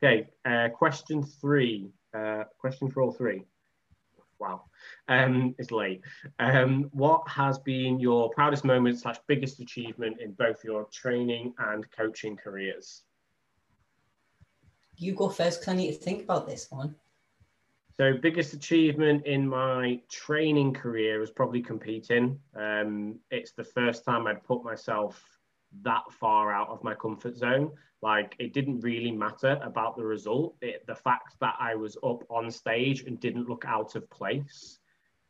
Okay, 0.02 0.28
uh, 0.46 0.70
question 0.70 1.24
three. 1.24 1.90
Uh, 2.14 2.44
question 2.58 2.90
for 2.90 3.02
all 3.02 3.12
three. 3.12 3.44
wow, 4.40 4.64
um, 5.08 5.54
it's 5.58 5.72
late. 5.72 6.02
Um, 6.40 6.90
what 6.92 7.28
has 7.28 7.60
been 7.60 8.00
your 8.00 8.30
proudest 8.32 8.64
moment 8.64 9.00
slash 9.00 9.18
biggest 9.28 9.60
achievement 9.60 10.20
in 10.20 10.32
both 10.34 10.64
your 10.64 10.86
training 10.86 11.54
and 11.60 11.90
coaching 11.92 12.36
careers? 12.36 13.04
You 14.96 15.14
go 15.14 15.30
first 15.30 15.62
because 15.62 15.74
I 15.74 15.78
need 15.78 15.94
to 15.94 16.00
think 16.00 16.24
about 16.24 16.48
this 16.48 16.68
one. 16.70 16.96
So, 18.00 18.14
biggest 18.14 18.54
achievement 18.54 19.26
in 19.26 19.48
my 19.48 20.00
training 20.10 20.74
career 20.74 21.20
was 21.20 21.32
probably 21.32 21.62
competing. 21.62 22.40
Um, 22.56 23.20
it's 23.30 23.52
the 23.52 23.64
first 23.64 24.06
time 24.06 24.26
I'd 24.26 24.44
put 24.44 24.64
myself 24.64 25.22
that 25.84 26.04
far 26.12 26.52
out 26.52 26.70
of 26.70 26.84
my 26.84 26.94
comfort 26.96 27.38
zone. 27.38 27.72
Like, 28.02 28.36
it 28.40 28.54
didn't 28.54 28.80
really 28.80 29.12
matter 29.12 29.60
about 29.62 29.98
the 29.98 30.06
result. 30.06 30.56
It, 30.62 30.86
the 30.88 30.96
fact 30.96 31.36
that 31.42 31.56
I 31.60 31.76
was 31.76 31.98
up 32.04 32.24
on 32.30 32.50
stage 32.50 33.04
and 33.04 33.20
didn't 33.20 33.50
look 33.50 33.66
out 33.66 33.96
of 33.96 34.10
place 34.10 34.80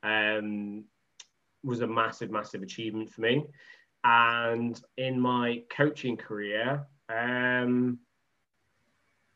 um, 0.03 0.83
was 1.63 1.81
a 1.81 1.87
massive, 1.87 2.31
massive 2.31 2.61
achievement 2.61 3.11
for 3.11 3.21
me. 3.21 3.45
And 4.03 4.79
in 4.97 5.19
my 5.19 5.63
coaching 5.69 6.15
career, 6.15 6.85
um, 7.09 7.99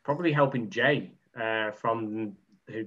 probably 0.04 0.32
helping 0.32 0.70
Jay 0.70 1.12
uh, 1.38 1.72
from 1.72 2.36
who 2.68 2.84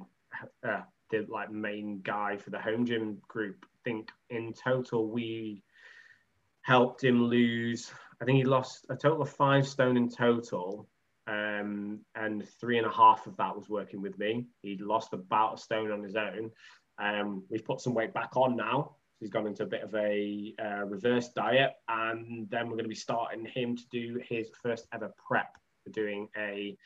uh, 0.68 0.82
the 1.10 1.26
like 1.30 1.52
main 1.52 2.02
guy 2.02 2.38
for 2.38 2.50
the 2.50 2.60
home 2.60 2.86
gym 2.86 3.18
group. 3.28 3.66
I 3.66 3.90
think 3.90 4.10
in 4.30 4.54
total 4.54 5.08
we 5.08 5.64
helped 6.62 7.04
him 7.04 7.24
lose. 7.26 7.92
I 8.22 8.26
think 8.26 8.38
he 8.38 8.44
lost 8.44 8.86
a 8.90 8.96
total 8.96 9.22
of 9.22 9.30
five 9.30 9.68
stone 9.68 9.98
in 9.98 10.10
total, 10.10 10.88
um, 11.28 12.00
and 12.16 12.48
three 12.60 12.78
and 12.78 12.88
a 12.88 12.92
half 12.92 13.28
of 13.28 13.38
that 13.38 13.56
was 13.56 13.70
working 13.70 14.02
with 14.02 14.18
me. 14.18 14.46
He'd 14.62 14.82
lost 14.82 15.14
about 15.14 15.56
a 15.56 15.58
stone 15.58 15.92
on 15.92 16.04
his 16.04 16.16
own. 16.16 16.52
Um, 17.00 17.44
we've 17.50 17.66
put 17.66 17.82
some 17.82 17.94
weight 17.94 18.14
back 18.14 18.36
on 18.36 18.56
now. 18.56 18.96
He's 19.20 19.30
gone 19.30 19.48
into 19.48 19.64
a 19.64 19.68
bit 19.68 19.84
of 19.84 19.94
a 19.96 20.54
uh, 20.64 20.86
reverse 20.86 21.30
diet, 21.30 21.74
and 21.88 22.50
then 22.50 22.66
we're 22.66 22.76
going 22.76 22.86
to 22.86 22.90
be 22.90 22.96
starting 22.96 23.46
him 23.46 23.76
to 23.76 23.84
do 23.92 24.20
his 24.28 24.50
first 24.62 24.88
ever 24.94 25.12
prep 25.28 25.58
for 25.84 25.90
doing 25.92 26.30
a 26.38 26.78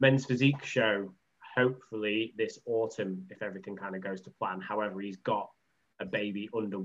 men's 0.00 0.24
physique 0.24 0.64
show 0.64 1.12
hopefully 1.56 2.32
this 2.36 2.58
autumn 2.66 3.26
if 3.30 3.42
everything 3.42 3.76
kind 3.76 3.96
of 3.96 4.02
goes 4.02 4.20
to 4.22 4.30
plan. 4.30 4.60
However, 4.60 5.00
he's 5.00 5.16
got 5.16 5.50
a 6.00 6.04
baby 6.04 6.48
under 6.54 6.78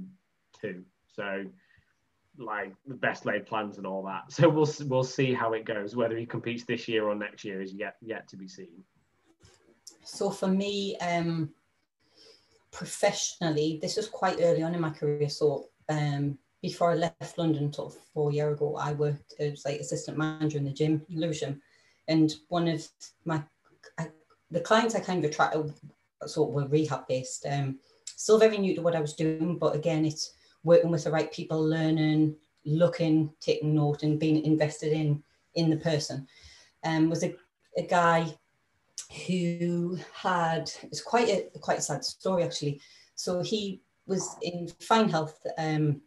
two, 0.60 0.84
so 1.08 1.46
like 2.38 2.74
the 2.86 2.96
best 2.96 3.26
laid 3.26 3.46
plans 3.46 3.78
and 3.78 3.88
all 3.88 4.04
that. 4.04 4.32
So 4.32 4.50
we'll 4.50 4.72
we'll 4.88 5.04
see 5.04 5.34
how 5.34 5.54
it 5.54 5.66
goes. 5.66 5.96
Whether 5.96 6.18
he 6.18 6.26
competes 6.26 6.64
this 6.64 6.88
year 6.88 7.08
or 7.08 7.16
next 7.16 7.44
year 7.44 7.62
is 7.62 7.74
yet 7.74 7.96
yet 8.02 8.28
to 8.30 8.38
be 8.38 8.48
seen. 8.48 8.84
So 10.04 10.30
for 10.30 10.48
me, 10.48 10.98
um, 10.98 11.50
professionally, 12.72 13.80
this 13.82 13.98
was 13.98 14.08
quite 14.08 14.38
early 14.40 14.62
on 14.62 14.76
in 14.76 14.82
my 14.82 14.92
career. 14.92 15.30
So 15.30 15.70
um, 15.90 16.38
before 16.62 16.92
I 16.92 16.96
left 16.96 17.38
London, 17.38 17.72
sort 17.72 17.94
of 17.94 18.02
four 18.14 18.32
year 18.32 18.52
ago, 18.52 18.76
I 18.76 18.94
worked 18.94 19.34
as 19.40 19.64
like 19.66 19.80
assistant 19.80 20.18
manager 20.18 20.58
in 20.58 20.66
the 20.66 20.72
gym, 20.72 21.02
Lewisham, 21.10 21.62
and 22.08 22.34
one 22.50 22.68
of 22.68 22.88
my 23.24 23.42
I 23.98 24.10
the 24.52 24.62
clients 24.62 24.96
I 24.96 25.00
kind 25.00 25.24
of 25.24 25.32
attracted 25.32 25.74
sort 26.26 26.50
of 26.50 26.56
were 26.56 26.68
rehab 26.68 27.08
based. 27.08 27.46
Um, 27.50 27.80
still 28.06 28.40
very 28.40 28.58
new 28.58 28.76
to 28.76 28.82
what 28.82 28.96
I 28.96 29.02
was 29.02 29.14
doing, 29.14 29.58
but 29.58 29.76
again, 29.76 30.06
it's 30.06 30.35
working 30.66 30.92
with 30.92 31.06
the 31.06 31.12
right 31.12 31.32
people, 31.32 31.64
learning, 31.64 32.36
looking, 32.66 33.32
taking 33.40 33.74
note, 33.74 34.04
and 34.04 34.20
being 34.20 34.44
invested 34.44 34.92
in 34.92 35.24
in 35.54 35.70
the 35.70 35.78
person. 35.78 36.28
Um, 36.84 37.10
was 37.10 37.24
a, 37.24 37.34
a 37.78 37.84
guy 37.84 38.28
who 39.28 39.98
had 40.14 40.70
it's 40.84 41.02
quite 41.02 41.30
a 41.30 41.60
quite 41.60 41.80
a 41.80 41.82
sad 41.82 42.04
story 42.04 42.44
actually. 42.44 42.82
So 43.16 43.42
he 43.42 43.82
was 44.08 44.36
in 44.42 44.68
fine 44.82 45.10
health. 45.10 45.40
Um, 45.58 46.02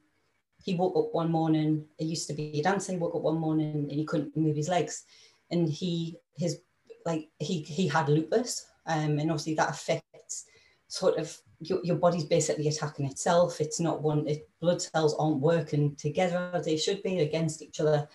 he 0.62 0.74
woke 0.74 0.96
up 0.96 1.14
one 1.14 1.30
morning. 1.30 1.86
He 1.96 2.06
used 2.06 2.26
to 2.28 2.34
be 2.34 2.60
a 2.60 2.62
dancer. 2.62 2.92
He 2.92 2.98
woke 2.98 3.14
up 3.14 3.22
one 3.22 3.38
morning 3.38 3.86
and 3.88 3.92
he 3.92 4.04
couldn't 4.04 4.36
move 4.36 4.56
his 4.56 4.68
legs, 4.68 5.04
and 5.50 5.68
he 5.68 6.18
his 6.36 6.60
like 7.06 7.28
he 7.38 7.62
he 7.62 7.88
had 7.88 8.08
lupus, 8.08 8.66
um, 8.86 9.18
and 9.18 9.30
obviously 9.30 9.54
that 9.54 9.70
affects 9.70 10.46
sort 10.88 11.18
of 11.18 11.36
your, 11.60 11.80
your 11.84 11.96
body's 11.96 12.24
basically 12.24 12.68
attacking 12.68 13.06
itself. 13.06 13.60
It's 13.60 13.80
not 13.80 14.02
one. 14.02 14.26
It, 14.26 14.48
blood 14.60 14.82
cells 14.82 15.14
aren't 15.18 15.40
working 15.40 15.94
together 15.96 16.60
they 16.64 16.76
should 16.76 17.02
be 17.02 17.20
against 17.20 17.62
each 17.62 17.80
other. 17.80 18.08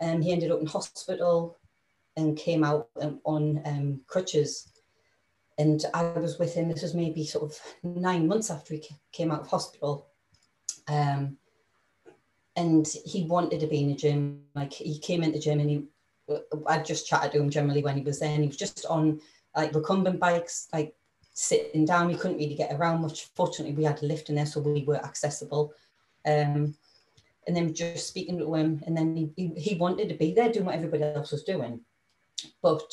And 0.00 0.22
he 0.24 0.32
ended 0.32 0.50
up 0.50 0.60
in 0.60 0.66
hospital 0.66 1.58
and 2.16 2.36
came 2.36 2.64
out 2.64 2.88
um, 3.00 3.20
on 3.24 3.62
um, 3.64 4.00
crutches. 4.06 4.68
And 5.58 5.84
I 5.92 6.02
was 6.02 6.38
with 6.38 6.54
him. 6.54 6.68
This 6.68 6.82
was 6.82 6.94
maybe 6.94 7.24
sort 7.24 7.50
of 7.50 7.58
nine 7.82 8.26
months 8.26 8.50
after 8.50 8.74
he 8.74 8.82
came 9.12 9.30
out 9.30 9.42
of 9.42 9.48
hospital. 9.48 10.06
Um, 10.88 11.36
and 12.56 12.86
he 13.04 13.24
wanted 13.24 13.60
to 13.60 13.66
be 13.66 13.82
in 13.82 13.90
a 13.90 13.94
gym. 13.94 14.42
Like 14.54 14.72
he 14.72 14.98
came 14.98 15.22
into 15.22 15.38
gym 15.38 15.60
and 15.60 15.70
he 15.70 15.84
I 16.66 16.78
just 16.78 17.06
chatted 17.06 17.32
to 17.32 17.40
him 17.40 17.50
generally 17.50 17.82
when 17.82 17.96
he 17.96 18.02
was 18.02 18.20
there, 18.20 18.30
and 18.30 18.42
he 18.42 18.48
was 18.48 18.56
just 18.56 18.86
on 18.86 19.20
like 19.56 19.74
recumbent 19.74 20.20
bikes, 20.20 20.68
like 20.72 20.94
sitting 21.32 21.84
down. 21.84 22.08
We 22.08 22.14
couldn't 22.14 22.38
really 22.38 22.54
get 22.54 22.72
around 22.72 23.02
much. 23.02 23.28
Fortunately, 23.34 23.74
we 23.74 23.84
had 23.84 24.02
a 24.02 24.06
lift 24.06 24.28
in 24.28 24.36
there, 24.36 24.46
so 24.46 24.60
we 24.60 24.84
were 24.84 25.04
accessible. 25.04 25.72
Um, 26.26 26.74
and 27.46 27.56
then 27.56 27.74
just 27.74 28.08
speaking 28.08 28.38
to 28.38 28.54
him, 28.54 28.82
and 28.86 28.96
then 28.96 29.32
he, 29.36 29.52
he, 29.56 29.74
wanted 29.74 30.08
to 30.08 30.14
be 30.14 30.32
there 30.32 30.52
doing 30.52 30.66
what 30.66 30.74
everybody 30.74 31.02
else 31.02 31.32
was 31.32 31.42
doing, 31.42 31.80
but 32.62 32.92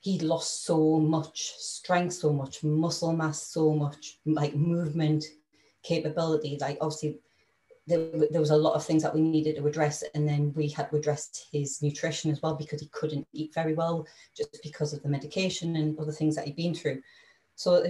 he 0.00 0.20
lost 0.20 0.64
so 0.64 0.98
much 1.00 1.54
strength, 1.58 2.14
so 2.14 2.32
much 2.32 2.62
muscle 2.62 3.12
mass, 3.12 3.42
so 3.42 3.74
much 3.74 4.18
like 4.24 4.54
movement 4.54 5.24
capability. 5.82 6.56
Like 6.60 6.78
obviously 6.80 7.18
there, 7.88 8.08
there 8.30 8.40
was 8.40 8.50
a 8.50 8.56
lot 8.56 8.74
of 8.74 8.84
things 8.84 9.02
that 9.02 9.14
we 9.14 9.20
needed 9.20 9.56
to 9.56 9.66
address 9.66 10.04
and 10.14 10.28
then 10.28 10.52
we 10.54 10.68
had 10.68 10.90
to 10.90 10.96
address 10.96 11.46
his 11.50 11.82
nutrition 11.82 12.30
as 12.30 12.40
well 12.42 12.54
because 12.54 12.80
he 12.80 12.88
couldn't 12.88 13.26
eat 13.32 13.52
very 13.54 13.74
well 13.74 14.06
just 14.36 14.58
because 14.62 14.92
of 14.92 15.02
the 15.02 15.08
medication 15.08 15.76
and 15.76 15.98
other 15.98 16.12
things 16.12 16.36
that 16.36 16.44
he'd 16.44 16.56
been 16.56 16.74
through 16.74 17.00
so 17.58 17.82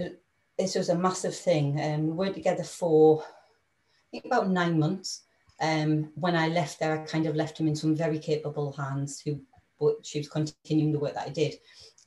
this 0.57 0.73
was 0.73 0.89
a 0.89 0.97
massive 0.97 1.35
thing 1.35 1.79
and 1.79 2.09
um, 2.09 2.17
we 2.17 2.27
were 2.27 2.33
together 2.33 2.63
for 2.63 3.21
I 3.21 4.05
think 4.11 4.25
about 4.25 4.49
nine 4.49 4.79
months 4.79 5.23
um, 5.61 6.11
when 6.15 6.35
I 6.35 6.47
left 6.47 6.79
there 6.79 6.99
I 6.99 7.05
kind 7.05 7.27
of 7.27 7.35
left 7.35 7.59
him 7.59 7.67
in 7.67 7.75
some 7.75 7.95
very 7.95 8.17
capable 8.17 8.71
hands 8.73 9.21
who 9.21 9.39
but 9.79 10.03
she 10.03 10.17
was 10.17 10.27
continuing 10.27 10.91
the 10.91 10.99
work 10.99 11.13
that 11.13 11.27
I 11.27 11.31
did 11.31 11.53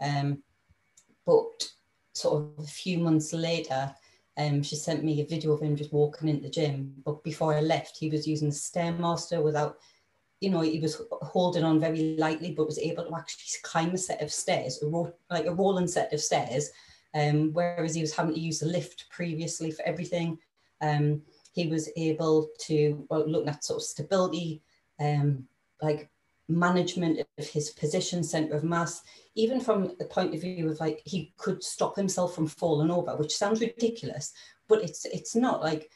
um, 0.00 0.42
but 1.24 1.70
sort 2.12 2.42
of 2.58 2.64
a 2.64 2.68
few 2.68 2.98
months 2.98 3.32
later 3.32 3.94
um, 4.38 4.62
she 4.62 4.76
sent 4.76 5.04
me 5.04 5.20
a 5.20 5.26
video 5.26 5.52
of 5.52 5.60
him 5.60 5.76
just 5.76 5.92
walking 5.92 6.28
into 6.28 6.44
the 6.44 6.50
gym. 6.50 6.94
But 7.04 7.22
before 7.22 7.54
I 7.54 7.60
left, 7.60 7.98
he 7.98 8.08
was 8.08 8.26
using 8.26 8.48
the 8.48 8.54
Stairmaster 8.54 9.42
without, 9.42 9.76
you 10.40 10.50
know, 10.50 10.62
he 10.62 10.80
was 10.80 11.00
holding 11.10 11.64
on 11.64 11.78
very 11.78 12.16
lightly, 12.16 12.52
but 12.52 12.66
was 12.66 12.78
able 12.78 13.04
to 13.04 13.14
actually 13.14 13.44
climb 13.62 13.90
a 13.90 13.98
set 13.98 14.22
of 14.22 14.32
stairs, 14.32 14.82
a 14.82 14.86
ro- 14.86 15.14
like 15.30 15.46
a 15.46 15.54
rolling 15.54 15.86
set 15.86 16.12
of 16.12 16.20
stairs. 16.20 16.70
Um, 17.14 17.52
whereas 17.52 17.94
he 17.94 18.00
was 18.00 18.14
having 18.14 18.34
to 18.34 18.40
use 18.40 18.60
the 18.60 18.66
lift 18.66 19.08
previously 19.10 19.70
for 19.70 19.84
everything. 19.84 20.38
Um, 20.80 21.22
he 21.52 21.66
was 21.66 21.90
able 21.96 22.48
to, 22.60 23.06
well, 23.10 23.28
looking 23.28 23.48
at 23.48 23.64
sort 23.64 23.78
of 23.78 23.84
stability, 23.84 24.62
um, 24.98 25.46
like 25.82 26.10
management 26.48 27.20
of 27.38 27.46
his 27.46 27.70
position, 27.70 28.22
center 28.22 28.54
of 28.54 28.64
mass, 28.64 29.02
even 29.34 29.60
from 29.60 29.94
the 29.98 30.04
point 30.04 30.34
of 30.34 30.40
view 30.40 30.70
of 30.70 30.80
like 30.80 31.02
he 31.04 31.32
could 31.36 31.62
stop 31.62 31.96
himself 31.96 32.34
from 32.34 32.46
falling 32.46 32.90
over, 32.90 33.16
which 33.16 33.36
sounds 33.36 33.60
ridiculous, 33.60 34.32
but 34.68 34.82
it's 34.82 35.04
it's 35.06 35.34
not 35.34 35.60
like 35.60 35.90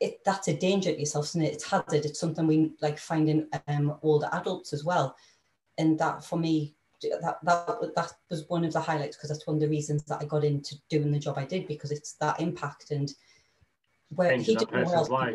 it 0.00 0.20
that's 0.24 0.48
a 0.48 0.56
danger 0.56 0.92
to 0.92 0.98
yourself, 0.98 1.34
and 1.34 1.44
it? 1.44 1.52
It's 1.52 1.68
hazard. 1.68 2.04
It's 2.04 2.20
something 2.20 2.46
we 2.46 2.72
like 2.80 2.98
find 2.98 3.28
in 3.28 3.48
um, 3.68 3.96
older 4.02 4.28
adults 4.32 4.72
as 4.72 4.84
well, 4.84 5.16
and 5.78 5.98
that 5.98 6.24
for 6.24 6.38
me 6.38 6.74
that 7.02 7.38
that 7.42 7.94
that 7.94 8.12
was 8.30 8.48
one 8.48 8.64
of 8.64 8.72
the 8.72 8.80
highlights 8.80 9.16
because 9.16 9.30
that's 9.30 9.46
one 9.46 9.56
of 9.56 9.60
the 9.60 9.68
reasons 9.68 10.04
that 10.04 10.20
I 10.20 10.24
got 10.24 10.44
into 10.44 10.76
doing 10.88 11.12
the 11.12 11.18
job 11.18 11.38
I 11.38 11.44
did 11.44 11.66
because 11.66 11.90
it's 11.90 12.14
that 12.14 12.40
impact 12.40 12.90
and 12.90 13.12
where 14.10 14.30
Changing 14.30 14.44
he 14.44 14.54
didn't 14.56 14.72
know 14.72 14.84
where 14.84 14.96
else 14.96 15.08
life. 15.08 15.34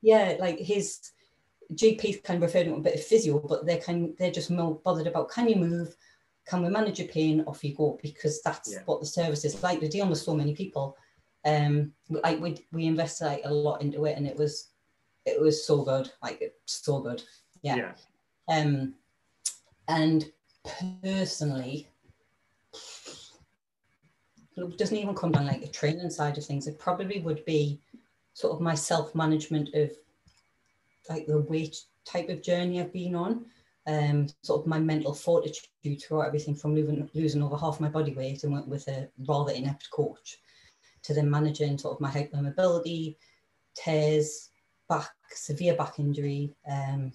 Yeah, 0.00 0.36
like 0.38 0.58
his 0.58 1.10
GPs 1.74 2.22
kind 2.22 2.42
of 2.42 2.42
refer 2.42 2.64
to 2.64 2.74
a 2.74 2.80
bit 2.80 2.94
of 2.94 3.04
physio, 3.04 3.38
but 3.38 3.66
they're 3.66 3.80
kind 3.80 4.14
they're 4.18 4.30
just 4.30 4.50
more 4.50 4.80
bothered 4.84 5.06
about 5.06 5.30
can 5.30 5.48
you 5.48 5.56
move, 5.56 5.94
can 6.46 6.62
we 6.62 6.68
manage 6.70 6.98
your 6.98 7.08
pain, 7.08 7.42
off 7.46 7.64
you 7.64 7.74
go, 7.74 7.98
because 8.02 8.40
that's 8.42 8.72
yeah. 8.72 8.80
what 8.86 9.00
the 9.00 9.06
service 9.06 9.44
is 9.44 9.62
like. 9.62 9.80
We're 9.80 9.88
dealing 9.88 10.10
with 10.10 10.18
so 10.18 10.34
many 10.34 10.54
people. 10.54 10.96
Um, 11.44 11.92
like 12.08 12.40
we 12.40 12.66
we 12.72 12.86
invested 12.86 13.26
like 13.26 13.42
a 13.44 13.52
lot 13.52 13.82
into 13.82 14.04
it, 14.06 14.16
and 14.16 14.26
it 14.26 14.36
was 14.36 14.68
it 15.26 15.40
was 15.40 15.66
so 15.66 15.82
good, 15.82 16.10
like 16.22 16.38
it's 16.40 16.84
so 16.84 17.00
good. 17.00 17.22
Yeah. 17.62 17.76
yeah. 17.76 17.92
Um, 18.48 18.94
and 19.88 20.30
personally, 21.02 21.88
it 24.56 24.78
doesn't 24.78 24.96
even 24.96 25.14
come 25.14 25.32
down 25.32 25.46
like 25.46 25.60
the 25.60 25.68
training 25.68 26.10
side 26.10 26.38
of 26.38 26.44
things. 26.44 26.66
It 26.66 26.78
probably 26.78 27.20
would 27.20 27.44
be 27.44 27.80
sort 28.34 28.54
of 28.54 28.60
my 28.60 28.74
self 28.74 29.14
management 29.14 29.74
of 29.74 29.90
like 31.08 31.26
the 31.26 31.40
weight 31.40 31.76
type 32.04 32.28
of 32.28 32.42
journey 32.42 32.80
I've 32.80 32.92
been 32.92 33.14
on. 33.14 33.46
Um, 33.86 34.26
sort 34.42 34.60
of 34.60 34.66
my 34.66 34.78
mental 34.78 35.14
fortitude 35.14 36.02
throughout 36.02 36.26
everything 36.26 36.54
from 36.54 36.74
losing, 36.74 37.08
losing 37.14 37.42
over 37.42 37.56
half 37.56 37.80
my 37.80 37.88
body 37.88 38.12
weight 38.12 38.44
and 38.44 38.52
went 38.52 38.68
with 38.68 38.86
a 38.88 39.08
rather 39.26 39.52
inept 39.52 39.90
coach 39.90 40.36
to 41.04 41.14
then 41.14 41.30
managing 41.30 41.78
sort 41.78 41.94
of 41.94 42.00
my 42.00 42.10
hypermobility, 42.10 43.16
tears, 43.74 44.50
back, 44.90 45.08
severe 45.30 45.74
back 45.74 45.98
injury, 45.98 46.54
um, 46.70 47.12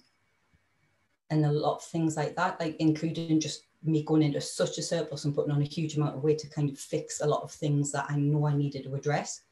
and 1.30 1.44
a 1.44 1.52
lot 1.52 1.76
of 1.76 1.84
things 1.84 2.16
like 2.16 2.36
that, 2.36 2.60
like 2.60 2.76
including 2.78 3.40
just 3.40 3.64
me 3.82 4.02
going 4.02 4.22
into 4.22 4.40
such 4.40 4.78
a 4.78 4.82
surplus 4.82 5.24
and 5.24 5.34
putting 5.34 5.52
on 5.52 5.62
a 5.62 5.66
huge 5.66 5.96
amount 5.96 6.16
of 6.16 6.22
weight 6.22 6.38
to 6.38 6.48
kind 6.48 6.70
of 6.70 6.78
fix 6.78 7.20
a 7.20 7.26
lot 7.26 7.42
of 7.42 7.52
things 7.52 7.92
that 7.92 8.06
I 8.08 8.16
know 8.16 8.46
I 8.46 8.54
needed 8.54 8.84
to 8.84 8.94
address. 8.94 9.42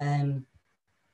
Um, 0.00 0.46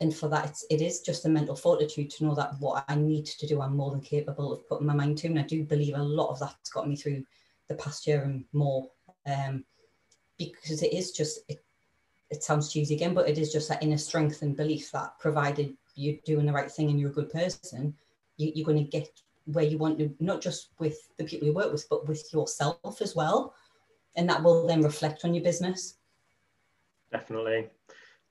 and 0.00 0.14
for 0.14 0.28
that, 0.28 0.46
it's, 0.46 0.64
it 0.70 0.80
is 0.80 1.00
just 1.00 1.24
a 1.24 1.28
mental 1.28 1.56
fortitude 1.56 2.10
to 2.10 2.24
know 2.24 2.34
that 2.34 2.54
what 2.60 2.84
I 2.88 2.94
need 2.94 3.26
to 3.26 3.46
do, 3.46 3.60
I'm 3.60 3.76
more 3.76 3.90
than 3.90 4.00
capable 4.00 4.52
of 4.52 4.68
putting 4.68 4.86
my 4.86 4.94
mind 4.94 5.18
to. 5.18 5.28
And 5.28 5.38
I 5.38 5.42
do 5.42 5.64
believe 5.64 5.94
a 5.94 6.02
lot 6.02 6.30
of 6.30 6.38
that's 6.38 6.70
got 6.70 6.88
me 6.88 6.96
through 6.96 7.24
the 7.68 7.74
past 7.74 8.06
year 8.06 8.22
and 8.22 8.44
more. 8.52 8.88
Um, 9.26 9.64
because 10.38 10.82
it 10.82 10.92
is 10.92 11.10
just, 11.10 11.40
it, 11.48 11.64
it 12.30 12.44
sounds 12.44 12.72
cheesy 12.72 12.94
again, 12.94 13.14
but 13.14 13.28
it 13.28 13.38
is 13.38 13.52
just 13.52 13.68
that 13.68 13.82
inner 13.82 13.98
strength 13.98 14.42
and 14.42 14.56
belief 14.56 14.92
that 14.92 15.18
provided 15.18 15.76
you're 15.96 16.16
doing 16.24 16.46
the 16.46 16.52
right 16.52 16.70
thing 16.70 16.90
and 16.90 17.00
you're 17.00 17.10
a 17.10 17.14
good 17.14 17.30
person, 17.30 17.94
you, 18.36 18.52
you're 18.54 18.66
going 18.66 18.82
to 18.82 18.90
get 18.90 19.08
where 19.52 19.64
you 19.64 19.78
want 19.78 19.98
to, 19.98 20.14
not 20.20 20.42
just 20.42 20.70
with 20.78 20.96
the 21.16 21.24
people 21.24 21.48
you 21.48 21.54
work 21.54 21.72
with, 21.72 21.86
but 21.88 22.06
with 22.06 22.22
yourself 22.32 23.00
as 23.00 23.16
well. 23.16 23.54
And 24.16 24.28
that 24.28 24.42
will 24.42 24.66
then 24.66 24.82
reflect 24.82 25.24
on 25.24 25.34
your 25.34 25.44
business. 25.44 25.96
Definitely. 27.10 27.68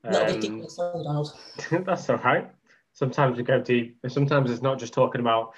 A 0.04 0.10
little 0.12 0.28
um, 0.28 0.34
ridiculous, 0.34 0.76
sorry, 0.76 1.02
Donald. 1.02 1.36
that's 1.84 2.08
all 2.08 2.18
right. 2.18 2.50
Sometimes 2.92 3.36
we 3.36 3.42
go 3.42 3.60
deep. 3.60 3.98
Sometimes 4.08 4.50
it's 4.50 4.62
not 4.62 4.78
just 4.78 4.92
talking 4.92 5.20
about 5.20 5.54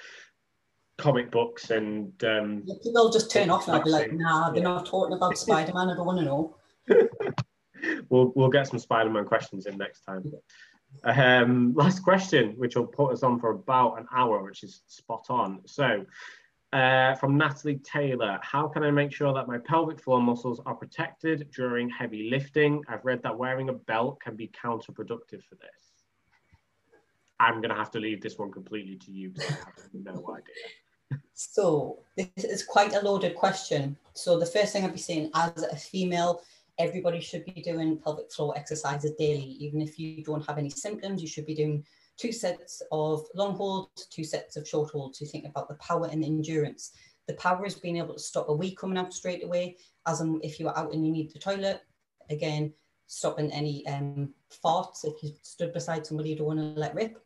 comic 0.97 1.31
books 1.31 1.71
and 1.71 2.11
um, 2.23 2.63
yeah, 2.65 2.75
people 2.83 3.11
just 3.11 3.31
turn 3.31 3.49
off 3.49 3.67
and 3.67 3.75
I'll 3.75 3.83
be 3.83 3.89
like, 3.89 4.13
nah, 4.13 4.49
they're 4.49 4.57
yeah. 4.57 4.63
not 4.63 4.85
talking 4.85 5.15
about 5.15 5.37
Spider 5.37 5.73
Man. 5.73 5.89
I 5.89 5.95
don't 5.95 6.05
want 6.05 6.19
to 6.19 6.25
know. 6.25 6.55
we'll 8.09 8.31
we'll 8.35 8.49
get 8.49 8.67
some 8.67 8.79
Spider 8.79 9.09
Man 9.09 9.25
questions 9.25 9.65
in 9.65 9.77
next 9.77 10.01
time. 10.01 10.31
Um, 11.03 11.73
last 11.75 12.01
question, 12.03 12.53
which 12.57 12.75
will 12.75 12.87
put 12.87 13.11
us 13.11 13.23
on 13.23 13.39
for 13.39 13.51
about 13.51 13.99
an 13.99 14.07
hour, 14.13 14.43
which 14.43 14.63
is 14.63 14.81
spot 14.87 15.25
on. 15.29 15.61
So, 15.65 16.05
uh, 16.73 17.15
from 17.15 17.37
Natalie 17.37 17.79
Taylor, 17.79 18.39
how 18.41 18.67
can 18.67 18.83
I 18.83 18.91
make 18.91 19.11
sure 19.11 19.33
that 19.33 19.47
my 19.47 19.57
pelvic 19.57 19.99
floor 19.99 20.21
muscles 20.21 20.61
are 20.65 20.75
protected 20.75 21.49
during 21.53 21.89
heavy 21.89 22.29
lifting? 22.29 22.81
I've 22.87 23.03
read 23.03 23.21
that 23.23 23.37
wearing 23.37 23.69
a 23.69 23.73
belt 23.73 24.21
can 24.21 24.35
be 24.35 24.49
counterproductive 24.49 25.43
for 25.43 25.55
this. 25.55 25.91
I'm 27.41 27.55
going 27.55 27.69
to 27.69 27.75
have 27.75 27.91
to 27.91 27.99
leave 27.99 28.21
this 28.21 28.37
one 28.37 28.51
completely 28.51 28.95
to 28.97 29.11
you 29.11 29.31
because 29.31 29.51
I 29.51 29.81
have 29.81 29.89
no 29.93 30.37
idea. 30.37 31.21
So, 31.33 31.99
this 32.15 32.45
is 32.45 32.63
quite 32.63 32.93
a 32.93 33.01
loaded 33.01 33.35
question. 33.35 33.97
So, 34.13 34.39
the 34.39 34.45
first 34.45 34.71
thing 34.71 34.85
I'd 34.85 34.93
be 34.93 34.99
saying 34.99 35.31
as 35.35 35.63
a 35.63 35.75
female, 35.75 36.41
everybody 36.79 37.19
should 37.19 37.45
be 37.45 37.61
doing 37.61 37.97
pelvic 37.97 38.31
floor 38.31 38.57
exercises 38.57 39.11
daily. 39.17 39.57
Even 39.59 39.81
if 39.81 39.99
you 39.99 40.23
don't 40.23 40.45
have 40.47 40.57
any 40.57 40.69
symptoms, 40.69 41.21
you 41.21 41.27
should 41.27 41.45
be 41.45 41.55
doing 41.55 41.83
two 42.17 42.31
sets 42.31 42.81
of 42.91 43.25
long 43.35 43.55
holds, 43.55 44.07
two 44.07 44.23
sets 44.23 44.57
of 44.57 44.67
short 44.67 44.91
holds 44.91 45.19
to 45.19 45.25
think 45.25 45.45
about 45.45 45.67
the 45.67 45.75
power 45.75 46.07
and 46.11 46.23
the 46.23 46.27
endurance. 46.27 46.91
The 47.27 47.33
power 47.35 47.65
is 47.65 47.75
being 47.75 47.97
able 47.97 48.15
to 48.15 48.19
stop 48.19 48.49
a 48.49 48.53
wee 48.53 48.75
coming 48.75 48.97
out 48.97 49.13
straight 49.13 49.43
away, 49.43 49.77
as 50.07 50.21
if 50.43 50.59
you're 50.59 50.77
out 50.77 50.93
and 50.93 51.05
you 51.05 51.11
need 51.11 51.31
the 51.31 51.39
toilet. 51.39 51.81
Again, 52.29 52.73
stopping 53.07 53.51
any 53.51 53.85
um, 53.87 54.33
farts 54.63 55.03
if 55.03 55.21
you 55.21 55.33
stood 55.41 55.73
beside 55.73 56.05
somebody 56.05 56.29
you 56.29 56.37
don't 56.37 56.47
want 56.47 56.59
to 56.59 56.79
let 56.79 56.95
rip. 56.95 57.21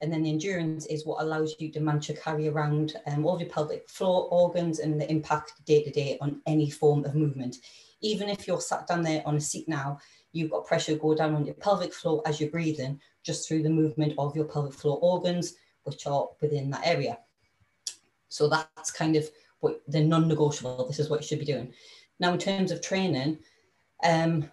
And 0.00 0.12
then 0.12 0.24
the 0.24 0.30
endurance 0.30 0.86
is 0.86 1.06
what 1.06 1.22
allows 1.22 1.54
you 1.60 1.70
to 1.72 1.80
manage 1.80 2.08
to 2.08 2.14
carry 2.14 2.48
around 2.48 2.96
um, 3.06 3.24
all 3.24 3.38
your 3.38 3.48
pelvic 3.48 3.88
floor 3.88 4.28
organs 4.30 4.80
and 4.80 5.00
the 5.00 5.08
impact 5.08 5.64
day 5.64 5.84
to 5.84 5.90
day 5.90 6.18
on 6.20 6.42
any 6.46 6.68
form 6.68 7.04
of 7.04 7.14
movement 7.14 7.56
even 8.02 8.28
if 8.28 8.46
you're 8.46 8.60
sat 8.60 8.86
down 8.86 9.02
there 9.02 9.22
on 9.24 9.36
a 9.36 9.40
seat 9.40 9.68
now, 9.68 9.98
you've 10.32 10.50
got 10.50 10.66
pressure 10.66 10.96
go 10.96 11.14
down 11.14 11.34
on 11.34 11.46
your 11.46 11.54
pelvic 11.54 11.92
floor 11.92 12.22
as 12.26 12.40
you're 12.40 12.50
breathing, 12.50 13.00
just 13.22 13.46
through 13.46 13.62
the 13.62 13.70
movement 13.70 14.14
of 14.18 14.36
your 14.36 14.44
pelvic 14.44 14.74
floor 14.74 14.98
organs, 15.00 15.54
which 15.84 16.06
are 16.06 16.28
within 16.40 16.70
that 16.70 16.86
area. 16.86 17.18
So 18.28 18.48
that's 18.48 18.90
kind 18.90 19.16
of 19.16 19.28
what 19.60 19.80
the 19.88 20.02
non-negotiable. 20.02 20.86
This 20.86 20.98
is 20.98 21.08
what 21.08 21.20
you 21.20 21.26
should 21.26 21.38
be 21.38 21.44
doing. 21.44 21.72
Now, 22.18 22.32
in 22.32 22.38
terms 22.38 22.70
of 22.70 22.80
training, 22.80 23.38
um, 24.04 24.50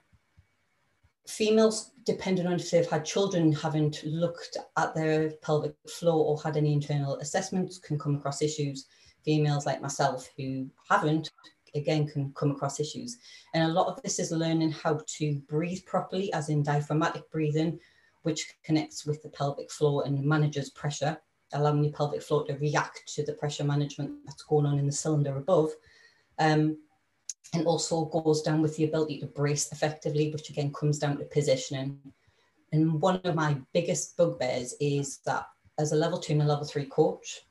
females, 1.27 1.91
depending 2.05 2.47
on 2.47 2.53
if 2.53 2.71
they've 2.71 2.89
had 2.89 3.05
children, 3.05 3.51
haven't 3.51 4.03
looked 4.03 4.57
at 4.77 4.95
their 4.95 5.31
pelvic 5.41 5.75
floor 5.87 6.25
or 6.25 6.41
had 6.41 6.57
any 6.57 6.73
internal 6.73 7.17
assessments, 7.17 7.77
can 7.77 7.97
come 7.97 8.15
across 8.15 8.41
issues. 8.41 8.87
Females 9.23 9.65
like 9.65 9.81
myself 9.81 10.29
who 10.37 10.67
haven't 10.89 11.29
again 11.75 12.07
can 12.07 12.31
come 12.33 12.51
across 12.51 12.79
issues. 12.79 13.17
And 13.53 13.63
a 13.63 13.73
lot 13.73 13.87
of 13.87 14.01
this 14.01 14.19
is 14.19 14.31
learning 14.31 14.71
how 14.71 14.99
to 15.17 15.41
breathe 15.47 15.85
properly, 15.85 16.31
as 16.33 16.49
in 16.49 16.63
diaphragmatic 16.63 17.29
breathing, 17.31 17.79
which 18.23 18.53
connects 18.63 19.05
with 19.05 19.21
the 19.23 19.29
pelvic 19.29 19.71
floor 19.71 20.03
and 20.05 20.23
manages 20.23 20.69
pressure, 20.69 21.17
allowing 21.53 21.83
your 21.83 21.93
pelvic 21.93 22.21
floor 22.21 22.45
to 22.45 22.57
react 22.57 23.03
to 23.15 23.25
the 23.25 23.33
pressure 23.33 23.63
management 23.63 24.11
that's 24.25 24.43
going 24.43 24.65
on 24.65 24.79
in 24.79 24.85
the 24.85 24.91
cylinder 24.91 25.37
above. 25.37 25.71
Um, 26.37 26.77
and 27.53 27.65
also 27.65 28.05
goes 28.05 28.41
down 28.41 28.61
with 28.61 28.75
the 28.75 28.83
ability 28.83 29.19
to 29.19 29.25
brace 29.25 29.71
effectively, 29.71 30.31
which 30.31 30.49
again 30.49 30.71
comes 30.71 30.99
down 30.99 31.17
to 31.17 31.25
positioning. 31.25 31.99
And 32.71 33.01
one 33.01 33.19
of 33.23 33.35
my 33.35 33.57
biggest 33.73 34.15
bugbears 34.17 34.75
is 34.79 35.17
that 35.25 35.47
as 35.79 35.91
a 35.91 35.95
level 35.95 36.19
two 36.19 36.33
and 36.33 36.41
a 36.43 36.45
level 36.45 36.65
three 36.65 36.85
coach, 36.85 37.41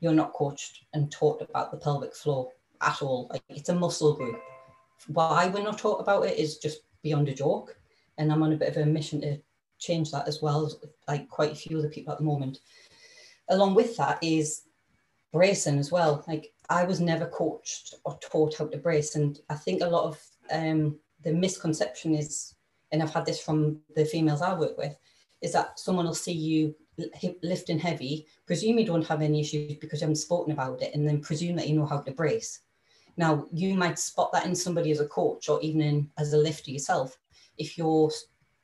you're 0.00 0.12
not 0.12 0.34
coached 0.34 0.84
and 0.92 1.10
taught 1.10 1.42
about 1.42 1.70
the 1.70 1.78
pelvic 1.78 2.14
floor 2.14 2.50
at 2.80 3.02
all. 3.02 3.28
Like 3.30 3.42
it's 3.48 3.68
a 3.68 3.74
muscle 3.74 4.14
group. 4.14 4.40
Why 5.08 5.48
we're 5.48 5.62
not 5.62 5.78
taught 5.78 6.00
about 6.00 6.26
it 6.26 6.38
is 6.38 6.58
just 6.58 6.82
beyond 7.02 7.28
a 7.28 7.34
joke. 7.34 7.76
And 8.18 8.32
I'm 8.32 8.42
on 8.42 8.52
a 8.52 8.56
bit 8.56 8.68
of 8.68 8.76
a 8.76 8.86
mission 8.86 9.20
to 9.22 9.38
change 9.78 10.10
that 10.12 10.28
as 10.28 10.40
well, 10.40 10.70
like 11.08 11.28
quite 11.28 11.52
a 11.52 11.56
few 11.56 11.78
other 11.78 11.88
people 11.88 12.12
at 12.12 12.18
the 12.18 12.24
moment. 12.24 12.60
Along 13.48 13.74
with 13.74 13.96
that 13.96 14.18
is 14.22 14.62
bracing 15.32 15.78
as 15.78 15.90
well. 15.90 16.24
Like 16.26 16.52
I 16.70 16.84
was 16.84 17.00
never 17.00 17.26
coached 17.26 17.94
or 18.04 18.18
taught 18.20 18.56
how 18.56 18.66
to 18.68 18.78
brace. 18.78 19.16
And 19.16 19.38
I 19.50 19.54
think 19.54 19.82
a 19.82 19.88
lot 19.88 20.04
of 20.04 20.22
um, 20.50 20.98
the 21.22 21.32
misconception 21.32 22.14
is, 22.14 22.54
and 22.92 23.02
I've 23.02 23.12
had 23.12 23.26
this 23.26 23.40
from 23.40 23.80
the 23.94 24.04
females 24.04 24.42
I 24.42 24.54
work 24.54 24.78
with, 24.78 24.96
is 25.42 25.52
that 25.52 25.78
someone 25.78 26.06
will 26.06 26.14
see 26.14 26.32
you 26.32 26.74
lifting 27.42 27.78
heavy, 27.78 28.26
presume 28.46 28.78
you 28.78 28.86
don't 28.86 29.06
have 29.06 29.22
any 29.22 29.40
issues 29.40 29.74
because 29.76 30.00
you 30.00 30.04
haven't 30.04 30.16
spoken 30.16 30.52
about 30.52 30.82
it, 30.82 30.94
and 30.94 31.06
then 31.06 31.20
presume 31.20 31.56
that 31.56 31.68
you 31.68 31.76
know 31.76 31.86
how 31.86 32.00
to 32.00 32.12
brace. 32.12 32.60
Now, 33.16 33.46
you 33.52 33.74
might 33.74 33.98
spot 33.98 34.32
that 34.32 34.46
in 34.46 34.54
somebody 34.54 34.90
as 34.90 35.00
a 35.00 35.06
coach 35.06 35.48
or 35.48 35.60
even 35.60 35.80
in, 35.80 36.10
as 36.18 36.32
a 36.32 36.38
lifter 36.38 36.70
yourself. 36.70 37.16
If 37.58 37.78
you're 37.78 38.10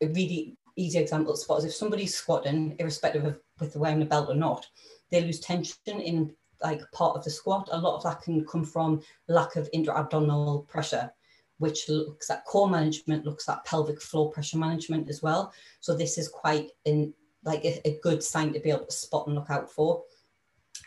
a 0.03 0.09
really 0.09 0.57
easy 0.77 0.99
example 0.99 1.35
to 1.35 1.39
spot 1.39 1.59
is 1.59 1.65
if 1.67 1.75
somebody's 1.75 2.15
squatting, 2.15 2.75
irrespective 2.79 3.25
of 3.25 3.39
with 3.61 3.77
wearing 3.77 4.03
a 4.03 4.07
belt 4.07 4.29
or 4.29 4.35
not, 4.35 4.67
they 5.11 5.21
lose 5.21 5.41
tension 5.41 5.77
in 5.87 6.35
like 6.63 6.81
part 6.93 7.17
of 7.17 7.25
the 7.25 7.31
squat. 7.31 7.69
A 7.73 7.79
lot 7.79 7.97
of 7.97 8.03
that 8.05 8.23
can 8.23 8.45
come 8.45 8.65
from 8.65 9.03
lack 9.29 9.57
of 9.57 9.69
intra-abdominal 9.73 10.63
pressure, 10.69 11.11
which 11.59 11.89
looks 11.89 12.31
at 12.31 12.45
core 12.45 12.69
management, 12.69 13.25
looks 13.25 13.49
at 13.49 13.65
pelvic 13.65 14.01
floor 14.01 14.31
pressure 14.31 14.59
management 14.59 15.09
as 15.09 15.23
well. 15.23 15.53
So 15.81 15.95
this 15.95 16.19
is 16.19 16.29
quite 16.29 16.71
in 16.87 17.13
like 17.45 17.65
a, 17.65 17.81
a 17.89 17.99
good 18.03 18.23
sign 18.23 18.53
to 18.53 18.61
be 18.61 18.71
able 18.71 18.87
to 18.87 18.93
spot 18.93 19.27
and 19.27 19.37
look 19.37 19.51
out 19.51 19.71
for. 19.71 20.03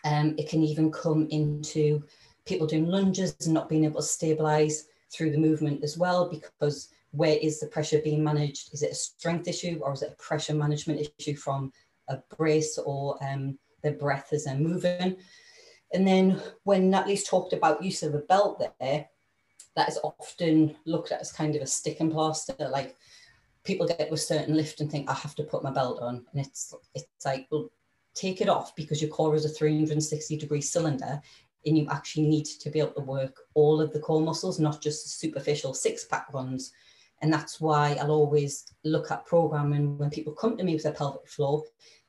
Um, 0.05 0.35
it 0.37 0.49
can 0.49 0.63
even 0.63 0.91
come 0.91 1.27
into 1.29 2.03
people 2.45 2.67
doing 2.67 2.87
lunges 2.87 3.35
and 3.45 3.53
not 3.53 3.69
being 3.69 3.85
able 3.85 4.01
to 4.01 4.07
stabilize 4.07 4.85
through 5.13 5.31
the 5.31 5.37
movement 5.37 5.83
as 5.83 5.97
well, 5.97 6.29
because 6.29 6.89
where 7.11 7.37
is 7.37 7.59
the 7.59 7.67
pressure 7.67 8.01
being 8.03 8.23
managed? 8.23 8.73
Is 8.73 8.81
it 8.83 8.91
a 8.91 8.95
strength 8.95 9.47
issue 9.47 9.79
or 9.83 9.93
is 9.93 10.01
it 10.01 10.15
a 10.17 10.23
pressure 10.23 10.55
management 10.55 11.07
issue 11.19 11.35
from 11.35 11.71
a 12.09 12.17
brace 12.35 12.77
or 12.77 13.17
um, 13.23 13.57
the 13.83 13.91
breath 13.91 14.33
as 14.33 14.45
they're 14.45 14.55
moving? 14.55 15.15
And 15.93 16.07
then 16.07 16.41
when 16.63 16.89
Natalie's 16.89 17.23
talked 17.23 17.53
about 17.53 17.83
use 17.83 18.01
of 18.01 18.15
a 18.15 18.19
belt 18.19 18.63
there, 18.79 19.07
that 19.75 19.89
is 19.89 19.99
often 20.03 20.75
looked 20.85 21.11
at 21.11 21.21
as 21.21 21.31
kind 21.31 21.55
of 21.55 21.61
a 21.61 21.67
stick 21.67 21.99
and 21.99 22.11
plaster, 22.11 22.55
like 22.59 22.95
people 23.63 23.87
get 23.87 24.07
to 24.07 24.13
a 24.13 24.17
certain 24.17 24.55
lift 24.55 24.81
and 24.81 24.91
think, 24.91 25.09
I 25.09 25.13
have 25.13 25.35
to 25.35 25.43
put 25.43 25.63
my 25.63 25.71
belt 25.71 26.01
on. 26.01 26.25
And 26.33 26.45
it's 26.45 26.73
it's 26.93 27.25
like, 27.25 27.47
well, 27.51 27.69
take 28.13 28.41
it 28.41 28.49
off 28.49 28.75
because 28.75 29.01
your 29.01 29.09
core 29.09 29.35
is 29.35 29.45
a 29.45 29.49
360 29.49 30.37
degree 30.37 30.61
cylinder 30.61 31.21
and 31.65 31.77
you 31.77 31.87
actually 31.89 32.27
need 32.27 32.45
to 32.45 32.69
be 32.69 32.79
able 32.79 32.91
to 32.91 33.01
work 33.01 33.37
all 33.53 33.79
of 33.81 33.93
the 33.93 33.99
core 33.99 34.21
muscles, 34.21 34.59
not 34.59 34.81
just 34.81 35.03
the 35.03 35.09
superficial 35.09 35.73
six 35.73 36.05
pack 36.05 36.33
ones. 36.33 36.71
And 37.21 37.31
that's 37.31 37.61
why 37.61 37.97
I'll 38.01 38.11
always 38.11 38.65
look 38.83 39.09
at 39.09 39.25
programming 39.25 39.97
when 39.97 40.09
people 40.09 40.33
come 40.33 40.57
to 40.57 40.63
me 40.63 40.73
with 40.73 40.83
their 40.83 40.91
pelvic 40.91 41.27
floor 41.27 41.63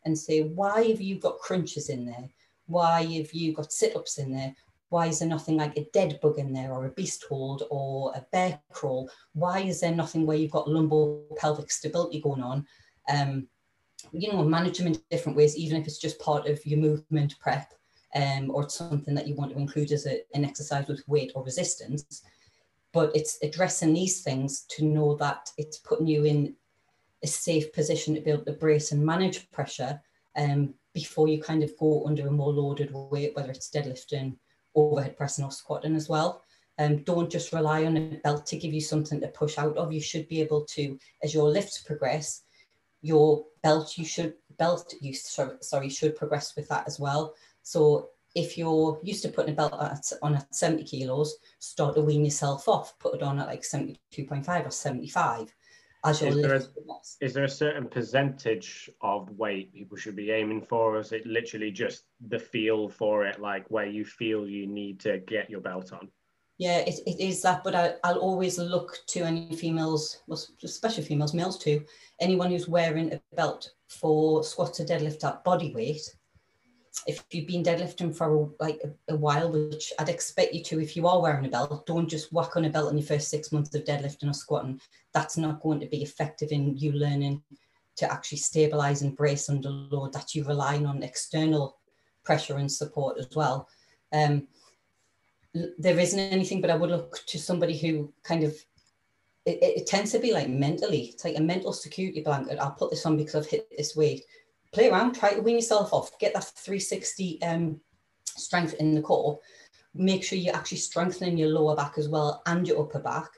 and 0.05 0.19
say, 0.19 0.43
why 0.43 0.83
have 0.89 1.01
you 1.01 1.21
got 1.21 1.39
crunches 1.39 1.89
in 1.89 2.05
there? 2.05 2.29
Why 2.67 3.03
have 3.03 3.33
you 3.33 3.53
got 3.53 3.73
sit 3.73 3.95
ups 3.95 4.19
in 4.19 4.33
there? 4.33 4.55
Why 4.95 5.09
is 5.09 5.19
there 5.19 5.29
nothing 5.29 5.57
like 5.57 5.77
a 5.77 5.89
dead 5.93 6.21
bug 6.23 6.39
in 6.39 6.53
there 6.53 6.71
or 6.71 6.87
a 6.87 6.91
beast 6.91 7.25
hold 7.29 7.65
or 7.69 8.13
a 8.15 8.25
bear 8.31 8.61
crawl? 8.71 9.11
Why 9.33 9.59
is 9.59 9.81
there 9.81 9.93
nothing 9.93 10.25
where 10.25 10.37
you've 10.37 10.53
got 10.53 10.71
lumbar 10.71 11.19
pelvic 11.37 11.73
stability 11.73 12.21
going 12.21 12.45
on? 12.45 12.65
Um, 13.09 13.49
you 14.13 14.33
know, 14.33 14.45
manage 14.45 14.79
them 14.79 14.87
in 14.87 14.97
different 15.11 15.37
ways, 15.37 15.57
even 15.57 15.81
if 15.81 15.89
it's 15.89 15.99
just 15.99 16.21
part 16.21 16.47
of 16.47 16.65
your 16.65 16.79
movement 16.79 17.35
prep 17.41 17.75
um, 18.15 18.53
or 18.53 18.69
something 18.69 19.17
that 19.17 19.27
you 19.27 19.35
want 19.35 19.51
to 19.51 19.59
include 19.59 19.91
as 19.91 20.07
a, 20.07 20.21
an 20.33 20.45
exercise 20.45 20.87
with 20.87 21.03
weight 21.09 21.33
or 21.35 21.43
resistance. 21.43 22.23
but 22.93 23.11
it's 23.17 23.37
addressing 23.43 23.95
these 23.95 24.23
things 24.23 24.65
to 24.77 24.85
know 24.85 25.17
that 25.17 25.51
it's 25.59 25.79
putting 25.79 26.07
you 26.07 26.23
in 26.25 26.55
a 27.25 27.27
safe 27.27 27.73
position 27.73 28.15
to 28.15 28.21
be 28.21 28.31
able 28.31 28.45
to 28.45 28.53
brace 28.53 28.93
and 28.93 29.05
manage 29.05 29.51
pressure 29.51 30.01
um, 30.37 30.73
before 30.93 31.27
you 31.27 31.43
kind 31.43 31.65
of 31.65 31.77
go 31.81 32.07
under 32.07 32.29
a 32.29 32.31
more 32.31 32.53
loaded 32.53 32.93
weight, 32.95 33.35
whether 33.35 33.51
it's 33.51 33.71
deadlifting, 33.71 34.37
overhead 34.75 35.17
pressing, 35.17 35.45
or 35.45 35.51
squatting 35.51 35.97
as 35.97 36.09
well. 36.09 36.43
Um, 36.79 36.99
don't 37.05 37.31
just 37.31 37.53
rely 37.53 37.85
on 37.85 37.97
a 37.97 38.21
belt 38.25 38.47
to 38.47 38.59
give 38.59 38.73
you 38.73 38.81
something 38.81 39.21
to 39.21 39.29
push 39.29 39.59
out 39.59 39.77
of. 39.77 39.93
You 39.93 40.01
should 40.01 40.29
be 40.29 40.41
able 40.41 40.65
to, 40.67 40.99
as 41.23 41.33
your 41.33 41.49
lifts 41.49 41.83
progress, 41.83 42.43
your 43.01 43.45
belt 43.63 43.97
you 43.99 44.05
should 44.05 44.35
belt 44.59 44.95
you 45.01 45.13
sorry 45.15 45.89
should 45.89 46.17
progress 46.17 46.57
with 46.57 46.69
that 46.69 46.87
as 46.87 46.99
well. 46.99 47.35
So 47.63 48.11
if 48.35 48.59
you're 48.59 48.99
used 49.03 49.23
to 49.23 49.29
putting 49.29 49.53
a 49.53 49.57
belt 49.57 49.75
at, 49.81 50.05
on 50.23 50.35
at 50.35 50.55
70 50.55 50.85
kilos, 50.85 51.37
start 51.59 51.95
to 51.95 52.01
wean 52.01 52.25
yourself 52.25 52.69
off, 52.69 52.99
put 52.99 53.15
it 53.15 53.23
on 53.23 53.39
at 53.39 53.47
like 53.47 53.63
72.5 53.63 54.67
or 54.67 54.71
75 54.71 55.55
as 56.05 56.21
your 56.21 56.31
is 56.31 56.37
there, 56.37 56.55
a, 56.55 56.63
is 57.21 57.33
there 57.33 57.45
a 57.45 57.49
certain 57.49 57.89
percentage 57.89 58.91
of 59.01 59.31
weight 59.31 59.73
people 59.73 59.97
should 59.97 60.17
be 60.17 60.31
aiming 60.31 60.63
for? 60.63 60.97
Or 60.97 61.01
is 61.01 61.13
it 61.13 61.27
literally 61.27 61.71
just 61.71 62.05
the 62.29 62.39
feel 62.39 62.89
for 62.89 63.25
it, 63.25 63.41
like 63.41 63.71
where 63.71 63.87
you 63.87 64.05
feel 64.05 64.47
you 64.47 64.67
need 64.67 65.01
to 65.01 65.19
get 65.19 65.49
your 65.49 65.61
belt 65.61 65.93
on? 65.93 66.09
Yeah, 66.59 66.79
it, 66.79 67.01
it 67.07 67.21
is 67.21 67.43
that, 67.43 67.65
but 67.65 67.75
I, 67.75 67.95
I'll 68.05 68.19
always 68.19 68.59
look 68.59 68.99
to 69.09 69.25
any 69.25 69.57
females, 69.57 70.23
well, 70.29 70.41
especially 70.63 71.03
females, 71.03 71.35
males 71.35 71.59
too, 71.59 71.85
anyone 72.21 72.51
who's 72.51 72.69
wearing 72.69 73.13
a 73.13 73.21
belt 73.35 73.69
for 73.89 74.45
squat 74.45 74.79
or 74.79 74.85
deadlift 74.85 75.25
at 75.25 75.43
body 75.43 75.75
weight. 75.75 76.03
If 77.07 77.25
you've 77.33 77.47
been 77.47 77.63
deadlifting 77.63 78.17
for 78.17 78.51
like 78.61 78.81
a, 78.85 79.13
a, 79.13 79.17
while, 79.17 79.51
which 79.51 79.93
I'd 79.99 80.09
expect 80.09 80.55
you 80.55 80.63
to, 80.65 80.81
if 80.81 80.97
you 80.97 81.07
are 81.07 81.21
wearing 81.21 81.45
a 81.45 81.49
belt, 81.49 81.87
don't 81.87 82.09
just 82.09 82.33
whack 82.33 82.57
on 82.57 82.65
a 82.65 82.71
belt 82.71 82.91
in 82.91 82.99
your 82.99 83.07
first 83.07 83.29
six 83.29 83.53
months 83.53 83.75
of 83.75 83.85
deadlifting 83.85 84.31
or 84.31 84.33
squatting. 84.33 84.81
That's 85.13 85.37
not 85.37 85.61
going 85.61 85.81
to 85.81 85.87
be 85.87 86.03
effective 86.03 86.53
in 86.53 86.77
you 86.77 86.93
learning 86.93 87.43
to 87.97 88.11
actually 88.11 88.39
stabilize 88.39 89.03
and 89.03 89.17
brace 89.17 89.49
under 89.49 89.71
load. 89.71 90.13
That 90.13 90.35
you're 90.35 90.47
relying 90.47 90.87
on 90.87 91.03
external 91.03 91.79
pressure 92.25 92.59
and 92.59 92.71
support 92.71 93.19
as 93.19 93.29
well. 93.35 93.69
Um, 94.13 94.49
there 95.79 95.99
isn't 95.99 96.19
anything, 96.19 96.61
but 96.61 96.71
I 96.71 96.77
would 96.77 96.91
look 96.91 97.21
to 97.27 97.39
somebody 97.39 97.77
who 97.77 98.13
kind 98.23 98.45
of 98.45 98.57
it, 99.47 99.59
it, 99.63 99.87
tends 99.87 100.11
to 100.13 100.19
be 100.19 100.33
like 100.33 100.49
mentally, 100.49 101.11
it's 101.13 101.25
like 101.25 101.37
a 101.37 101.43
mental 101.43 101.73
security 101.73 102.23
blanket. 102.23 102.59
I'll 102.59 102.71
put 102.71 102.91
this 102.91 103.05
on 103.05 103.17
because 103.17 103.35
I've 103.35 103.47
hit 103.47 103.69
this 103.77 103.95
weight. 103.95 104.25
Play 104.75 104.91
around, 104.91 105.15
try 105.15 105.35
to 105.35 105.41
wean 105.41 105.55
yourself 105.55 105.93
off, 105.93 106.19
get 106.19 106.35
that 106.35 106.45
360 106.45 107.41
um, 107.43 107.81
strength 108.27 108.75
in 108.75 108.93
the 108.93 109.01
core. 109.01 109.39
Make 109.95 110.25
sure 110.25 110.37
you're 110.37 110.57
actually 110.57 110.79
strengthening 110.79 111.39
your 111.39 111.51
lower 111.51 111.77
back 111.77 111.97
as 111.97 112.09
well 112.09 112.43
and 112.47 112.67
your 112.67 112.83
upper 112.83 112.99
back, 112.99 113.31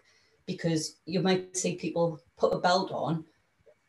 because 0.47 0.97
you 1.05 1.21
might 1.21 1.55
see 1.55 1.77
people 1.77 2.19
put 2.39 2.55
a 2.55 2.59
belt 2.59 2.91
on, 2.91 3.23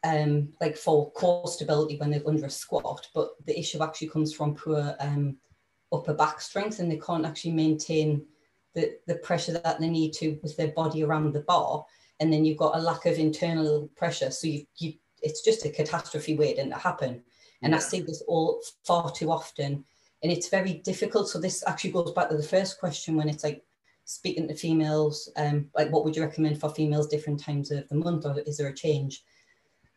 um, 0.04 0.50
like 0.60 0.76
for 0.76 1.10
core 1.12 1.48
stability 1.48 1.96
when 1.96 2.12
they're 2.12 2.28
under 2.28 2.48
a 2.48 2.50
squat, 2.50 3.08
but 3.16 3.30
the 3.46 3.58
issue 3.58 3.82
actually 3.82 4.10
comes 4.10 4.34
from 4.34 4.54
poor 4.54 4.94
um, 5.00 5.38
upper 5.94 6.14
back 6.14 6.42
strength 6.42 6.80
and 6.80 6.92
they 6.92 7.00
can't 7.00 7.26
actually 7.26 7.52
maintain 7.52 8.26
the, 8.76 8.98
the 9.08 9.16
pressure 9.16 9.54
that 9.54 9.80
they 9.80 9.90
need 9.90 10.12
to 10.12 10.38
with 10.44 10.58
their 10.58 10.74
body 10.74 11.02
around 11.02 11.32
the 11.32 11.40
bar. 11.42 11.86
And 12.20 12.32
then 12.32 12.44
you've 12.44 12.58
got 12.58 12.76
a 12.76 12.82
lack 12.82 13.06
of 13.06 13.18
internal 13.18 13.90
pressure. 13.96 14.32
So 14.32 14.48
you, 14.48 14.66
you 14.78 14.94
it's 15.22 15.42
just 15.42 15.66
a 15.66 15.70
catastrophe 15.70 16.36
waiting 16.36 16.70
to 16.70 16.76
happen. 16.76 17.24
And. 17.62 17.76
I 17.76 17.80
see 17.80 18.02
this 18.02 18.24
all 18.28 18.62
far 18.86 19.12
too 19.12 19.32
often. 19.32 19.84
And 20.24 20.32
it's 20.32 20.50
very 20.50 20.74
difficult. 20.74 21.30
So 21.30 21.40
this 21.40 21.64
actually 21.68 21.92
goes 21.92 22.12
back 22.12 22.30
to 22.30 22.38
the 22.38 22.44
first 22.44 22.80
question 22.80 23.16
when 23.16 23.30
it's 23.30 23.44
like 23.44 23.64
speaking 24.06 24.48
to 24.48 24.56
females, 24.56 25.30
um, 25.36 25.70
like 25.76 25.92
what 25.92 26.06
would 26.06 26.16
you 26.16 26.24
recommend 26.24 26.60
for 26.60 26.70
females 26.70 27.08
different 27.08 27.40
times 27.40 27.72
of 27.72 27.88
the 27.90 27.96
month 27.96 28.26
or 28.26 28.40
is 28.40 28.58
there 28.58 28.68
a 28.68 28.74
change? 28.74 29.24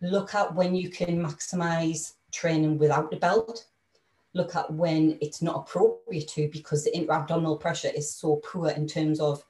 Look 0.02 0.34
at 0.34 0.54
when 0.54 0.74
you 0.74 0.90
can 0.90 1.22
maximize 1.22 2.14
training 2.32 2.78
without 2.78 3.10
the 3.10 3.16
belt 3.16 3.66
look 4.34 4.54
at 4.54 4.72
when 4.72 5.18
it's 5.20 5.42
not 5.42 5.56
appropriate 5.56 6.28
to 6.28 6.48
because 6.52 6.84
the 6.84 6.96
intra-abdominal 6.96 7.56
pressure 7.56 7.90
is 7.94 8.12
so 8.12 8.36
poor 8.36 8.70
in 8.70 8.86
terms 8.86 9.20
of 9.20 9.42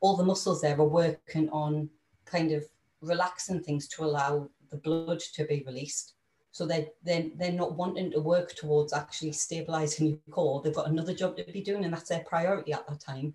all 0.00 0.16
the 0.16 0.24
muscles 0.24 0.60
there 0.60 0.78
are 0.78 0.84
working 0.84 1.48
on 1.50 1.88
kind 2.24 2.52
of 2.52 2.64
relaxing 3.00 3.62
things 3.62 3.88
to 3.88 4.04
allow 4.04 4.48
the 4.70 4.76
blood 4.76 5.20
to 5.34 5.44
be 5.44 5.64
released. 5.66 6.14
So 6.52 6.66
they're, 6.66 6.86
they're, 7.04 7.26
they're 7.36 7.52
not 7.52 7.76
wanting 7.76 8.10
to 8.12 8.20
work 8.20 8.54
towards 8.54 8.92
actually 8.92 9.32
stabilizing 9.32 10.08
your 10.08 10.18
core. 10.30 10.60
They've 10.62 10.74
got 10.74 10.88
another 10.88 11.14
job 11.14 11.36
to 11.36 11.44
be 11.44 11.62
doing 11.62 11.84
and 11.84 11.92
that's 11.92 12.08
their 12.08 12.24
priority 12.24 12.72
at 12.72 12.86
that 12.88 13.00
time. 13.00 13.34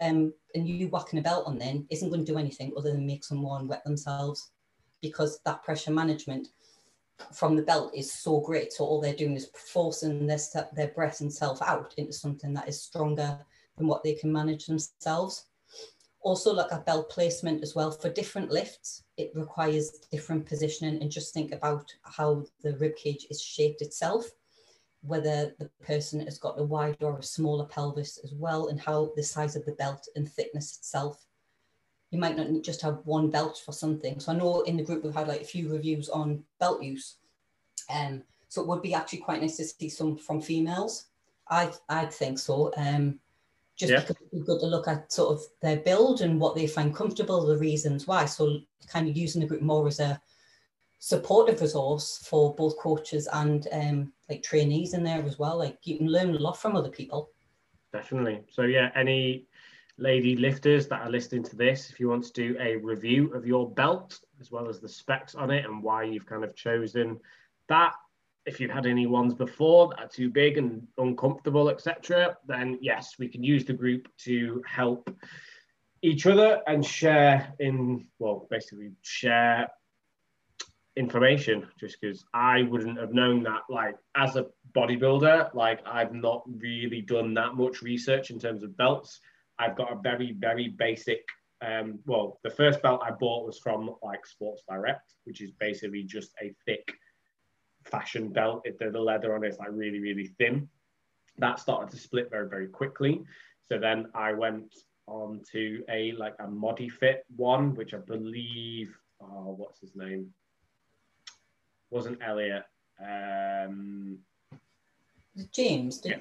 Um, 0.00 0.32
and 0.54 0.68
you 0.68 0.88
whacking 0.88 1.18
a 1.18 1.22
belt 1.22 1.46
on 1.46 1.58
them 1.58 1.86
isn't 1.90 2.08
going 2.08 2.24
to 2.24 2.32
do 2.32 2.38
anything 2.38 2.72
other 2.76 2.92
than 2.92 3.06
make 3.06 3.24
someone 3.24 3.68
wet 3.68 3.84
themselves 3.84 4.50
because 5.00 5.40
that 5.44 5.62
pressure 5.62 5.92
management 5.92 6.48
from 7.32 7.56
the 7.56 7.62
belt 7.62 7.92
is 7.94 8.12
so 8.12 8.40
great. 8.40 8.72
So 8.72 8.84
all 8.84 9.00
they're 9.00 9.14
doing 9.14 9.36
is 9.36 9.50
forcing 9.54 10.26
their 10.26 10.38
their 10.74 10.88
breath 10.88 11.20
and 11.20 11.32
self 11.32 11.62
out 11.62 11.94
into 11.96 12.12
something 12.12 12.52
that 12.54 12.68
is 12.68 12.82
stronger 12.82 13.38
than 13.76 13.86
what 13.86 14.02
they 14.02 14.14
can 14.14 14.32
manage 14.32 14.66
themselves. 14.66 15.46
Also 16.22 16.54
look 16.54 16.72
at 16.72 16.86
belt 16.86 17.10
placement 17.10 17.62
as 17.62 17.74
well. 17.74 17.90
For 17.90 18.08
different 18.08 18.50
lifts, 18.50 19.04
it 19.16 19.32
requires 19.34 19.90
different 20.10 20.46
positioning 20.46 21.02
and 21.02 21.10
just 21.10 21.34
think 21.34 21.52
about 21.52 21.92
how 22.02 22.44
the 22.62 22.76
rib 22.76 22.96
cage 22.96 23.26
is 23.30 23.42
shaped 23.42 23.82
itself, 23.82 24.30
whether 25.02 25.54
the 25.58 25.68
person 25.82 26.20
has 26.20 26.38
got 26.38 26.60
a 26.60 26.62
wider 26.62 27.06
or 27.06 27.18
a 27.18 27.22
smaller 27.22 27.66
pelvis 27.66 28.18
as 28.22 28.32
well, 28.34 28.68
and 28.68 28.80
how 28.80 29.10
the 29.16 29.22
size 29.22 29.56
of 29.56 29.64
the 29.64 29.72
belt 29.72 30.06
and 30.14 30.30
thickness 30.30 30.76
itself 30.78 31.26
you 32.12 32.18
might 32.18 32.36
not 32.36 32.62
just 32.62 32.82
have 32.82 33.00
one 33.04 33.30
belt 33.30 33.60
for 33.64 33.72
something. 33.72 34.20
So 34.20 34.32
I 34.32 34.36
know 34.36 34.60
in 34.60 34.76
the 34.76 34.82
group 34.84 35.02
we've 35.02 35.14
had 35.14 35.28
like 35.28 35.40
a 35.40 35.46
few 35.46 35.72
reviews 35.72 36.10
on 36.10 36.44
belt 36.60 36.82
use. 36.82 37.16
Um, 37.92 38.22
so 38.48 38.60
it 38.60 38.68
would 38.68 38.82
be 38.82 38.94
actually 38.94 39.20
quite 39.20 39.40
nice 39.40 39.56
to 39.56 39.64
see 39.64 39.88
some 39.88 40.18
from 40.18 40.40
females. 40.40 41.06
I 41.48 41.72
I 41.88 42.04
think 42.04 42.38
so. 42.38 42.70
Um, 42.76 43.18
just 43.76 43.92
yeah. 43.92 44.00
because 44.00 44.16
it's 44.32 44.44
good 44.44 44.60
to 44.60 44.66
look 44.66 44.88
at 44.88 45.12
sort 45.12 45.34
of 45.34 45.42
their 45.60 45.78
build 45.78 46.20
and 46.20 46.40
what 46.40 46.54
they 46.54 46.66
find 46.66 46.94
comfortable, 46.94 47.46
the 47.46 47.56
reasons 47.56 48.06
why. 48.06 48.24
So 48.24 48.58
kind 48.86 49.08
of 49.08 49.16
using 49.16 49.40
the 49.40 49.46
group 49.46 49.62
more 49.62 49.86
as 49.88 50.00
a 50.00 50.20
supportive 50.98 51.60
resource 51.60 52.24
for 52.24 52.54
both 52.54 52.78
coaches 52.78 53.28
and 53.32 53.66
um, 53.72 54.12
like 54.28 54.42
trainees 54.42 54.94
in 54.94 55.02
there 55.02 55.22
as 55.22 55.38
well. 55.38 55.58
Like 55.58 55.78
you 55.84 55.98
can 55.98 56.06
learn 56.06 56.34
a 56.34 56.38
lot 56.38 56.56
from 56.56 56.76
other 56.76 56.90
people. 56.90 57.30
Definitely. 57.92 58.42
So 58.50 58.62
yeah, 58.62 58.90
any 58.94 59.46
lady 59.98 60.36
lifters 60.36 60.88
that 60.88 61.02
are 61.02 61.10
listening 61.10 61.42
to 61.44 61.56
this, 61.56 61.90
if 61.90 61.98
you 61.98 62.08
want 62.08 62.24
to 62.24 62.32
do 62.32 62.56
a 62.60 62.76
review 62.76 63.32
of 63.34 63.46
your 63.46 63.70
belt 63.70 64.20
as 64.40 64.50
well 64.50 64.68
as 64.68 64.80
the 64.80 64.88
specs 64.88 65.34
on 65.34 65.50
it 65.50 65.64
and 65.64 65.82
why 65.82 66.04
you've 66.04 66.26
kind 66.26 66.44
of 66.44 66.54
chosen 66.54 67.18
that, 67.68 67.94
if 68.46 68.60
you've 68.60 68.70
had 68.70 68.86
any 68.86 69.06
ones 69.06 69.34
before 69.34 69.88
that 69.88 70.00
are 70.00 70.08
too 70.08 70.30
big 70.30 70.58
and 70.58 70.86
uncomfortable, 70.98 71.68
etc., 71.68 72.36
then 72.46 72.78
yes, 72.80 73.14
we 73.18 73.28
can 73.28 73.42
use 73.42 73.64
the 73.64 73.72
group 73.72 74.08
to 74.18 74.62
help 74.66 75.14
each 76.02 76.26
other 76.26 76.60
and 76.66 76.84
share 76.84 77.54
in 77.60 78.06
well, 78.18 78.46
basically 78.50 78.92
share 79.02 79.68
information 80.96 81.66
just 81.80 81.98
because 82.00 82.24
I 82.34 82.62
wouldn't 82.62 82.98
have 82.98 83.14
known 83.14 83.42
that 83.44 83.62
like 83.70 83.96
as 84.14 84.36
a 84.36 84.46
bodybuilder 84.76 85.54
like 85.54 85.80
I've 85.86 86.12
not 86.12 86.42
really 86.46 87.00
done 87.00 87.32
that 87.34 87.54
much 87.54 87.80
research 87.80 88.30
in 88.30 88.38
terms 88.38 88.62
of 88.62 88.76
belts 88.76 89.20
I've 89.58 89.76
got 89.76 89.92
a 89.92 89.96
very, 89.96 90.32
very 90.38 90.68
basic. 90.68 91.24
Um, 91.60 92.00
well, 92.06 92.40
the 92.42 92.50
first 92.50 92.82
belt 92.82 93.02
I 93.04 93.12
bought 93.12 93.46
was 93.46 93.58
from 93.58 93.94
like 94.02 94.26
Sports 94.26 94.62
Direct, 94.68 95.14
which 95.24 95.40
is 95.40 95.52
basically 95.52 96.02
just 96.02 96.32
a 96.42 96.52
thick 96.66 96.92
fashion 97.84 98.28
belt. 98.28 98.62
It, 98.64 98.78
the, 98.78 98.90
the 98.90 99.00
leather 99.00 99.34
on 99.34 99.44
it 99.44 99.48
is 99.48 99.58
like 99.58 99.68
really, 99.70 100.00
really 100.00 100.28
thin. 100.38 100.68
That 101.38 101.58
started 101.58 101.90
to 101.90 101.96
split 101.96 102.30
very, 102.30 102.48
very 102.48 102.68
quickly. 102.68 103.22
So 103.68 103.78
then 103.78 104.08
I 104.14 104.32
went 104.32 104.74
on 105.06 105.40
to 105.52 105.82
a 105.88 106.12
like 106.12 106.34
a 106.38 106.46
ModiFit 106.46 107.18
one, 107.36 107.74
which 107.74 107.94
I 107.94 107.98
believe, 107.98 108.94
oh, 109.20 109.54
what's 109.56 109.80
his 109.80 109.96
name? 109.96 110.32
Wasn't 111.90 112.18
Elliot. 112.22 112.64
Um, 113.00 114.18
James, 115.52 116.00
yeah. 116.04 116.18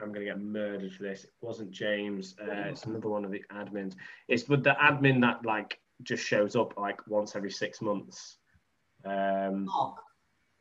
I'm 0.00 0.12
going 0.12 0.26
to 0.26 0.32
get 0.32 0.40
murdered 0.40 0.92
for 0.92 1.02
this. 1.02 1.24
It 1.24 1.30
wasn't 1.40 1.70
James. 1.70 2.36
Uh, 2.40 2.68
it's 2.68 2.84
another 2.84 3.08
one 3.08 3.24
of 3.24 3.30
the 3.30 3.42
admins. 3.52 3.94
It's 4.28 4.48
with 4.48 4.62
the 4.62 4.76
admin 4.80 5.20
that 5.22 5.44
like 5.44 5.80
just 6.02 6.24
shows 6.24 6.54
up 6.54 6.76
like 6.76 7.04
once 7.08 7.34
every 7.34 7.50
six 7.50 7.80
months. 7.80 8.36
Um, 9.04 9.64
Mark. 9.64 9.96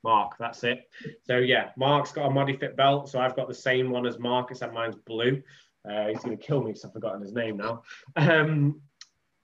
Mark, 0.07 0.37
that's 0.39 0.63
it. 0.63 0.89
So 1.23 1.37
yeah, 1.37 1.71
Mark's 1.75 2.13
got 2.13 2.27
a 2.27 2.29
ModiFit 2.29 2.77
belt. 2.77 3.09
So 3.09 3.19
I've 3.19 3.35
got 3.35 3.49
the 3.49 3.53
same 3.53 3.89
one 3.91 4.07
as 4.07 4.17
Mark, 4.17 4.49
except 4.49 4.73
mine's 4.73 4.95
blue. 4.95 5.43
Uh, 5.87 6.07
he's 6.07 6.19
going 6.19 6.37
to 6.37 6.43
kill 6.43 6.61
me 6.61 6.67
because 6.67 6.85
I've 6.85 6.93
forgotten 6.93 7.21
his 7.21 7.33
name 7.33 7.57
now. 7.57 7.83
Um, 8.15 8.81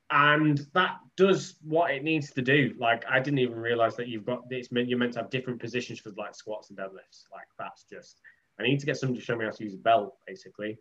and 0.10 0.66
that 0.74 1.00
does 1.18 1.56
what 1.64 1.92
it 1.92 2.04
needs 2.04 2.32
to 2.32 2.42
do. 2.42 2.76
Like 2.80 3.04
I 3.10 3.20
didn't 3.20 3.40
even 3.40 3.58
realize 3.58 3.98
that 3.98 4.08
you've 4.08 4.26
got 4.26 4.48
this. 4.50 4.70
You're 4.72 4.98
meant 4.98 5.14
to 5.14 5.20
have 5.20 5.30
different 5.30 5.60
positions 5.60 6.00
for 6.00 6.12
like 6.18 6.34
squats 6.34 6.70
and 6.70 6.78
deadlifts. 6.78 7.26
Like 7.32 7.48
that's 7.60 7.84
just 7.92 8.22
I 8.58 8.64
need 8.64 8.80
to 8.80 8.86
get 8.86 8.98
somebody 8.98 9.20
to 9.20 9.26
show 9.26 9.36
me 9.36 9.46
how 9.46 9.52
to 9.52 9.64
use 9.64 9.74
a 9.74 9.78
belt, 9.78 10.16
basically. 10.26 10.78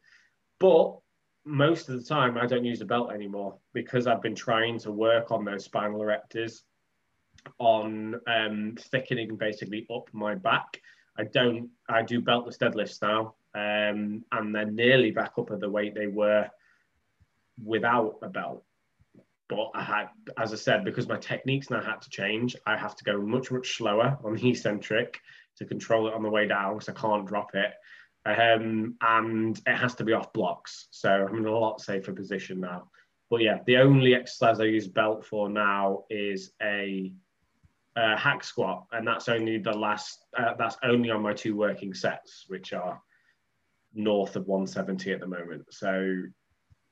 But 0.60 0.96
most 1.44 1.88
of 1.88 1.98
the 1.98 2.04
time 2.04 2.38
I 2.38 2.46
don't 2.46 2.64
use 2.64 2.82
a 2.82 2.84
belt 2.84 3.10
anymore 3.10 3.58
because 3.72 4.06
I've 4.06 4.22
been 4.22 4.36
trying 4.36 4.78
to 4.80 4.92
work 4.92 5.32
on 5.32 5.44
those 5.44 5.64
spinal 5.64 6.00
erectors 6.00 6.60
on 7.58 8.20
um, 8.26 8.74
thickening 8.78 9.36
basically 9.36 9.86
up 9.94 10.08
my 10.12 10.34
back. 10.34 10.80
I 11.18 11.24
don't, 11.24 11.70
I 11.88 12.02
do 12.02 12.20
beltless 12.20 12.58
deadlifts 12.58 13.02
now, 13.02 13.34
um, 13.54 14.24
and 14.32 14.54
they're 14.54 14.70
nearly 14.70 15.10
back 15.10 15.32
up 15.38 15.50
at 15.50 15.60
the 15.60 15.68
weight 15.68 15.94
they 15.94 16.06
were 16.06 16.48
without 17.62 18.16
a 18.22 18.28
belt. 18.28 18.64
But 19.48 19.70
I 19.74 19.82
had, 19.82 20.08
as 20.38 20.52
I 20.52 20.56
said, 20.56 20.84
because 20.84 21.08
my 21.08 21.18
techniques 21.18 21.68
now 21.68 21.82
had 21.82 22.00
to 22.00 22.10
change, 22.10 22.56
I 22.66 22.76
have 22.76 22.96
to 22.96 23.04
go 23.04 23.20
much, 23.20 23.50
much 23.50 23.76
slower 23.76 24.16
on 24.24 24.34
the 24.34 24.48
eccentric 24.50 25.20
to 25.58 25.66
control 25.66 26.08
it 26.08 26.14
on 26.14 26.22
the 26.22 26.30
way 26.30 26.48
down 26.48 26.74
because 26.74 26.88
I 26.88 26.92
can't 26.92 27.26
drop 27.26 27.54
it. 27.54 27.72
Um, 28.24 28.94
and 29.00 29.60
it 29.66 29.76
has 29.76 29.94
to 29.96 30.04
be 30.04 30.12
off 30.12 30.32
blocks. 30.32 30.86
So 30.90 31.10
I'm 31.10 31.36
in 31.36 31.44
a 31.44 31.50
lot 31.50 31.80
safer 31.80 32.12
position 32.12 32.60
now. 32.60 32.88
But 33.30 33.40
yeah, 33.40 33.58
the 33.66 33.78
only 33.78 34.14
exercise 34.14 34.60
I 34.60 34.64
use 34.64 34.86
belt 34.86 35.24
for 35.24 35.48
now 35.48 36.04
is 36.08 36.52
a, 36.62 37.12
a 37.96 38.16
hack 38.16 38.42
squat, 38.44 38.86
and 38.92 39.06
that's 39.06 39.28
only 39.28 39.58
the 39.58 39.72
last. 39.72 40.24
Uh, 40.36 40.54
that's 40.58 40.76
only 40.82 41.10
on 41.10 41.22
my 41.22 41.32
two 41.32 41.56
working 41.56 41.94
sets, 41.94 42.44
which 42.48 42.72
are 42.72 43.00
north 43.94 44.36
of 44.36 44.46
170 44.46 45.12
at 45.12 45.20
the 45.20 45.26
moment. 45.26 45.64
So 45.70 46.22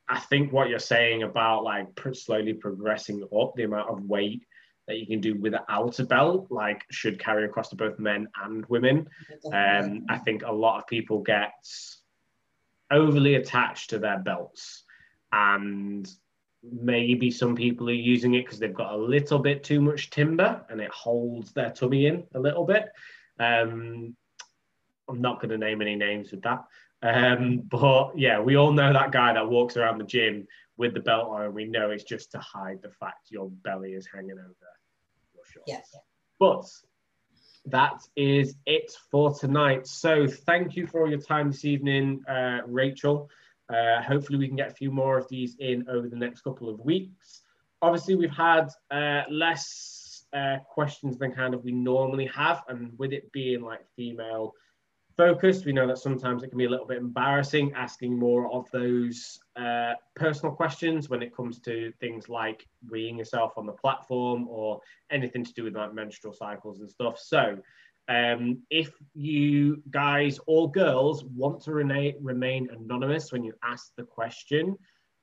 I 0.09 0.19
think 0.19 0.53
what 0.53 0.69
you're 0.69 0.79
saying 0.79 1.23
about 1.23 1.65
like 1.65 1.87
slowly 2.13 2.53
progressing 2.53 3.27
up 3.39 3.55
the 3.55 3.65
amount 3.65 3.89
of 3.89 4.05
weight 4.05 4.43
that 4.89 4.99
you 4.99 5.07
can 5.07 5.21
do 5.21 5.37
without 5.37 5.99
a 6.01 6.05
belt, 6.05 6.49
like 6.51 6.83
should 6.91 7.19
carry 7.19 7.45
across 7.45 7.69
to 7.69 7.77
both 7.77 7.99
men 7.99 8.27
and 8.45 8.67
women. 8.67 9.09
Um, 9.53 10.05
I 10.09 10.19
think 10.19 10.43
a 10.43 10.53
lot 10.53 10.79
of 10.79 10.87
people 10.89 11.21
get 11.21 11.53
overly 12.91 13.37
attached 13.37 13.91
to 13.91 13.99
their 13.99 14.19
belts, 14.19 14.83
and 15.33 16.11
maybe 16.63 17.31
some 17.31 17.57
people 17.57 17.89
are 17.89 17.93
using 17.93 18.35
it 18.35 18.45
because 18.45 18.59
they've 18.59 18.75
got 18.75 18.93
a 18.93 18.97
little 18.97 19.39
bit 19.39 19.65
too 19.65 19.81
much 19.81 20.11
timber 20.11 20.65
and 20.69 20.81
it 20.81 20.91
holds 20.91 21.53
their 21.53 21.71
tummy 21.71 22.07
in 22.07 22.25
a 22.35 22.41
little 22.41 22.65
bit. 22.65 22.87
Um, 23.39 24.17
I'm 25.09 25.21
not 25.21 25.41
going 25.41 25.51
to 25.51 25.59
name 25.59 25.81
any 25.81 25.97
names 25.97 26.31
with 26.31 26.43
that. 26.43 26.65
Um, 27.03 27.63
but 27.71 28.13
yeah, 28.17 28.41
we 28.41 28.57
all 28.57 28.73
know 28.73 28.93
that 28.93 29.13
guy 29.13 29.33
that 29.33 29.49
walks 29.49 29.77
around 29.77 29.99
the 29.99 30.05
gym 30.05 30.47
with 30.77 30.95
the 30.95 31.01
belt 31.01 31.29
on, 31.29 31.43
and 31.43 31.55
we 31.55 31.65
know 31.65 31.91
it's 31.91 32.05
just 32.05 32.31
to 32.33 32.39
hide 32.39 32.81
the 32.83 32.91
fact 32.91 33.31
your 33.31 33.51
belly 33.51 33.93
is 33.93 34.07
hanging 34.13 34.33
over 34.33 34.55
your 35.35 35.45
shorts. 35.47 35.65
Yes. 35.67 35.97
But 36.39 36.67
that 37.67 38.01
is 38.17 38.55
it 38.67 38.93
for 39.11 39.35
tonight. 39.35 39.87
So 39.87 40.27
thank 40.27 40.77
you 40.77 40.87
for 40.87 41.03
all 41.03 41.11
your 41.11 41.21
time 41.21 41.51
this 41.51 41.65
evening, 41.65 42.23
uh, 42.29 42.61
Rachel. 42.67 43.31
Uh, 43.73 44.03
hopefully, 44.03 44.39
we 44.39 44.49
can 44.49 44.57
get 44.57 44.71
a 44.71 44.75
few 44.75 44.91
more 44.91 45.19
of 45.19 45.29
these 45.29 45.57
in 45.61 45.87
over 45.89 46.09
the 46.09 46.17
next 46.17 46.43
couple 46.43 46.69
of 46.69 46.81
weeks. 46.81 47.43
Obviously, 47.83 48.15
we've 48.15 48.31
had 48.31 48.69
uh, 48.91 49.23
less 49.31 50.25
uh, 50.33 50.59
questions 50.69 51.19
than 51.19 51.33
kind 51.33 51.55
of 51.55 51.65
we 51.65 51.73
normally 51.73 52.27
have, 52.27 52.63
and 52.69 52.93
with 52.99 53.13
it 53.13 53.31
being 53.33 53.63
like 53.63 53.81
female 53.97 54.55
focused. 55.17 55.67
We 55.67 55.73
know 55.73 55.87
that 55.87 55.99
sometimes 55.99 56.43
it 56.43 56.49
can 56.49 56.59
be 56.59 56.65
a 56.65 56.71
little 56.71 56.87
bit 56.87 56.97
embarrassing 56.97 57.73
asking 57.77 58.19
more 58.19 58.51
of 58.53 58.71
those 58.71 59.39
uh, 59.55 59.93
personal 60.17 60.55
questions 60.55 61.11
when 61.11 61.23
it 61.23 61.37
comes 61.37 61.59
to 61.61 61.93
things 62.01 62.29
like 62.29 62.67
weeing 62.91 63.19
yourself 63.19 63.53
on 63.57 63.67
the 63.67 63.73
platform 63.73 64.49
or 64.49 64.81
anything 65.11 65.45
to 65.45 65.53
do 65.53 65.65
with 65.65 65.77
like 65.77 65.93
menstrual 65.93 66.33
cycles 66.33 66.81
and 66.81 66.91
stuff. 66.91 67.19
So, 67.19 67.59
um, 68.11 68.59
if 68.71 68.91
you 69.15 69.83
guys 69.91 70.41
or 70.49 70.71
girls 70.71 71.25
want 71.25 71.63
to 71.63 71.73
remain, 71.73 72.17
remain 72.21 72.69
anonymous 72.77 73.31
when 73.31 73.45
you 73.45 73.55
ask 73.63 73.93
the 73.97 74.03
question, 74.03 74.77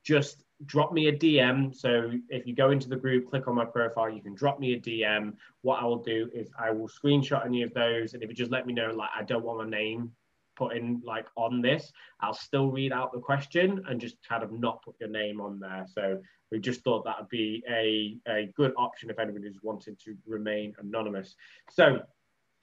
just 0.05 0.45
drop 0.65 0.93
me 0.93 1.07
a 1.09 1.11
DM. 1.11 1.75
So 1.75 2.13
if 2.29 2.47
you 2.47 2.55
go 2.55 2.71
into 2.71 2.87
the 2.87 2.95
group, 2.95 3.29
click 3.29 3.49
on 3.49 3.55
my 3.55 3.65
profile, 3.65 4.09
you 4.09 4.21
can 4.21 4.35
drop 4.35 4.57
me 4.61 4.73
a 4.73 4.79
DM. 4.79 5.33
What 5.63 5.83
I 5.83 5.85
will 5.85 6.01
do 6.01 6.29
is 6.33 6.49
I 6.57 6.71
will 6.71 6.87
screenshot 6.87 7.45
any 7.45 7.61
of 7.61 7.73
those. 7.73 8.13
And 8.13 8.23
if 8.23 8.29
you 8.29 8.35
just 8.35 8.51
let 8.51 8.65
me 8.65 8.71
know, 8.71 8.93
like, 8.95 9.09
I 9.13 9.23
don't 9.23 9.43
want 9.43 9.59
my 9.59 9.69
name 9.69 10.13
put 10.55 10.75
in 10.75 11.01
like 11.03 11.27
on 11.35 11.61
this, 11.61 11.91
I'll 12.21 12.33
still 12.33 12.71
read 12.71 12.93
out 12.93 13.11
the 13.11 13.19
question 13.19 13.83
and 13.87 13.99
just 13.99 14.15
kind 14.27 14.43
of 14.43 14.51
not 14.53 14.81
put 14.81 14.95
your 14.99 15.09
name 15.09 15.41
on 15.41 15.59
there. 15.59 15.85
So 15.93 16.21
we 16.51 16.59
just 16.59 16.85
thought 16.85 17.03
that 17.03 17.19
would 17.19 17.29
be 17.29 17.63
a, 17.69 18.17
a 18.31 18.51
good 18.55 18.73
option 18.77 19.09
if 19.09 19.19
anybody's 19.19 19.61
wanting 19.61 19.97
to 20.05 20.15
remain 20.25 20.73
anonymous. 20.79 21.35
So 21.69 21.99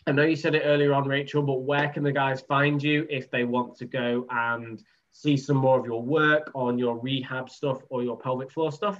I 0.07 0.12
know 0.12 0.24
you 0.24 0.36
said 0.36 0.55
it 0.55 0.62
earlier 0.64 0.92
on, 0.92 1.09
Rachel, 1.09 1.42
but 1.42 1.62
where 1.62 1.88
can 1.88 2.02
the 2.02 2.12
guys 2.12 2.42
find 2.42 2.82
you 2.82 3.07
if 3.09 3.30
they 3.30 3.44
want 3.44 3.76
to 3.78 3.86
go 3.86 4.26
and 4.30 4.82
see 5.12 5.36
some 5.36 5.57
more 5.57 5.78
of 5.78 5.86
your 5.86 6.02
work 6.02 6.50
on 6.55 6.78
your 6.78 6.98
rehab 6.98 7.48
stuff 7.48 7.80
or 7.88 8.02
your 8.02 8.18
pelvic 8.18 8.50
floor 8.50 8.70
stuff? 8.70 8.98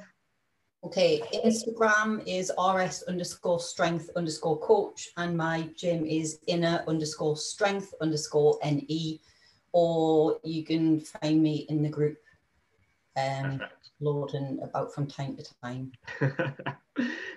Okay, 0.83 1.23
Instagram 1.45 2.23
is 2.27 2.53
rs 2.59 3.05
underscore 3.09 3.61
strength 3.61 4.11
underscore 4.17 4.59
coach, 4.61 5.09
and 5.17 5.37
my 5.37 5.69
gym 5.77 6.05
is 6.07 6.41
inner 6.47 6.85
underscore 6.87 7.37
strength 7.37 7.93
underscore 8.01 8.59
ne, 8.63 9.21
or 9.73 10.39
you 10.43 10.63
can 10.65 11.01
find 11.01 11.43
me 11.43 11.67
in 11.69 11.83
the 11.83 11.89
group. 11.89 12.19
Um, 13.17 13.61
Lorden 14.05 14.63
about 14.63 14.95
from 14.95 15.07
time 15.07 15.37
to 15.37 15.45
time. 15.63 15.93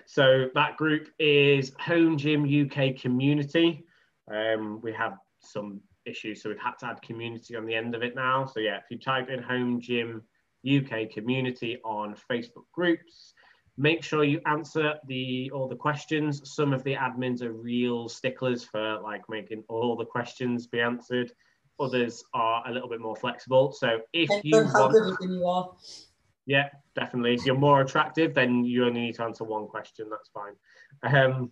so 0.06 0.48
that 0.54 0.76
group 0.76 1.08
is 1.18 1.72
Home 1.80 2.16
Gym 2.16 2.44
UK 2.44 2.96
Community. 2.96 3.84
Um, 4.30 4.80
we 4.82 4.92
have 4.92 5.16
some 5.40 5.80
issues. 6.04 6.42
So 6.42 6.48
we've 6.48 6.58
had 6.58 6.78
to 6.80 6.86
add 6.86 7.02
community 7.02 7.56
on 7.56 7.66
the 7.66 7.74
end 7.74 7.94
of 7.94 8.02
it 8.02 8.14
now. 8.14 8.46
So 8.46 8.60
yeah, 8.60 8.76
if 8.76 8.84
you 8.90 8.98
type 8.98 9.28
in 9.28 9.42
Home 9.42 9.80
Gym 9.80 10.22
UK 10.66 11.10
Community 11.10 11.78
on 11.84 12.16
Facebook 12.30 12.64
groups, 12.72 13.34
make 13.76 14.02
sure 14.02 14.24
you 14.24 14.40
answer 14.46 14.94
the 15.06 15.50
all 15.54 15.68
the 15.68 15.76
questions. 15.76 16.54
Some 16.54 16.72
of 16.72 16.82
the 16.84 16.94
admins 16.94 17.42
are 17.42 17.52
real 17.52 18.08
sticklers 18.08 18.64
for 18.64 19.00
like 19.00 19.22
making 19.28 19.64
all 19.68 19.96
the 19.96 20.04
questions 20.04 20.66
be 20.66 20.80
answered. 20.80 21.32
Others 21.80 22.24
are 22.34 22.68
a 22.68 22.72
little 22.72 22.88
bit 22.88 23.00
more 23.00 23.14
flexible. 23.14 23.70
So 23.72 24.00
if 24.12 24.28
you 24.42 24.64
want, 24.64 25.22
you 25.22 25.46
are. 25.46 25.70
Yeah, 26.48 26.70
definitely. 26.94 27.34
If 27.34 27.44
you're 27.44 27.58
more 27.58 27.82
attractive, 27.82 28.32
then 28.32 28.64
you 28.64 28.86
only 28.86 29.02
need 29.02 29.16
to 29.16 29.24
answer 29.24 29.44
one 29.44 29.66
question. 29.66 30.08
That's 30.08 30.30
fine. 30.30 30.54
Um, 31.02 31.50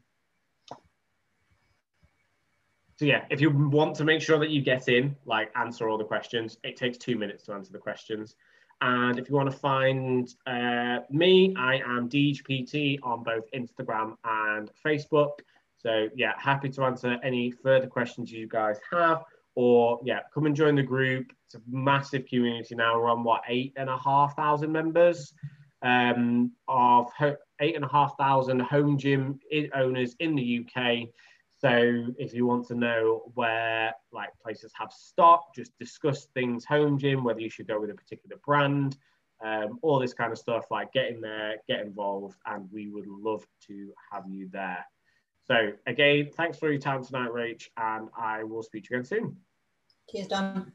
so 2.99 3.05
yeah, 3.05 3.27
if 3.29 3.43
you 3.43 3.51
want 3.51 3.95
to 3.97 4.05
make 4.05 4.23
sure 4.23 4.39
that 4.39 4.49
you 4.49 4.63
get 4.63 4.89
in, 4.89 5.15
like 5.27 5.53
answer 5.55 5.87
all 5.91 5.99
the 5.99 6.05
questions, 6.05 6.57
it 6.65 6.77
takes 6.77 6.97
two 6.97 7.19
minutes 7.19 7.45
to 7.45 7.53
answer 7.53 7.73
the 7.73 7.79
questions. 7.79 8.37
And 8.81 9.19
if 9.19 9.29
you 9.29 9.35
want 9.35 9.51
to 9.51 9.57
find 9.59 10.35
uh, 10.47 11.01
me, 11.11 11.55
I 11.59 11.75
am 11.85 12.09
DGPT 12.09 12.99
on 13.03 13.23
both 13.23 13.45
Instagram 13.55 14.17
and 14.25 14.71
Facebook. 14.83 15.41
So 15.77 16.09
yeah, 16.17 16.33
happy 16.39 16.71
to 16.71 16.85
answer 16.85 17.19
any 17.23 17.51
further 17.51 17.87
questions 17.87 18.33
you 18.33 18.49
guys 18.49 18.79
have. 18.91 19.25
Or 19.57 20.01
yeah, 20.05 20.21
come 20.33 20.47
and 20.47 20.55
join 20.55 20.77
the 20.77 20.83
group. 20.83 21.33
It's 21.47 21.55
a 21.57 21.63
massive 21.69 22.27
community 22.27 22.75
now. 22.75 22.99
We're 22.99 23.11
on 23.11 23.25
what 23.25 23.43
eight 23.49 23.73
and 23.77 23.91
a 23.91 23.99
half 23.99 24.37
thousand 24.37 24.71
members 24.71 25.33
um, 25.83 26.53
of 26.69 27.11
eight 27.61 27.75
and 27.75 27.85
a 27.85 27.89
half 27.89 28.17
thousand 28.19 28.61
home 28.61 28.99
gym 28.99 29.41
owners 29.75 30.15
in 30.21 30.37
the 30.37 30.67
UK. 30.67 31.09
So 31.59 32.09
if 32.19 32.35
you 32.35 32.47
want 32.47 32.67
to 32.69 32.75
know 32.75 33.33
where 33.35 33.95
like 34.13 34.31
places 34.43 34.73
have 34.79 34.93
stock, 34.93 35.55
just 35.55 35.73
discuss 35.79 36.27
things 36.35 36.65
home 36.65 36.99
gym, 36.99 37.25
whether 37.25 37.41
you 37.41 37.49
should 37.51 37.67
go 37.67 37.81
with 37.81 37.91
a 37.91 37.95
particular 37.95 38.37
brand, 38.45 38.99
um, 39.43 39.79
all 39.83 39.99
this 39.99 40.13
kind 40.13 40.33
of 40.33 40.39
stuff, 40.39 40.67
like 40.71 40.93
get 40.93 41.09
in 41.09 41.21
there, 41.21 41.57
get 41.67 41.81
involved, 41.81 42.37
and 42.47 42.69
we 42.73 42.89
would 42.89 43.07
love 43.07 43.47
to 43.69 43.93
have 44.13 44.25
you 44.29 44.49
there. 44.53 44.85
So 45.45 45.73
again, 45.87 46.31
thanks 46.37 46.59
for 46.59 46.71
your 46.71 46.81
time 46.81 47.05
tonight, 47.05 47.31
Rach, 47.31 47.69
and 47.77 48.09
I 48.19 48.45
will 48.45 48.63
speak 48.63 48.85
to 48.85 48.89
you 48.95 49.01
again 49.01 49.07
soon. 49.07 49.37
Cheers, 50.11 50.29
Dan. 50.29 50.73